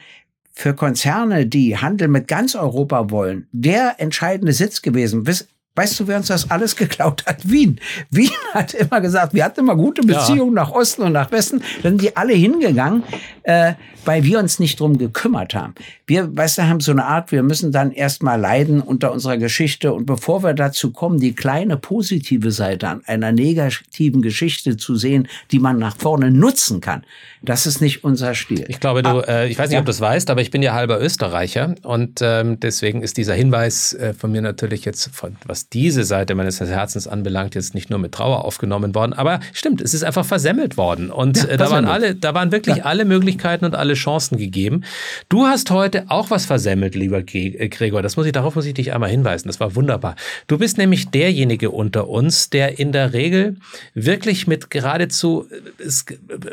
für 0.54 0.76
Konzerne, 0.76 1.48
die 1.48 1.78
Handel 1.78 2.08
mit 2.08 2.28
ganz 2.28 2.56
Europa 2.56 3.10
wollen, 3.10 3.48
der 3.52 3.96
entscheidende 4.00 4.54
Sitz 4.54 4.82
gewesen. 4.82 5.24
Bis 5.24 5.48
Weißt 5.74 6.02
du, 6.02 6.08
wer 6.08 6.18
uns 6.18 6.28
das 6.28 6.52
alles 6.52 6.76
geklaut 6.76 7.26
hat? 7.26 7.50
Wien. 7.50 7.80
Wien 8.10 8.30
hat 8.54 8.74
immer 8.74 9.00
gesagt, 9.00 9.34
wir 9.34 9.46
hatten 9.46 9.62
immer 9.62 9.78
gute 9.78 10.02
Beziehungen 10.02 10.54
ja. 10.54 10.64
nach 10.64 10.72
Osten 10.72 11.02
und 11.04 11.14
nach 11.14 11.32
Westen. 11.32 11.62
Dann 11.82 11.94
sind 11.94 12.02
die 12.02 12.18
alle 12.18 12.34
hingegangen, 12.34 13.04
äh, 13.44 13.76
weil 14.04 14.24
wir 14.26 14.40
uns 14.40 14.60
nicht 14.60 14.82
drum 14.82 14.98
gekümmert 14.98 15.56
haben. 15.56 15.74
Wir, 16.08 16.36
weißt 16.36 16.58
du, 16.58 16.64
haben 16.64 16.82
so 16.82 16.92
eine 16.92 17.06
Art, 17.06 17.32
wir 17.32 17.42
müssen 17.42 17.72
dann 17.72 17.94
erstmal 17.94 18.38
leiden 18.38 18.82
unter 18.82 19.14
unserer 19.14 19.38
Geschichte. 19.38 19.94
Und 19.94 20.06
bevor 20.06 20.44
wir 20.44 20.54
dazu 20.54 20.92
kommen, 20.92 21.20
die 21.20 21.34
kleine 21.34 21.78
positive 21.78 22.52
Seite 22.52 22.90
an 22.90 23.02
einer 23.06 23.32
negativen 23.32 24.22
Geschichte 24.22 24.76
zu 24.76 24.98
sehen, 24.98 25.30
die 25.52 25.60
man 25.60 25.80
nach 25.80 25.96
vorne 25.96 26.32
nutzen 26.32 26.82
kann, 26.82 27.06
das 27.44 27.66
ist 27.66 27.80
nicht 27.80 28.04
unser 28.04 28.36
Stil. 28.36 28.66
Ich 28.68 28.80
glaube, 28.80 29.04
du, 29.04 29.10
ah, 29.10 29.24
äh, 29.28 29.48
ich 29.48 29.58
weiß 29.58 29.70
nicht, 29.70 29.80
ob 29.80 29.86
du 29.86 29.92
es 29.92 30.02
weißt, 30.02 30.30
aber 30.30 30.42
ich 30.42 30.52
bin 30.52 30.62
ja 30.62 30.74
halber 30.74 31.00
Österreicher. 31.00 31.76
Und 31.84 32.20
ähm, 32.22 32.60
deswegen 32.60 33.02
ist 33.02 33.16
dieser 33.16 33.34
Hinweis 33.34 33.94
äh, 33.94 34.14
von 34.14 34.32
mir 34.32 34.42
natürlich 34.42 34.84
jetzt, 34.86 35.10
von, 35.16 35.38
was 35.46 35.61
diese 35.70 36.04
Seite 36.04 36.36
meines 36.36 36.60
Herzens 36.60 37.08
anbelangt, 37.08 37.56
jetzt 37.56 37.74
nicht 37.74 37.90
nur 37.90 38.00
mit 38.00 38.12
Trauer 38.12 38.46
aufgenommen 38.46 38.96
worden. 38.96 39.14
Aber 39.14 39.40
stimmt, 39.54 39.82
es 39.82 39.94
ist 39.94 40.04
einfach 40.04 40.26
versemmelt 40.26 40.78
worden. 40.78 41.12
Und 41.12 41.38
ja, 41.38 41.50
äh, 41.50 41.58
da 41.58 41.72
waren 41.72 41.86
alle, 41.86 42.16
da 42.16 42.34
waren 42.34 42.52
wirklich 42.52 42.78
ja. 42.78 42.84
alle 42.86 43.06
Möglichkeiten 43.06 43.66
und 43.66 43.76
alle 43.76 43.94
Chancen 43.94 44.38
gegeben. 44.38 44.84
Du 45.30 45.46
hast 45.46 45.72
heute 45.72 46.06
auch 46.10 46.30
was 46.30 46.46
versemmelt, 46.46 46.96
lieber 46.96 47.20
äh, 47.20 47.70
Gregor. 47.70 48.02
Das 48.02 48.18
muss 48.18 48.26
ich, 48.26 48.32
darauf 48.32 48.56
muss 48.56 48.66
ich 48.66 48.74
dich 48.74 48.94
einmal 48.94 49.10
hinweisen. 49.10 49.48
Das 49.48 49.60
war 49.60 49.76
wunderbar. 49.76 50.16
Du 50.48 50.58
bist 50.58 50.78
nämlich 50.78 51.10
derjenige 51.10 51.72
unter 51.72 52.08
uns, 52.08 52.50
der 52.50 52.80
in 52.80 52.92
der 52.92 53.14
Regel 53.14 53.58
wirklich 53.94 54.48
mit 54.48 54.70
geradezu 54.70 55.48
äh, 55.50 55.96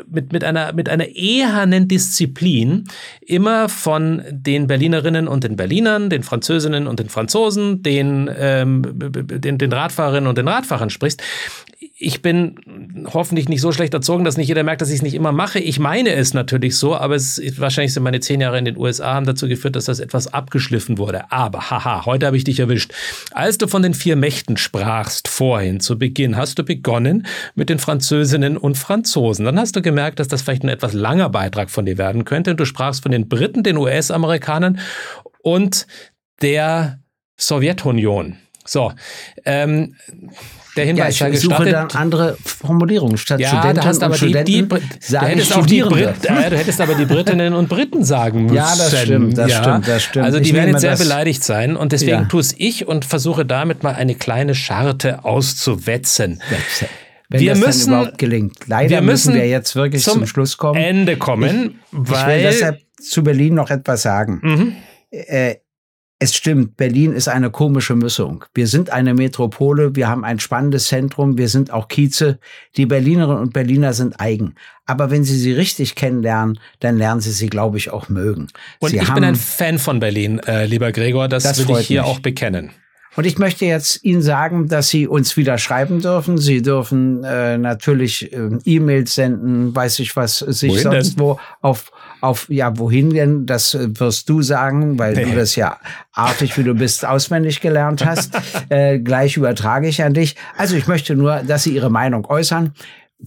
mit, 0.09 0.33
mit 0.33 0.43
einer 0.43 0.73
mit 0.73 0.89
einer 0.89 1.07
ehernen 1.07 1.87
Disziplin 1.87 2.85
immer 3.21 3.69
von 3.69 4.23
den 4.29 4.67
Berlinerinnen 4.67 5.27
und 5.27 5.43
den 5.43 5.55
Berlinern, 5.55 6.09
den 6.09 6.23
Französinnen 6.23 6.87
und 6.87 6.99
den 6.99 7.09
Franzosen, 7.09 7.83
den, 7.83 8.29
ähm, 8.37 8.81
den, 8.99 9.57
den 9.57 9.73
Radfahrerinnen 9.73 10.27
und 10.27 10.37
den 10.37 10.47
Radfahrern 10.47 10.89
sprichst. 10.89 11.21
Ich 12.01 12.21
bin 12.21 12.55
hoffentlich 13.13 13.49
nicht 13.49 13.61
so 13.61 13.71
schlecht 13.71 13.93
erzogen, 13.93 14.23
dass 14.23 14.37
nicht 14.37 14.47
jeder 14.47 14.63
merkt, 14.63 14.81
dass 14.81 14.89
ich 14.89 14.97
es 14.97 15.01
nicht 15.01 15.15
immer 15.15 15.31
mache. 15.31 15.59
Ich 15.59 15.79
meine 15.79 16.13
es 16.13 16.33
natürlich 16.33 16.77
so, 16.77 16.95
aber 16.95 17.15
es 17.15 17.41
wahrscheinlich 17.57 17.93
sind 17.93 18.03
meine 18.03 18.19
zehn 18.19 18.41
Jahre 18.41 18.57
in 18.57 18.65
den 18.65 18.77
USA 18.77 19.13
haben 19.15 19.25
dazu 19.25 19.47
geführt, 19.47 19.75
dass 19.75 19.85
das 19.85 19.99
etwas 19.99 20.33
abgeschliffen 20.33 20.97
wurde. 20.97 21.31
Aber 21.31 21.69
haha, 21.69 22.05
heute 22.05 22.25
habe 22.25 22.37
ich 22.37 22.43
dich 22.43 22.59
erwischt. 22.59 22.93
Als 23.31 23.57
du 23.57 23.67
von 23.67 23.81
den 23.81 23.93
vier 23.93 24.15
Mächten 24.15 24.57
sprachst 24.57 25.27
vorhin 25.27 25.79
zu 25.79 25.97
Beginn, 25.97 26.37
hast 26.37 26.59
du 26.59 26.63
begonnen 26.63 27.25
mit 27.55 27.69
den 27.69 27.79
Französinnen 27.79 28.57
und 28.57 28.77
Franzosen. 28.77 29.45
Dann 29.45 29.59
hast 29.59 29.75
du 29.75 29.81
gemerkt, 29.81 30.19
dass 30.19 30.27
das 30.27 30.41
vielleicht 30.41 30.63
ein 30.63 30.69
etwas 30.69 30.93
langer 30.93 31.29
Beitrag 31.29 31.69
von 31.69 31.85
dir 31.85 31.97
werden 31.97 32.25
könnte. 32.25 32.55
Du 32.55 32.65
sprachst 32.65 33.03
von 33.03 33.11
den 33.11 33.27
Briten, 33.27 33.63
den 33.63 33.77
US-Amerikanern 33.77 34.79
und 35.41 35.87
der 36.41 36.99
Sowjetunion. 37.37 38.37
So, 38.69 38.91
ähm, 39.45 39.95
der 40.77 40.85
Hinweis 40.85 41.17
ja, 41.17 41.27
ich 41.27 41.39
suche 41.39 41.65
dann 41.71 41.89
andere 41.91 42.37
Formulierungen 42.45 43.17
statt 43.17 43.39
ja, 43.39 43.49
Studenten 43.49 43.77
da 43.77 43.85
hast 43.85 44.03
aber 44.03 44.13
und 44.13 44.21
die, 44.21 44.27
Studenten 44.27 44.45
die, 44.45 44.67
du, 45.09 45.21
hättest 45.21 45.57
auch 45.57 45.65
die 45.65 45.81
Brit, 45.81 46.15
ja, 46.23 46.49
du 46.51 46.55
hättest 46.55 46.79
aber 46.79 46.93
die 46.93 47.05
Britinnen 47.05 47.55
und 47.55 47.67
Briten 47.67 48.03
sagen 48.03 48.43
müssen. 48.43 48.57
Ja, 48.57 48.75
das 48.77 49.01
stimmt, 49.01 49.39
das 49.39 49.49
ja. 49.49 49.63
stimmt, 49.63 49.87
das 49.87 50.03
stimmt. 50.03 50.25
Also 50.25 50.39
die 50.39 50.49
ich 50.49 50.53
werden 50.53 50.69
jetzt 50.69 50.81
sehr 50.81 50.97
beleidigt 50.97 51.43
sein 51.43 51.75
und 51.75 51.93
deswegen 51.93 52.11
ja. 52.11 52.25
tue 52.25 52.41
es 52.41 52.53
ich 52.55 52.87
und 52.87 53.05
versuche 53.05 53.43
damit 53.43 53.81
mal 53.81 53.95
eine 53.95 54.13
kleine 54.13 54.53
Scharte 54.53 55.25
auszuwetzen. 55.25 56.39
Wenn 57.29 57.41
wir 57.41 57.53
das 57.53 57.59
müssen, 57.59 57.91
dann 57.91 58.01
überhaupt 58.01 58.17
gelingt. 58.19 58.57
Leider 58.67 58.89
wir 58.91 59.01
müssen, 59.01 59.31
müssen 59.31 59.41
wir 59.41 59.49
jetzt 59.49 59.75
wirklich 59.75 60.03
zum, 60.03 60.13
zum 60.13 60.27
Schluss 60.27 60.57
kommen. 60.57 60.79
Ende 60.79 61.17
kommen, 61.17 61.79
ich, 61.91 61.97
weil 61.97 62.37
ich 62.37 62.43
will 62.43 62.51
deshalb 62.51 62.79
zu 63.01 63.23
Berlin 63.23 63.55
noch 63.55 63.71
etwas 63.71 64.03
sagen. 64.03 64.39
Mhm. 64.43 64.75
Äh, 65.09 65.55
es 66.21 66.35
stimmt, 66.35 66.75
Berlin 66.75 67.13
ist 67.13 67.29
eine 67.29 67.49
komische 67.49 67.95
Mischung. 67.95 68.43
Wir 68.53 68.67
sind 68.67 68.89
eine 68.89 69.13
Metropole, 69.13 69.95
wir 69.95 70.09
haben 70.09 70.25
ein 70.25 70.39
spannendes 70.39 70.87
Zentrum, 70.87 71.37
wir 71.37 71.47
sind 71.47 71.71
auch 71.71 71.87
Kieze. 71.87 72.39
Die 72.75 72.85
Berlinerinnen 72.85 73.41
und 73.41 73.53
Berliner 73.53 73.93
sind 73.93 74.19
eigen. 74.19 74.55
Aber 74.85 75.11
wenn 75.11 75.23
Sie 75.23 75.37
sie 75.37 75.53
richtig 75.53 75.95
kennenlernen, 75.95 76.59
dann 76.81 76.97
lernen 76.97 77.21
Sie 77.21 77.31
sie, 77.31 77.47
glaube 77.47 77.77
ich, 77.77 77.91
auch 77.91 78.09
mögen. 78.09 78.47
Und 78.79 78.89
sie 78.89 78.97
ich 78.97 79.13
bin 79.13 79.23
ein 79.23 79.35
Fan 79.35 79.79
von 79.79 80.01
Berlin, 80.01 80.39
äh, 80.39 80.65
lieber 80.65 80.91
Gregor, 80.91 81.29
das, 81.29 81.43
das 81.43 81.65
will 81.65 81.77
ich 81.77 81.87
hier 81.87 82.01
mich. 82.01 82.09
auch 82.09 82.19
bekennen. 82.19 82.71
Und 83.19 83.25
ich 83.25 83.37
möchte 83.37 83.65
jetzt 83.65 84.05
Ihnen 84.05 84.21
sagen, 84.21 84.69
dass 84.69 84.87
Sie 84.87 85.05
uns 85.05 85.35
wieder 85.35 85.57
schreiben 85.57 85.99
dürfen. 85.99 86.37
Sie 86.37 86.61
dürfen 86.61 87.21
äh, 87.25 87.57
natürlich 87.57 88.31
äh, 88.31 88.49
E-Mails 88.63 89.13
senden, 89.13 89.75
weiß 89.75 89.99
ich 89.99 90.15
was, 90.15 90.37
sich 90.39 90.71
Wohin 90.71 90.83
sonst 90.83 91.17
denn? 91.17 91.19
wo 91.19 91.39
auf 91.59 91.91
auf, 92.21 92.49
ja, 92.49 92.77
wohin 92.77 93.09
denn? 93.09 93.45
Das 93.45 93.73
äh, 93.73 93.89
wirst 93.99 94.29
du 94.29 94.41
sagen, 94.41 94.97
weil 94.97 95.15
nee. 95.15 95.25
du 95.25 95.35
das 95.35 95.57
ja 95.57 95.79
artig, 96.13 96.57
wie 96.57 96.63
du 96.63 96.73
bist, 96.73 97.05
auswendig 97.05 97.59
gelernt 97.59 98.05
hast. 98.05 98.37
äh, 98.69 98.99
gleich 98.99 99.35
übertrage 99.35 99.89
ich 99.89 100.01
an 100.01 100.13
dich. 100.13 100.37
Also 100.55 100.77
ich 100.77 100.87
möchte 100.87 101.17
nur, 101.17 101.41
dass 101.45 101.63
Sie 101.63 101.75
Ihre 101.75 101.89
Meinung 101.89 102.25
äußern. 102.25 102.73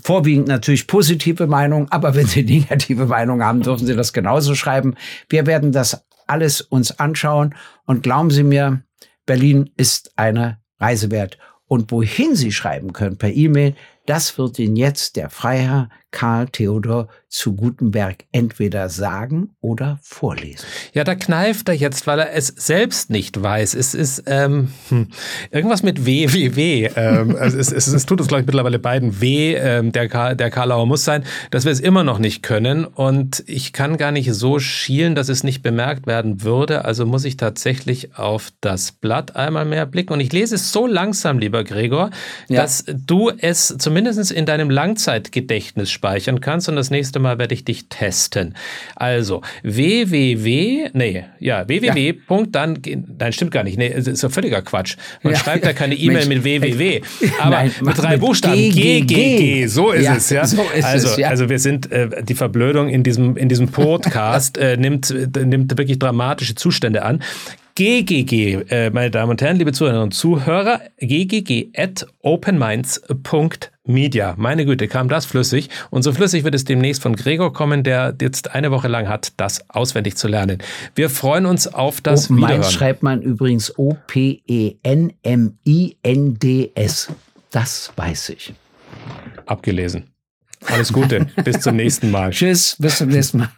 Vorwiegend 0.03 0.49
natürlich 0.49 0.87
positive 0.87 1.47
Meinung, 1.47 1.89
aber 1.91 2.15
wenn 2.15 2.25
Sie 2.25 2.43
negative 2.45 3.05
Meinung 3.05 3.43
haben, 3.43 3.61
dürfen 3.61 3.87
Sie 3.87 3.95
das 3.95 4.15
genauso 4.15 4.55
schreiben. 4.55 4.95
Wir 5.29 5.47
werden 5.47 5.71
das 5.71 6.03
alles 6.27 6.63
uns 6.63 6.99
anschauen 6.99 7.55
und 7.85 8.03
glauben 8.03 8.31
Sie 8.31 8.43
mir, 8.43 8.81
Berlin 9.27 9.71
ist 9.77 10.13
eine 10.17 10.61
Reise 10.79 11.11
wert. 11.11 11.39
Und 11.67 11.91
wohin 11.91 12.35
Sie 12.37 12.53
schreiben 12.53 12.93
können 12.93 13.17
per 13.17 13.33
E-Mail, 13.33 13.75
das 14.07 14.37
wird 14.37 14.59
Ihnen 14.59 14.77
jetzt 14.77 15.17
der 15.17 15.31
Freiherr 15.31 15.89
Karl 16.13 16.47
Theodor 16.49 17.09
zu 17.33 17.55
Gutenberg 17.55 18.27
entweder 18.31 18.91
sagen 18.91 19.57
oder 19.63 19.99
vorlesen. 20.03 20.67
Ja, 20.93 21.03
da 21.03 21.15
kneift 21.15 21.67
er 21.67 21.75
jetzt, 21.75 22.07
weil 22.07 22.19
er 22.19 22.35
es 22.35 22.49
selbst 22.49 23.09
nicht 23.09 23.43
weiß. 23.43 23.75
Es 23.75 23.95
ist 23.95 24.25
ähm, 24.27 24.69
hm, 24.91 25.09
irgendwas 25.51 25.83
mit 25.83 26.05
W 26.05 26.29
wie 26.35 26.55
W. 26.55 26.91
Ähm, 26.95 27.35
also 27.41 27.59
es, 27.59 27.73
es, 27.73 27.87
es, 27.87 28.05
tut 28.05 28.21
uns, 28.21 28.29
glaube 28.29 28.43
ich, 28.43 28.47
mittlerweile 28.47 28.79
beiden 28.79 29.23
W. 29.23 29.55
Ähm, 29.55 29.93
der, 29.93 30.11
Karl, 30.11 30.37
der 30.37 30.51
Karlauer 30.51 30.87
muss 30.87 31.05
sein, 31.05 31.25
dass 31.51 31.65
wir 31.65 31.73
es 31.73 31.81
immer 31.81 32.05
noch 32.05 32.19
nicht 32.19 32.43
können. 32.43 32.85
Und 32.85 33.43
ich 33.47 33.73
kann 33.73 33.97
gar 33.97 34.13
nicht 34.13 34.31
so 34.35 34.59
schielen, 34.59 35.15
dass 35.15 35.31
es 35.31 35.43
nicht 35.43 35.63
bemerkt 35.63 36.07
werden 36.07 36.43
würde. 36.43 36.85
Also 36.85 37.07
muss 37.07 37.25
ich 37.25 37.39
tatsächlich 37.39 38.19
auf 38.19 38.51
das 38.61 38.93
Blatt 38.93 39.37
einmal 39.37 39.65
mehr 39.65 39.87
blicken. 39.87 40.13
Und 40.13 40.21
ich 40.21 40.33
lese 40.33 40.57
es 40.57 40.71
so 40.71 40.87
langsam, 40.87 41.39
lieber 41.39 41.65
Gregor, 41.65 42.11
ja. 42.49 42.61
dass 42.61 42.85
du 42.87 43.31
es 43.31 43.75
zumindest 43.79 44.31
in 44.31 44.45
deinem 44.45 44.69
Langzeitgedächtnis 44.69 45.91
speichern 46.03 46.41
kannst 46.41 46.69
und 46.69 46.75
das 46.75 46.91
nächste 46.91 47.21
Mal 47.21 47.39
werde 47.39 47.55
ich 47.55 47.65
dich 47.65 47.89
testen. 47.89 48.57
Also 48.97 49.41
www, 49.63 50.91
nee, 50.95 51.25
ja, 51.39 51.69
www. 51.69 52.15
Ja. 52.29 52.43
dann, 52.51 52.79
nein, 53.19 53.33
stimmt 53.33 53.53
gar 53.53 53.63
nicht, 53.63 53.79
nee, 53.79 53.87
ist 53.87 54.21
ja 54.21 54.29
völliger 54.29 54.63
Quatsch. 54.63 54.97
Man 55.23 55.35
ja. 55.35 55.39
schreibt 55.39 55.65
ja 55.65 55.73
keine 55.73 55.95
E-Mail 55.95 56.27
mit 56.27 56.43
www, 56.43 57.03
aber 57.39 57.51
nein, 57.51 57.75
mit 57.81 57.99
drei 57.99 58.13
mit 58.13 58.21
Buchstaben, 58.21 58.57
G, 58.57 59.03
G, 59.03 59.05
G, 59.05 59.67
so 59.69 59.93
ist 59.93 60.05
ja, 60.05 60.17
es, 60.17 60.31
ja. 60.31 60.45
So 60.45 60.63
ist 60.77 60.85
also, 60.85 61.09
es, 61.09 61.17
ja. 61.19 61.29
also 61.29 61.49
wir 61.49 61.61
sind, 61.61 61.93
äh, 61.93 62.25
die 62.25 62.35
Verblödung 62.35 62.89
in 62.89 63.05
diesem, 63.05 63.37
in 63.37 63.49
diesem 63.49 63.69
Podcast 63.69 64.59
äh, 64.59 64.77
nimmt, 64.77 65.09
äh, 65.13 65.45
nimmt 65.45 65.79
wirklich 65.79 66.01
dramatische 66.01 66.57
Zustände 66.57 67.05
an. 67.05 67.23
GGG, 67.75 68.65
äh, 68.69 68.91
meine 68.91 69.11
Damen 69.11 69.31
und 69.31 69.41
Herren, 69.41 69.57
liebe 69.57 69.73
Zuhörerinnen 69.73 70.05
und 70.05 70.13
Zuhörer, 70.13 70.83
ggg 71.01 71.71
at 71.75 72.07
openminds.media. 72.21 74.35
Meine 74.37 74.67
Güte, 74.67 74.89
kam 74.89 75.09
das 75.09 75.25
flüssig. 75.25 75.71
Und 75.89 76.03
so 76.03 76.13
flüssig 76.13 76.45
wird 76.45 76.55
es 76.55 76.65
demnächst 76.65 77.03
von 77.03 77.17
Gregor 77.17 77.55
kommen, 77.55 77.83
der 77.83 78.15
jetzt 78.21 78.55
eine 78.55 78.71
Woche 78.71 78.89
lang 78.89 79.09
hat, 79.09 79.33
das 79.39 79.71
auswendig 79.71 80.17
zu 80.17 80.29
lernen. 80.29 80.59
Wir 80.95 81.09
freuen 81.09 81.47
uns 81.47 81.67
auf 81.67 82.03
das 82.03 82.27
Open 82.27 82.37
Wiederhören. 82.37 82.61
Minds 82.61 82.75
schreibt 82.75 83.03
man 83.03 83.23
übrigens 83.23 83.73
O-P-E-N-M-I-N-D-S. 83.79 84.69
Das 87.51 87.93
weiß 87.97 88.29
ich. 88.31 88.55
Abgelesen. 89.47 90.05
Alles 90.67 90.93
Gute. 90.93 91.27
bis 91.43 91.61
zum 91.61 91.77
nächsten 91.77 92.11
Mal. 92.11 92.31
Tschüss, 92.33 92.77
bis 92.79 92.99
zum 92.99 93.09
nächsten 93.09 93.39
Mal. 93.39 93.49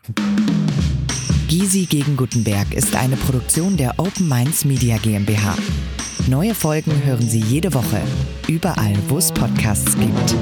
Gysi 1.56 1.86
gegen 1.86 2.16
Gutenberg 2.16 2.74
ist 2.74 2.96
eine 2.96 3.16
Produktion 3.16 3.76
der 3.76 3.94
Open 3.98 4.28
Minds 4.28 4.64
Media 4.64 4.96
GmbH. 4.96 5.54
Neue 6.26 6.52
Folgen 6.52 7.04
hören 7.04 7.28
Sie 7.28 7.38
jede 7.38 7.72
Woche, 7.72 8.00
überall, 8.48 8.96
wo 9.06 9.18
es 9.18 9.30
Podcasts 9.30 9.96
gibt. 9.96 10.34